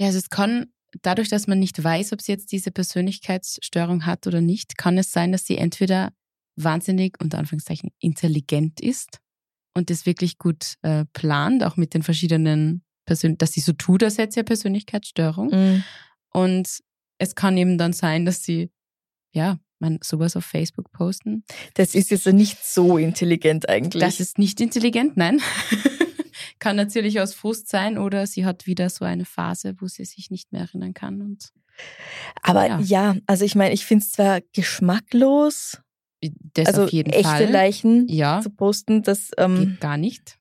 Ja, 0.00 0.08
also 0.08 0.18
es 0.18 0.30
kann, 0.30 0.72
dadurch, 1.02 1.28
dass 1.28 1.46
man 1.46 1.60
nicht 1.60 1.82
weiß, 1.82 2.12
ob 2.12 2.20
sie 2.20 2.32
jetzt 2.32 2.50
diese 2.50 2.72
Persönlichkeitsstörung 2.72 4.04
hat 4.04 4.26
oder 4.26 4.40
nicht, 4.40 4.76
kann 4.76 4.98
es 4.98 5.12
sein, 5.12 5.30
dass 5.30 5.46
sie 5.46 5.58
entweder 5.58 6.12
wahnsinnig, 6.56 7.18
unter 7.22 7.38
Anführungszeichen, 7.38 7.90
intelligent 8.00 8.80
ist 8.80 9.20
und 9.74 9.90
das 9.90 10.06
wirklich 10.06 10.38
gut 10.38 10.74
äh, 10.82 11.04
plant, 11.12 11.62
auch 11.62 11.76
mit 11.76 11.94
den 11.94 12.02
verschiedenen 12.02 12.82
Persön 13.04 13.38
dass 13.38 13.52
sie 13.52 13.60
so 13.60 13.72
tut, 13.72 14.02
als 14.02 14.18
hätte 14.18 14.32
sie 14.32 14.40
eine 14.40 14.44
Persönlichkeitsstörung. 14.44 15.50
Und 16.32 16.80
es 17.18 17.34
kann 17.34 17.56
eben 17.56 17.78
dann 17.78 17.92
sein, 17.92 18.24
dass 18.24 18.42
sie, 18.42 18.70
ja, 19.32 19.58
man 19.78 19.98
sowas 20.02 20.36
auf 20.36 20.44
Facebook 20.44 20.92
posten. 20.92 21.44
Das 21.74 21.94
ist 21.94 22.10
jetzt 22.10 22.26
nicht 22.26 22.64
so 22.64 22.98
intelligent 22.98 23.68
eigentlich. 23.68 24.02
Das 24.02 24.20
ist 24.20 24.38
nicht 24.38 24.60
intelligent, 24.60 25.16
nein. 25.16 25.40
kann 26.62 26.76
natürlich 26.76 27.20
aus 27.20 27.34
Frust 27.34 27.68
sein 27.68 27.98
oder 27.98 28.26
sie 28.26 28.46
hat 28.46 28.66
wieder 28.66 28.88
so 28.88 29.04
eine 29.04 29.24
Phase, 29.24 29.74
wo 29.78 29.88
sie 29.88 30.04
sich 30.04 30.30
nicht 30.30 30.52
mehr 30.52 30.62
erinnern 30.62 30.94
kann. 30.94 31.20
Und 31.20 31.52
Aber 32.40 32.66
ja. 32.66 32.80
ja, 32.80 33.16
also 33.26 33.44
ich 33.44 33.56
meine, 33.56 33.74
ich 33.74 33.84
finde 33.84 34.04
es 34.04 34.12
zwar 34.12 34.40
geschmacklos, 34.52 35.82
das 36.54 36.66
also 36.68 36.86
echte 36.86 37.22
Fall. 37.22 37.50
Leichen 37.50 38.06
Ja, 38.08 38.40
zu 38.40 38.50
posten, 38.50 39.02
das 39.02 39.32
ähm, 39.38 39.58
geht 39.58 39.80
gar 39.80 39.96
nicht. 39.96 40.38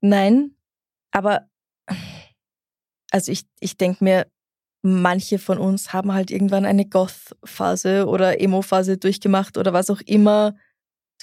Nein, 0.00 0.54
aber 1.10 1.50
also 3.10 3.30
ich, 3.30 3.42
ich 3.60 3.76
denke 3.76 4.02
mir, 4.02 4.26
manche 4.82 5.38
von 5.38 5.58
uns 5.58 5.92
haben 5.92 6.12
halt 6.12 6.30
irgendwann 6.30 6.64
eine 6.64 6.86
Goth-Phase 6.86 8.06
oder 8.06 8.40
Emo-Phase 8.40 8.98
durchgemacht 8.98 9.58
oder 9.58 9.72
was 9.72 9.90
auch 9.90 10.00
immer. 10.06 10.54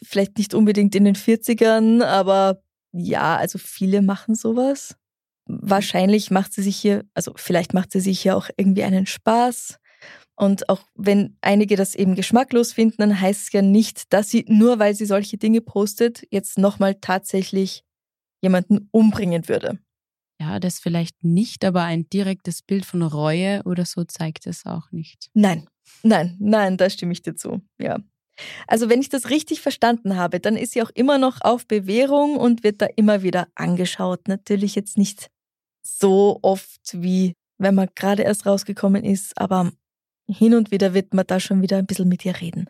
Vielleicht 0.03 0.38
nicht 0.38 0.53
unbedingt 0.53 0.93
in 0.95 1.06
den 1.06 1.16
40ern, 1.16 2.03
aber 2.03 2.62
ja, 2.91 3.38
also 3.38 3.58
viele 3.58 4.01
machen 4.01 4.36
sowas. 4.36 4.95
Wahrscheinlich 5.47 6.32
macht 6.32 6.53
sie 6.53 6.64
sich 6.64 6.76
hier, 6.76 7.06
also 7.14 7.34
vielleicht 7.36 7.74
macht 7.74 7.91
sie 7.91 7.99
sich 7.99 8.20
hier 8.22 8.36
auch 8.36 8.49
irgendwie 8.58 8.84
einen 8.84 9.06
Spaß. 9.06 9.80
Und 10.38 10.68
auch 10.68 10.82
wenn 10.95 11.38
einige 11.41 11.78
das 11.78 11.95
eben 11.95 12.16
geschmacklos 12.16 12.74
finden, 12.74 12.97
dann 12.97 13.20
heißt 13.22 13.43
es 13.43 13.51
ja 13.53 13.62
nicht, 13.62 14.12
dass 14.12 14.30
sie, 14.30 14.43
nur 14.47 14.80
weil 14.80 14.93
sie 14.93 15.06
solche 15.06 15.38
Dinge 15.38 15.62
postet, 15.62 16.28
jetzt 16.30 16.58
nochmal 16.58 16.95
tatsächlich 16.95 17.84
jemanden 18.41 18.89
umbringen 18.91 19.47
würde. 19.47 19.80
Ja, 20.40 20.60
das 20.60 20.80
vielleicht 20.80 21.24
nicht, 21.24 21.64
aber 21.64 21.84
ein 21.84 22.10
direktes 22.10 22.62
Bild 22.62 22.86
von 22.86 23.02
Reue 23.02 23.62
oder 23.64 23.86
so 23.86 24.04
zeigt 24.04 24.48
es 24.48 24.66
auch 24.66 24.92
nicht. 24.92 25.30
Nein, 25.34 25.68
nein, 26.04 26.36
nein, 26.40 26.78
da 26.78 26.90
stimme 26.90 27.14
ich 27.14 27.22
dir 27.22 27.36
zu. 27.36 27.62
Ja. 27.78 28.00
Also 28.68 28.90
wenn 28.90 29.00
ich 29.00 29.08
das 29.08 29.30
richtig 29.30 29.62
verstanden 29.62 30.18
habe, 30.18 30.42
dann 30.42 30.58
ist 30.58 30.74
sie 30.74 30.82
auch 30.82 30.90
immer 30.94 31.18
noch 31.18 31.40
auf 31.42 31.68
Bewährung 31.68 32.36
und 32.36 32.64
wird 32.64 32.82
da 32.82 32.88
immer 32.98 33.24
wieder 33.24 33.48
angeschaut. 33.56 34.28
Natürlich 34.28 34.76
jetzt 34.76 34.98
nicht 34.98 35.30
so 35.82 36.40
oft 36.42 36.82
wie 36.94 37.34
wenn 37.58 37.76
man 37.76 37.90
gerade 37.96 38.24
erst 38.24 38.46
rausgekommen 38.46 39.04
ist, 39.04 39.40
aber 39.40 39.72
hin 40.28 40.56
und 40.56 40.72
wieder 40.72 40.94
wird 40.94 41.14
man 41.14 41.26
da 41.28 41.40
schon 41.40 41.62
wieder 41.62 41.78
ein 41.78 41.86
bisschen 41.86 42.10
mit 42.10 42.26
ihr 42.26 42.40
reden. 42.42 42.68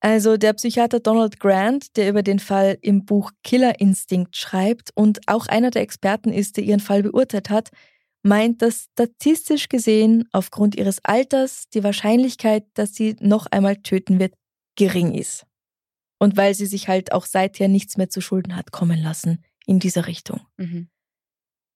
Also 0.00 0.38
der 0.38 0.54
Psychiater 0.54 0.98
Donald 0.98 1.40
Grant, 1.40 1.96
der 1.96 2.08
über 2.08 2.22
den 2.22 2.38
Fall 2.38 2.78
im 2.80 3.04
Buch 3.04 3.32
Killer 3.44 3.80
Instinct 3.80 4.36
schreibt 4.36 4.90
und 4.94 5.20
auch 5.28 5.46
einer 5.46 5.70
der 5.70 5.82
Experten 5.82 6.32
ist, 6.32 6.56
der 6.56 6.64
ihren 6.64 6.80
Fall 6.80 7.02
beurteilt 7.02 7.50
hat, 7.50 7.70
meint, 8.22 8.62
dass 8.62 8.88
statistisch 8.92 9.68
gesehen 9.68 10.28
aufgrund 10.32 10.74
ihres 10.74 11.04
Alters 11.04 11.68
die 11.74 11.84
Wahrscheinlichkeit, 11.84 12.64
dass 12.74 12.94
sie 12.94 13.16
noch 13.20 13.46
einmal 13.46 13.76
töten 13.76 14.18
wird, 14.18 14.34
gering 14.76 15.14
ist. 15.14 15.46
Und 16.18 16.36
weil 16.36 16.54
sie 16.54 16.66
sich 16.66 16.88
halt 16.88 17.12
auch 17.12 17.26
seither 17.26 17.68
nichts 17.68 17.96
mehr 17.96 18.08
zu 18.08 18.20
Schulden 18.20 18.56
hat 18.56 18.72
kommen 18.72 19.02
lassen 19.02 19.42
in 19.66 19.80
dieser 19.80 20.06
Richtung. 20.06 20.40
Mhm. 20.56 20.88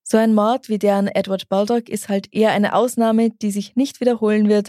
So 0.02 0.18
ein 0.18 0.34
Mord 0.34 0.68
wie 0.68 0.78
der 0.78 0.96
an 0.96 1.08
Edward 1.08 1.48
Baldock 1.48 1.88
ist 1.88 2.10
halt 2.10 2.32
eher 2.32 2.52
eine 2.52 2.74
Ausnahme, 2.74 3.30
die 3.30 3.50
sich 3.50 3.74
nicht 3.74 4.00
wiederholen 4.00 4.48
wird. 4.48 4.68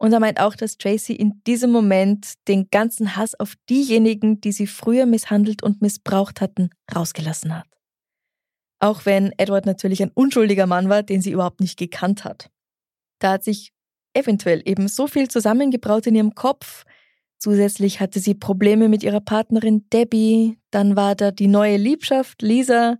Und 0.00 0.14
er 0.14 0.20
meint 0.20 0.40
auch, 0.40 0.54
dass 0.54 0.78
Tracy 0.78 1.12
in 1.12 1.42
diesem 1.46 1.70
Moment 1.70 2.32
den 2.48 2.68
ganzen 2.70 3.16
Hass 3.16 3.38
auf 3.38 3.54
diejenigen, 3.68 4.40
die 4.40 4.50
sie 4.50 4.66
früher 4.66 5.04
misshandelt 5.04 5.62
und 5.62 5.82
missbraucht 5.82 6.40
hatten, 6.40 6.70
rausgelassen 6.94 7.54
hat. 7.54 7.66
Auch 8.78 9.04
wenn 9.04 9.30
Edward 9.36 9.66
natürlich 9.66 10.02
ein 10.02 10.10
unschuldiger 10.14 10.66
Mann 10.66 10.88
war, 10.88 11.02
den 11.02 11.20
sie 11.20 11.32
überhaupt 11.32 11.60
nicht 11.60 11.78
gekannt 11.78 12.24
hat. 12.24 12.50
Da 13.18 13.32
hat 13.32 13.44
sich 13.44 13.74
eventuell 14.14 14.62
eben 14.64 14.88
so 14.88 15.06
viel 15.06 15.28
zusammengebraut 15.28 16.06
in 16.06 16.14
ihrem 16.14 16.34
Kopf. 16.34 16.84
Zusätzlich 17.38 18.00
hatte 18.00 18.20
sie 18.20 18.34
Probleme 18.34 18.88
mit 18.88 19.02
ihrer 19.02 19.20
Partnerin 19.20 19.86
Debbie, 19.92 20.58
dann 20.70 20.96
war 20.96 21.14
da 21.14 21.30
die 21.30 21.46
neue 21.46 21.76
Liebschaft 21.76 22.40
Lisa 22.40 22.96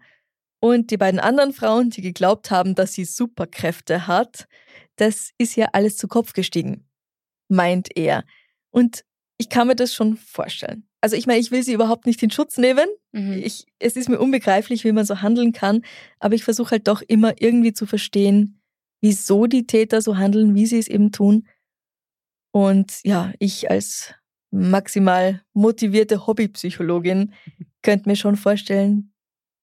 und 0.61 0.91
die 0.91 0.99
beiden 0.99 1.19
anderen 1.19 1.55
Frauen, 1.55 1.89
die 1.89 2.03
geglaubt 2.03 2.51
haben, 2.51 2.75
dass 2.75 2.93
sie 2.93 3.07
Superkräfte 3.07 4.07
hat. 4.07 4.47
Das 4.97 5.31
ist 5.39 5.57
ja 5.57 5.69
alles 5.73 5.97
zu 5.97 6.09
Kopf 6.09 6.35
gestiegen, 6.35 6.87
meint 7.51 7.97
er. 7.97 8.25
Und 8.71 9.05
ich 9.39 9.49
kann 9.49 9.67
mir 9.67 9.77
das 9.77 9.95
schon 9.95 10.17
vorstellen. 10.17 10.87
Also 11.01 11.17
ich 11.17 11.27
meine, 11.27 11.41
ich 11.41 11.51
will 11.51 11.63
sie 11.63 11.73
überhaupt 11.73 12.07
nicht 12.07 12.23
in 12.23 12.31
Schutz 12.31 12.59
nehmen. 12.59 12.87
Mhm. 13.13 13.41
Ich, 13.43 13.67
es 13.79 13.97
ist 13.97 14.09
mir 14.09 14.19
unbegreiflich, 14.19 14.85
wie 14.85 14.93
man 14.93 15.07
so 15.07 15.23
handeln 15.23 15.53
kann, 15.53 15.83
aber 16.19 16.35
ich 16.35 16.45
versuche 16.45 16.73
halt 16.73 16.89
doch 16.89 17.03
immer 17.03 17.41
irgendwie 17.41 17.73
zu 17.73 17.87
verstehen, 17.87 18.61
wieso 19.01 19.47
die 19.47 19.67
Täter 19.67 20.03
so 20.03 20.19
handeln, 20.19 20.55
wie 20.55 20.67
sie 20.67 20.79
es 20.79 20.89
eben 20.89 21.11
tun. 21.11 21.49
Und 22.53 23.01
ja, 23.03 23.33
ich 23.39 23.71
als 23.71 24.15
maximal 24.51 25.43
motivierte 25.55 26.27
Hobbypsychologin 26.27 27.33
könnte 27.83 28.09
mir 28.09 28.17
schon 28.17 28.37
vorstellen, 28.37 29.13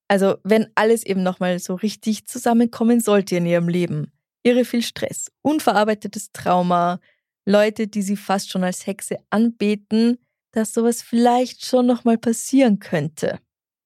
also 0.07 0.37
wenn 0.43 0.67
alles 0.75 1.05
eben 1.05 1.21
nochmal 1.21 1.59
so 1.59 1.75
richtig 1.75 2.27
zusammenkommen 2.27 3.01
sollte 3.01 3.35
in 3.35 3.45
ihrem 3.45 3.67
Leben, 3.67 4.11
irre 4.43 4.63
viel 4.63 4.81
Stress, 4.81 5.31
unverarbeitetes 5.41 6.31
Trauma, 6.31 6.99
Leute, 7.47 7.87
die 7.87 8.01
sie 8.01 8.17
fast 8.17 8.49
schon 8.51 8.63
als 8.65 8.85
Hexe 8.85 9.19
anbeten, 9.29 10.17
dass 10.51 10.73
sowas 10.73 11.01
vielleicht 11.01 11.65
schon 11.65 11.85
nochmal 11.85 12.17
passieren 12.17 12.79
könnte. 12.79 13.39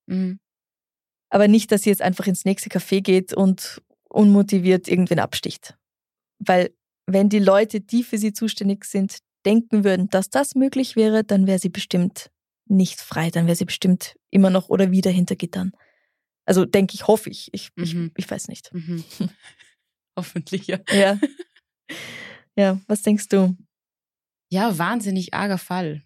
Mhm. 0.07 0.39
Aber 1.29 1.47
nicht, 1.47 1.71
dass 1.71 1.83
sie 1.83 1.91
jetzt 1.91 2.01
einfach 2.01 2.25
ins 2.25 2.43
nächste 2.43 2.69
Café 2.69 3.01
geht 3.01 3.33
und 3.33 3.81
unmotiviert 4.09 4.87
irgendwen 4.87 5.19
absticht. 5.19 5.77
Weil 6.39 6.75
wenn 7.05 7.29
die 7.29 7.39
Leute, 7.39 7.81
die 7.81 8.03
für 8.03 8.17
sie 8.17 8.33
zuständig 8.33 8.83
sind, 8.85 9.19
denken 9.45 9.83
würden, 9.83 10.09
dass 10.09 10.29
das 10.29 10.55
möglich 10.55 10.95
wäre, 10.95 11.23
dann 11.23 11.45
wäre 11.45 11.59
sie 11.59 11.69
bestimmt 11.69 12.31
nicht 12.65 12.99
frei, 12.99 13.29
dann 13.29 13.45
wäre 13.45 13.55
sie 13.55 13.65
bestimmt 13.65 14.15
immer 14.31 14.49
noch 14.49 14.69
oder 14.69 14.91
wieder 14.91 15.11
hinter 15.11 15.35
Gittern. 15.35 15.71
Also 16.45 16.65
denke 16.65 16.95
ich, 16.95 17.05
hoffe 17.07 17.29
ich. 17.29 17.49
Ich, 17.53 17.69
mhm. 17.75 18.11
ich, 18.15 18.25
ich, 18.25 18.31
weiß 18.31 18.47
nicht. 18.47 18.73
Mhm. 18.73 19.03
Hoffentlich, 20.17 20.65
ja. 20.67 20.79
ja. 20.91 21.19
Ja, 22.57 22.79
was 22.87 23.01
denkst 23.01 23.29
du? 23.29 23.55
Ja, 24.49 24.77
wahnsinnig 24.77 25.33
arger 25.33 25.57
Fall. 25.57 26.03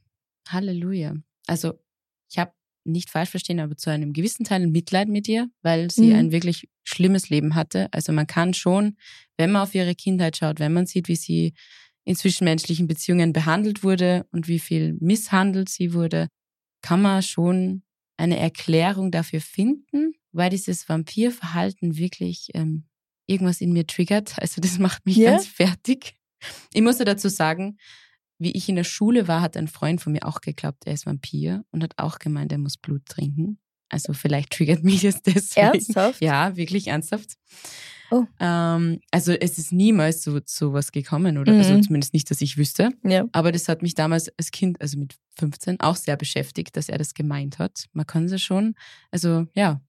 Halleluja. 0.48 1.16
Also, 1.48 1.74
ich 2.30 2.38
habe 2.38 2.54
nicht 2.86 3.10
falsch 3.10 3.32
verstehen, 3.32 3.60
aber 3.60 3.76
zu 3.76 3.90
einem 3.90 4.14
gewissen 4.14 4.44
Teil 4.44 4.68
Mitleid 4.68 5.08
mit 5.08 5.28
ihr, 5.28 5.50
weil 5.64 5.90
sie 5.90 6.08
mhm. 6.08 6.16
ein 6.16 6.32
wirklich 6.32 6.68
schlimmes 6.84 7.30
Leben 7.30 7.56
hatte. 7.56 7.92
Also 7.92 8.14
man 8.14 8.28
kann 8.28 8.54
schon, 8.54 8.96
wenn 9.38 9.52
man 9.52 9.64
auf 9.64 9.74
ihre 9.74 9.96
Kindheit 9.96 10.38
schaut, 10.38 10.60
wenn 10.60 10.74
man 10.74 10.86
sieht, 10.86 11.08
wie 11.08 11.16
sie 11.16 11.54
in 12.04 12.16
zwischenmenschlichen 12.16 12.88
Beziehungen 12.88 13.34
behandelt 13.34 13.84
wurde 13.84 14.28
und 14.32 14.48
wie 14.48 14.60
viel 14.60 14.96
misshandelt 15.00 15.70
sie 15.70 15.94
wurde, 15.94 16.28
kann 16.82 17.02
man 17.02 17.24
schon 17.24 17.82
eine 18.18 18.38
Erklärung 18.38 19.12
dafür 19.12 19.42
finden, 19.42 20.14
weil 20.32 20.52
dieses 20.52 20.88
Vampirverhalten 20.88 21.98
wirklich 21.98 22.50
ähm, 22.54 22.86
irgendwas 23.26 23.62
in 23.62 23.74
mir 23.74 23.88
triggert. 23.88 24.38
Also 24.40 24.62
das 24.62 24.78
macht 24.78 25.06
mich 25.06 25.18
yeah. 25.18 25.32
ganz 25.32 25.48
fertig. 25.48 26.16
Ich 26.74 26.82
muss 26.82 27.00
ja 27.00 27.06
dazu 27.06 27.30
sagen, 27.30 27.78
wie 28.38 28.52
ich 28.52 28.68
in 28.68 28.76
der 28.76 28.84
Schule 28.84 29.28
war, 29.28 29.42
hat 29.42 29.56
ein 29.56 29.68
Freund 29.68 30.02
von 30.02 30.12
mir 30.12 30.26
auch 30.26 30.42
geglaubt, 30.42 30.86
er 30.86 30.94
ist 30.94 31.06
Vampir 31.06 31.64
und 31.72 31.84
hat 31.84 31.94
auch 31.98 32.20
gemeint, 32.20 32.52
er 32.52 32.58
muss 32.58 32.78
Blut 32.78 33.06
trinken. 33.06 33.60
Also 33.90 34.14
vielleicht 34.14 34.52
triggert 34.52 34.84
mich 34.84 35.02
das 35.02 35.22
deswegen. 35.22 35.68
Ernsthaft? 35.68 36.22
Ja, 36.22 36.56
wirklich 36.56 36.88
ernsthaft. 36.88 37.38
Oh. 38.12 38.26
Ähm, 38.40 39.00
also 39.12 39.32
es 39.34 39.58
ist 39.58 39.72
niemals 39.72 40.24
so, 40.24 40.40
so 40.46 40.74
was 40.74 40.92
gekommen, 40.92 41.38
oder? 41.38 41.54
Also 41.54 41.70
mhm. 41.70 41.76
Also 41.78 41.88
zumindest 41.88 42.14
nicht, 42.14 42.30
dass 42.30 42.42
ich 42.42 42.58
wüsste. 42.58 42.90
Ja. 43.04 43.26
Aber 43.32 43.52
das 43.52 43.68
hat 43.68 43.82
mich 43.82 43.96
damals 43.96 44.30
als 44.38 44.52
Kind, 44.52 44.80
also 44.82 45.00
mit 45.00 45.16
15, 45.40 45.80
auch 45.80 45.96
sehr 45.96 46.18
beschäftigt, 46.18 46.76
dass 46.78 46.90
er 46.90 46.98
das 46.98 47.14
gemeint 47.14 47.60
hat. 47.60 47.86
Man 47.94 48.06
kann 48.06 48.26
es 48.26 48.42
schon, 48.42 48.76
also 49.12 49.48
ja, 49.54 49.82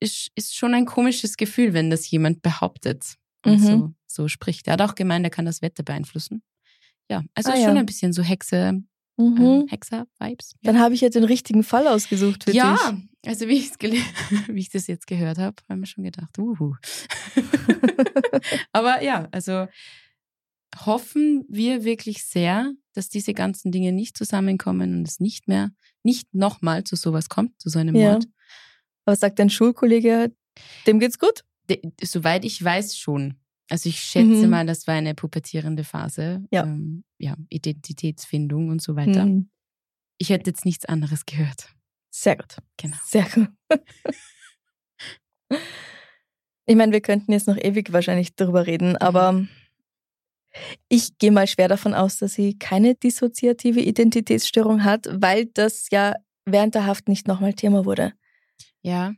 ist, 0.00 0.30
ist 0.34 0.56
schon 0.56 0.74
ein 0.74 0.84
komisches 0.84 1.36
Gefühl, 1.36 1.72
wenn 1.72 1.90
das 1.90 2.10
jemand 2.10 2.42
behauptet 2.42 3.16
und 3.44 3.60
mhm. 3.60 3.64
so, 3.64 3.94
so 4.14 4.28
spricht. 4.28 4.66
Er 4.66 4.74
hat 4.74 4.82
auch 4.82 4.94
gemeint, 4.94 5.24
er 5.24 5.30
kann 5.30 5.44
das 5.44 5.62
Wetter 5.62 5.82
beeinflussen. 5.82 6.42
Ja, 7.10 7.22
also 7.34 7.50
ah, 7.50 7.56
schon 7.56 7.74
ja. 7.74 7.80
ein 7.80 7.86
bisschen 7.86 8.12
so 8.12 8.22
Hexe, 8.22 8.82
mhm. 9.16 9.36
ähm, 9.36 9.66
Hexer-Vibes. 9.68 10.54
Ja. 10.60 10.72
Dann 10.72 10.80
habe 10.80 10.94
ich 10.94 11.02
ja 11.02 11.10
den 11.10 11.24
richtigen 11.24 11.62
Fall 11.62 11.86
ausgesucht 11.86 12.44
für 12.44 12.52
ja, 12.52 12.72
dich. 12.72 12.80
Ja, 12.80 13.30
also 13.30 13.48
wie, 13.48 13.62
wie 14.48 14.60
ich 14.60 14.70
das 14.70 14.86
jetzt 14.86 15.06
gehört 15.06 15.38
habe, 15.38 15.56
haben 15.68 15.80
wir 15.80 15.86
schon 15.86 16.04
gedacht, 16.04 16.38
uhu. 16.38 16.74
Aber 18.72 19.02
ja, 19.02 19.28
also 19.32 19.66
hoffen 20.86 21.44
wir 21.48 21.84
wirklich 21.84 22.24
sehr, 22.24 22.72
dass 22.94 23.08
diese 23.08 23.34
ganzen 23.34 23.70
Dinge 23.70 23.92
nicht 23.92 24.16
zusammenkommen 24.16 24.96
und 24.96 25.08
es 25.08 25.20
nicht 25.20 25.46
mehr, 25.48 25.70
nicht 26.02 26.34
nochmal 26.34 26.84
zu 26.84 26.96
sowas 26.96 27.28
kommt, 27.28 27.60
zu 27.60 27.68
so 27.68 27.78
einem 27.78 27.94
ja. 27.94 28.12
Mord. 28.12 28.26
Was 29.04 29.20
sagt 29.20 29.38
dein 29.38 29.50
Schulkollege? 29.50 30.34
Dem 30.86 30.98
geht's 30.98 31.18
gut? 31.18 31.44
De, 31.68 31.80
soweit 32.02 32.44
ich 32.44 32.62
weiß 32.62 32.96
schon. 32.96 33.38
Also 33.70 33.88
ich 33.88 34.00
schätze 34.00 34.44
mhm. 34.44 34.50
mal, 34.50 34.66
das 34.66 34.86
war 34.86 34.94
eine 34.94 35.14
pubertierende 35.14 35.84
Phase. 35.84 36.44
Ja. 36.50 36.64
Ähm, 36.64 37.04
ja, 37.18 37.36
Identitätsfindung 37.48 38.68
und 38.68 38.82
so 38.82 38.96
weiter. 38.96 39.24
Mhm. 39.24 39.50
Ich 40.18 40.30
hätte 40.30 40.50
jetzt 40.50 40.64
nichts 40.64 40.84
anderes 40.84 41.26
gehört. 41.26 41.74
Sehr 42.10 42.36
gut. 42.36 42.56
Genau. 42.76 42.96
Sehr 43.04 43.24
gut. 43.24 43.48
ich 46.66 46.76
meine, 46.76 46.92
wir 46.92 47.00
könnten 47.00 47.32
jetzt 47.32 47.48
noch 47.48 47.56
ewig 47.56 47.92
wahrscheinlich 47.92 48.36
darüber 48.36 48.66
reden, 48.66 48.96
aber 48.96 49.46
ich 50.88 51.18
gehe 51.18 51.32
mal 51.32 51.46
schwer 51.46 51.68
davon 51.68 51.94
aus, 51.94 52.18
dass 52.18 52.34
sie 52.34 52.58
keine 52.58 52.94
dissoziative 52.94 53.80
Identitätsstörung 53.80 54.84
hat, 54.84 55.08
weil 55.10 55.46
das 55.46 55.88
ja 55.90 56.14
während 56.44 56.74
der 56.74 56.86
Haft 56.86 57.08
nicht 57.08 57.26
nochmal 57.26 57.54
Thema 57.54 57.84
wurde. 57.84 58.12
Ja. 58.82 59.14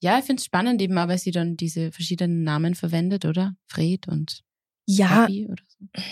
Ja, 0.00 0.18
ich 0.18 0.24
finde 0.24 0.40
es 0.40 0.44
spannend 0.44 0.80
eben, 0.80 0.96
aber 0.98 1.18
sie 1.18 1.30
dann 1.30 1.56
diese 1.56 1.90
verschiedenen 1.90 2.44
Namen 2.44 2.74
verwendet, 2.74 3.24
oder? 3.24 3.56
Fred 3.66 4.06
und 4.08 4.42
ja. 4.86 5.24
oder 5.24 5.62
so. 5.66 6.02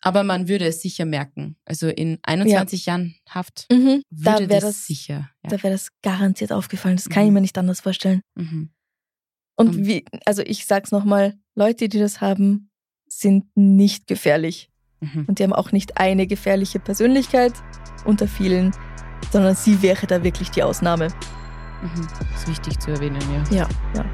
Aber 0.00 0.22
man 0.22 0.46
würde 0.46 0.66
es 0.66 0.82
sicher 0.82 1.04
merken. 1.04 1.56
Also 1.64 1.88
in 1.88 2.18
21 2.22 2.86
ja. 2.86 2.92
Jahren 2.92 3.16
Haft 3.28 3.66
mhm. 3.72 4.02
würde 4.10 4.46
da 4.46 4.54
das, 4.60 4.62
das, 4.62 4.86
sicher. 4.86 5.30
Ja. 5.42 5.50
Da 5.50 5.62
wäre 5.62 5.72
das 5.72 5.88
garantiert 6.02 6.52
aufgefallen. 6.52 6.96
Das 6.96 7.08
kann 7.08 7.24
mhm. 7.24 7.28
ich 7.28 7.34
mir 7.34 7.40
nicht 7.40 7.58
anders 7.58 7.80
vorstellen. 7.80 8.20
Mhm. 8.36 8.70
Und, 9.56 9.68
Und 9.68 9.86
wie, 9.86 10.04
also 10.24 10.42
ich 10.42 10.66
sag's 10.66 10.92
nochmal, 10.92 11.34
Leute, 11.54 11.88
die 11.88 11.98
das 11.98 12.20
haben, 12.20 12.70
sind 13.08 13.46
nicht 13.56 14.06
gefährlich. 14.06 14.70
Mhm. 15.00 15.24
Und 15.26 15.38
die 15.38 15.42
haben 15.42 15.52
auch 15.52 15.72
nicht 15.72 15.96
eine 15.98 16.26
gefährliche 16.26 16.78
Persönlichkeit 16.78 17.54
unter 18.04 18.28
vielen, 18.28 18.72
sondern 19.32 19.56
sie 19.56 19.82
wäre 19.82 20.06
da 20.06 20.22
wirklich 20.22 20.50
die 20.50 20.62
Ausnahme. 20.62 21.08
Mhm. 21.86 22.08
Ist 22.34 22.48
wichtig 22.48 22.78
zu 22.80 22.90
erwähnen, 22.90 23.20
ja. 23.50 23.58
Ja, 23.58 23.68
ja. 23.94 24.04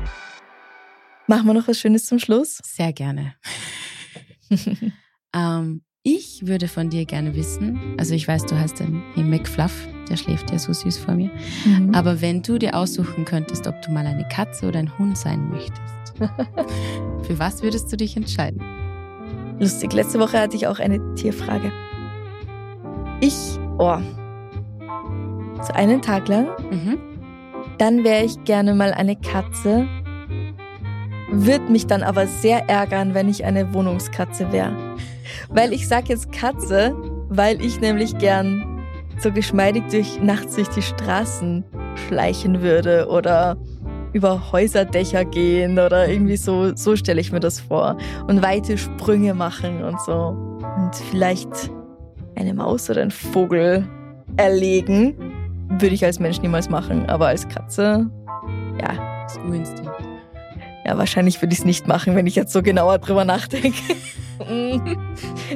Machen 1.26 1.46
wir 1.46 1.54
noch 1.54 1.68
was 1.68 1.78
Schönes 1.78 2.06
zum 2.06 2.18
Schluss? 2.18 2.58
Sehr 2.64 2.92
gerne. 2.92 3.34
ähm, 5.34 5.82
ich 6.02 6.46
würde 6.46 6.66
von 6.66 6.90
dir 6.90 7.04
gerne 7.04 7.36
wissen, 7.36 7.94
also 7.96 8.14
ich 8.14 8.26
weiß, 8.26 8.46
du 8.46 8.58
hast 8.58 8.80
den 8.80 9.02
McFluff, 9.16 9.86
der 10.10 10.16
schläft 10.16 10.50
ja 10.50 10.58
so 10.58 10.72
süß 10.72 10.98
vor 10.98 11.14
mir. 11.14 11.30
Mhm. 11.64 11.94
Aber 11.94 12.20
wenn 12.20 12.42
du 12.42 12.58
dir 12.58 12.74
aussuchen 12.74 13.24
könntest, 13.24 13.66
ob 13.68 13.80
du 13.82 13.92
mal 13.92 14.04
eine 14.04 14.26
Katze 14.28 14.66
oder 14.66 14.80
ein 14.80 14.98
Hund 14.98 15.16
sein 15.16 15.48
möchtest, 15.48 16.18
für 17.22 17.38
was 17.38 17.62
würdest 17.62 17.92
du 17.92 17.96
dich 17.96 18.16
entscheiden? 18.16 18.60
Lustig, 19.60 19.92
letzte 19.92 20.18
Woche 20.18 20.40
hatte 20.40 20.56
ich 20.56 20.66
auch 20.66 20.80
eine 20.80 21.14
Tierfrage. 21.14 21.72
Ich, 23.20 23.36
oh, 23.78 23.98
so 25.62 25.72
einen 25.72 26.02
Tag 26.02 26.26
lang 26.26 26.48
mhm 26.72 27.11
dann 27.82 28.04
wäre 28.04 28.24
ich 28.24 28.44
gerne 28.44 28.76
mal 28.76 28.92
eine 28.92 29.16
Katze. 29.16 29.88
Würde 31.32 31.64
mich 31.64 31.88
dann 31.88 32.04
aber 32.04 32.28
sehr 32.28 32.68
ärgern, 32.68 33.12
wenn 33.12 33.28
ich 33.28 33.44
eine 33.44 33.74
Wohnungskatze 33.74 34.52
wäre. 34.52 34.72
Weil 35.48 35.72
ich 35.72 35.88
sage 35.88 36.10
jetzt 36.10 36.30
Katze, 36.30 36.94
weil 37.28 37.60
ich 37.60 37.80
nämlich 37.80 38.16
gern 38.18 38.84
so 39.18 39.32
geschmeidig 39.32 39.82
durch 39.90 40.22
nachts 40.22 40.54
durch 40.54 40.68
die 40.68 40.82
Straßen 40.82 41.64
schleichen 42.06 42.62
würde 42.62 43.08
oder 43.08 43.56
über 44.12 44.52
Häuserdächer 44.52 45.24
gehen 45.24 45.72
oder 45.72 46.08
irgendwie 46.08 46.36
so, 46.36 46.76
so 46.76 46.94
stelle 46.94 47.20
ich 47.20 47.32
mir 47.32 47.40
das 47.40 47.58
vor. 47.58 47.96
Und 48.28 48.44
weite 48.44 48.78
Sprünge 48.78 49.34
machen 49.34 49.82
und 49.82 50.00
so. 50.02 50.36
Und 50.76 50.94
vielleicht 51.10 51.48
eine 52.36 52.54
Maus 52.54 52.88
oder 52.88 53.02
einen 53.02 53.10
Vogel 53.10 53.84
erlegen. 54.36 55.31
Würde 55.78 55.94
ich 55.94 56.04
als 56.04 56.18
Mensch 56.18 56.40
niemals 56.42 56.68
machen, 56.68 57.06
aber 57.08 57.28
als 57.28 57.48
Katze, 57.48 58.10
ja. 58.80 59.24
Das 59.24 59.38
Urinstinkt. 59.38 59.90
Ja, 60.84 60.98
wahrscheinlich 60.98 61.40
würde 61.40 61.52
ich 61.52 61.60
es 61.60 61.64
nicht 61.64 61.86
machen, 61.86 62.16
wenn 62.16 62.26
ich 62.26 62.34
jetzt 62.34 62.52
so 62.52 62.62
genauer 62.62 62.98
drüber 62.98 63.24
nachdenke. 63.24 63.78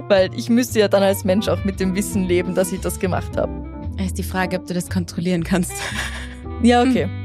Weil 0.09 0.31
ich 0.37 0.49
müsste 0.49 0.79
ja 0.79 0.89
dann 0.89 1.03
als 1.03 1.25
Mensch 1.25 1.49
auch 1.49 1.65
mit 1.65 1.81
dem 1.81 1.95
Wissen 1.97 2.25
leben, 2.25 2.55
dass 2.55 2.73
ich 2.73 2.81
das 2.81 3.01
gemacht 3.01 3.37
habe. 3.37 3.53
Es 3.99 4.07
ist 4.07 4.19
die 4.19 4.23
Frage, 4.23 4.59
ob 4.59 4.67
du 4.67 4.75
das 4.75 4.89
kontrollieren 4.89 5.43
kannst. 5.43 5.73
Ja, 6.63 6.83
okay. 6.83 7.09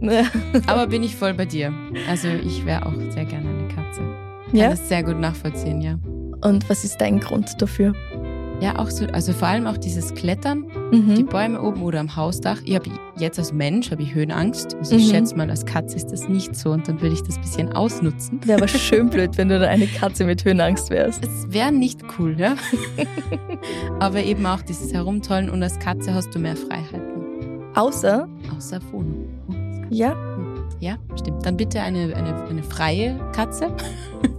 Aber 0.66 0.86
bin 0.86 1.02
ich 1.02 1.16
voll 1.16 1.32
bei 1.34 1.46
dir. 1.46 1.72
Also 2.08 2.28
ich 2.28 2.64
wäre 2.66 2.84
auch 2.84 2.92
sehr 3.10 3.24
gerne 3.24 3.48
eine 3.48 3.68
Katze. 3.68 4.00
Kann 4.50 4.56
Ja? 4.56 4.70
das 4.70 4.88
sehr 4.88 5.02
gut 5.02 5.18
nachvollziehen, 5.18 5.80
ja. 5.80 5.98
Und 6.42 6.68
was 6.68 6.84
ist 6.84 6.98
dein 7.00 7.18
Grund 7.18 7.60
dafür? 7.62 7.94
Ja, 8.60 8.78
auch 8.78 8.88
so, 8.88 9.04
also 9.06 9.32
vor 9.34 9.48
allem 9.48 9.66
auch 9.66 9.76
dieses 9.76 10.14
Klettern, 10.14 10.64
die 10.90 10.96
Mhm. 11.22 11.26
Bäume 11.26 11.60
oben 11.60 11.82
oder 11.82 12.00
am 12.00 12.16
Hausdach. 12.16 12.58
Ich 12.64 12.74
habe 12.74 12.88
jetzt 13.18 13.38
als 13.38 13.52
Mensch 13.52 13.90
habe 13.90 14.02
ich 14.02 14.14
Höhenangst. 14.14 14.74
Also 14.76 14.96
ich 14.96 15.06
Mhm. 15.06 15.10
schätze 15.10 15.36
mal, 15.36 15.50
als 15.50 15.66
Katze 15.66 15.96
ist 15.96 16.06
das 16.10 16.26
nicht 16.28 16.56
so 16.56 16.70
und 16.70 16.88
dann 16.88 17.00
würde 17.02 17.14
ich 17.14 17.22
das 17.22 17.36
ein 17.36 17.42
bisschen 17.42 17.72
ausnutzen. 17.74 18.40
Wäre 18.46 18.58
aber 18.58 18.68
schön 18.68 19.10
blöd, 19.10 19.36
wenn 19.36 19.50
du 19.50 19.58
da 19.58 19.66
eine 19.68 19.86
Katze 19.86 20.24
mit 20.24 20.42
Höhenangst 20.44 20.88
wärst. 20.88 21.22
Es 21.22 21.52
wäre 21.52 21.70
nicht 21.70 22.00
cool, 22.18 22.34
ja. 22.38 22.54
Aber 24.00 24.22
eben 24.22 24.44
auch 24.46 24.62
dieses 24.62 24.92
Herumtollen 24.92 25.50
und 25.50 25.62
als 25.62 25.78
Katze 25.78 26.14
hast 26.14 26.34
du 26.34 26.38
mehr 26.38 26.56
Freiheiten. 26.56 27.24
Außer, 27.74 28.26
Außer 28.56 28.80
Wohnung. 28.90 29.26
ja, 29.90 30.14
Ja, 30.80 30.96
stimmt. 31.18 31.44
Dann 31.44 31.56
bitte 31.58 31.80
eine, 31.80 32.14
eine, 32.16 32.34
eine 32.48 32.62
freie 32.62 33.18
Katze. 33.34 33.68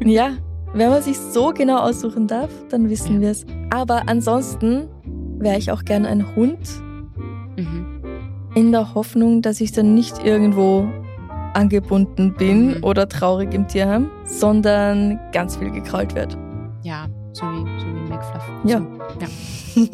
ja, 0.03 0.31
wenn 0.73 0.89
man 0.89 1.01
sich 1.01 1.17
so 1.17 1.51
genau 1.53 1.77
aussuchen 1.79 2.27
darf, 2.27 2.49
dann 2.69 2.89
wissen 2.89 3.15
Ja. 3.15 3.21
wir 3.21 3.31
es. 3.31 3.45
Aber 3.69 4.03
ansonsten 4.07 4.87
wäre 5.39 5.57
ich 5.57 5.71
auch 5.71 5.83
gern 5.85 6.05
ein 6.05 6.35
Hund, 6.35 6.59
Mhm. 7.57 8.01
in 8.55 8.71
der 8.71 8.93
Hoffnung, 8.93 9.41
dass 9.41 9.61
ich 9.61 9.71
dann 9.71 9.93
nicht 9.95 10.23
irgendwo 10.23 10.87
angebunden 11.53 12.33
bin 12.37 12.77
Mhm. 12.77 12.83
oder 12.83 13.07
traurig 13.09 13.53
im 13.53 13.67
Tierheim, 13.67 14.09
sondern 14.25 15.19
ganz 15.31 15.57
viel 15.57 15.71
gekrault 15.71 16.13
wird. 16.15 16.37
Ja, 16.83 17.07
so 17.33 17.43
wie, 17.45 17.79
so 17.79 17.85
wie 17.87 18.09
McFluff. 18.09 18.43
Ja. 18.65 18.79
Ja. 19.19 19.27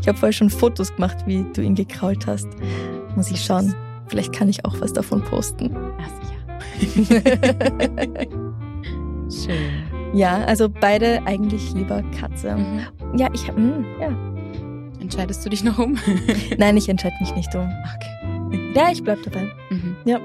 ich 0.00 0.08
habe 0.08 0.18
vorher 0.18 0.32
schon 0.32 0.50
Fotos 0.50 0.94
gemacht, 0.94 1.18
wie 1.26 1.44
du 1.54 1.62
ihn 1.62 1.74
gekrault 1.74 2.26
hast. 2.26 2.48
Muss 3.16 3.30
ich 3.30 3.42
schauen. 3.44 3.74
Vielleicht 4.08 4.32
kann 4.34 4.48
ich 4.48 4.64
auch 4.64 4.78
was 4.80 4.92
davon 4.92 5.22
posten. 5.22 5.74
Ach, 5.98 6.10
sicher. 6.90 7.22
Schön. 9.32 10.12
Ja, 10.12 10.44
also 10.44 10.68
beide 10.68 11.22
eigentlich 11.26 11.72
lieber 11.74 12.02
Katze. 12.18 12.56
Mhm. 12.56 12.80
Ja, 13.18 13.28
ich 13.32 13.50
mm, 13.52 13.84
ja. 14.00 14.08
Entscheidest 15.00 15.44
du 15.44 15.50
dich 15.50 15.64
noch 15.64 15.78
um? 15.78 15.96
Nein, 16.58 16.76
ich 16.76 16.88
entscheide 16.88 17.14
mich 17.20 17.34
nicht 17.34 17.54
um. 17.54 17.68
okay. 17.96 18.72
Ja, 18.74 18.90
ich 18.92 19.02
bleib 19.02 19.22
dabei. 19.24 19.50
Mhm. 19.70 19.96
Ja. 20.04 20.18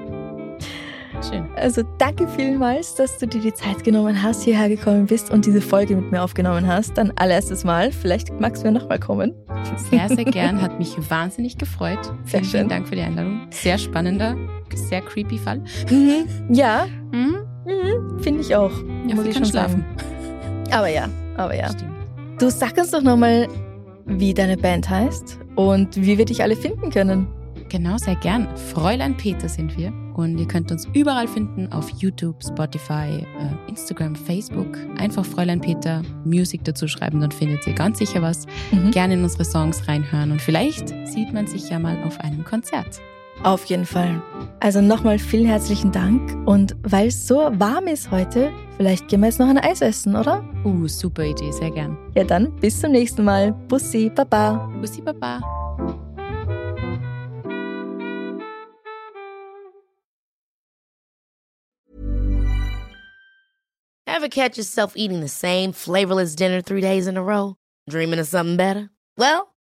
Schön. 1.28 1.46
Also 1.56 1.82
danke 1.98 2.28
vielmals, 2.28 2.94
dass 2.94 3.18
du 3.18 3.26
dir 3.26 3.40
die 3.40 3.52
Zeit 3.52 3.82
genommen 3.82 4.22
hast, 4.22 4.44
hierher 4.44 4.68
gekommen 4.68 5.06
bist 5.06 5.30
und 5.32 5.46
diese 5.46 5.60
Folge 5.60 5.96
mit 5.96 6.12
mir 6.12 6.22
aufgenommen 6.22 6.66
hast. 6.68 6.96
Dann 6.96 7.12
allererstes 7.16 7.64
Mal. 7.64 7.90
Vielleicht 7.90 8.38
magst 8.38 8.62
du 8.62 8.66
ja 8.68 8.72
nochmal 8.72 9.00
kommen. 9.00 9.34
Sehr, 9.90 10.08
sehr 10.08 10.24
gern. 10.26 10.62
Hat 10.62 10.78
mich 10.78 10.96
wahnsinnig 11.10 11.58
gefreut. 11.58 11.98
Sehr 12.04 12.40
Vielen, 12.40 12.44
schön. 12.44 12.50
vielen 12.50 12.68
Dank 12.68 12.88
für 12.88 12.94
die 12.94 13.02
Einladung. 13.02 13.48
Sehr 13.50 13.78
spannender, 13.78 14.36
sehr 14.74 15.00
creepy 15.00 15.38
Fall. 15.38 15.60
Mhm. 15.90 16.26
Ja, 16.54 16.86
Mhm. 17.10 17.38
Mhm. 17.68 18.20
finde 18.20 18.40
ich 18.40 18.54
auch. 18.54 18.72
Ja, 19.06 19.14
muss 19.14 19.26
ich 19.26 19.34
schon 19.34 19.44
sagen. 19.44 19.84
schlafen. 19.84 19.84
Aber 20.70 20.88
ja, 20.88 21.08
aber 21.36 21.54
ja. 21.54 21.70
Stimmt. 21.70 21.92
Du 22.38 22.50
sag 22.50 22.76
uns 22.76 22.90
doch 22.90 23.02
nochmal, 23.02 23.48
wie 24.06 24.34
deine 24.34 24.56
Band 24.56 24.88
heißt 24.88 25.38
und 25.56 25.96
wie 25.96 26.18
wir 26.18 26.24
dich 26.24 26.42
alle 26.42 26.56
finden 26.56 26.90
können. 26.90 27.26
Genau, 27.68 27.98
sehr 27.98 28.16
gern. 28.16 28.48
Fräulein 28.56 29.16
Peter 29.16 29.48
sind 29.48 29.76
wir. 29.76 29.92
Und 30.14 30.38
ihr 30.38 30.48
könnt 30.48 30.72
uns 30.72 30.88
überall 30.94 31.28
finden, 31.28 31.70
auf 31.72 31.90
YouTube, 31.90 32.42
Spotify, 32.42 33.24
äh, 33.24 33.68
Instagram, 33.68 34.16
Facebook. 34.16 34.76
Einfach 34.96 35.24
Fräulein 35.24 35.60
Peter 35.60 36.02
Music 36.24 36.64
dazu 36.64 36.88
schreiben, 36.88 37.20
dann 37.20 37.30
findet 37.30 37.66
ihr 37.66 37.74
ganz 37.74 37.98
sicher 37.98 38.20
was. 38.20 38.46
Mhm. 38.72 38.90
Gerne 38.90 39.14
in 39.14 39.22
unsere 39.22 39.44
Songs 39.44 39.86
reinhören 39.86 40.32
und 40.32 40.42
vielleicht 40.42 40.88
sieht 41.06 41.32
man 41.32 41.46
sich 41.46 41.70
ja 41.70 41.78
mal 41.78 42.02
auf 42.04 42.18
einem 42.20 42.44
Konzert. 42.44 43.00
Auf 43.44 43.64
jeden 43.66 43.86
Fall. 43.86 44.22
Also 44.60 44.80
nochmal 44.80 45.18
vielen 45.18 45.46
herzlichen 45.46 45.92
Dank. 45.92 46.36
Und 46.46 46.76
weil 46.82 47.08
es 47.08 47.26
so 47.26 47.50
warm 47.58 47.86
ist 47.86 48.10
heute, 48.10 48.50
vielleicht 48.76 49.08
gehen 49.08 49.20
wir 49.20 49.26
jetzt 49.28 49.38
noch 49.38 49.48
ein 49.48 49.58
Eis 49.58 49.80
essen, 49.80 50.16
oder? 50.16 50.44
Uh, 50.64 50.88
super 50.88 51.24
Idee, 51.24 51.52
sehr 51.52 51.70
gern. 51.70 51.96
Ja 52.14 52.24
dann, 52.24 52.54
bis 52.56 52.80
zum 52.80 52.92
nächsten 52.92 53.24
Mal. 53.24 53.52
Bussi, 53.68 54.10
Baba. 54.10 54.68
Bussi 54.80 55.00
Baba. 55.00 55.40
Ever 64.06 64.28
catch 64.28 64.58
yourself 64.58 64.94
eating 64.96 65.20
the 65.20 65.28
same 65.28 65.72
flavorless 65.72 66.34
dinner 66.34 66.60
three 66.60 66.80
days 66.80 67.06
in 67.06 67.16
a 67.16 67.22
row? 67.22 67.54
Dreaming 67.88 68.18
of 68.18 68.26
something 68.26 68.56
better? 68.56 68.90
Well, 69.16 69.54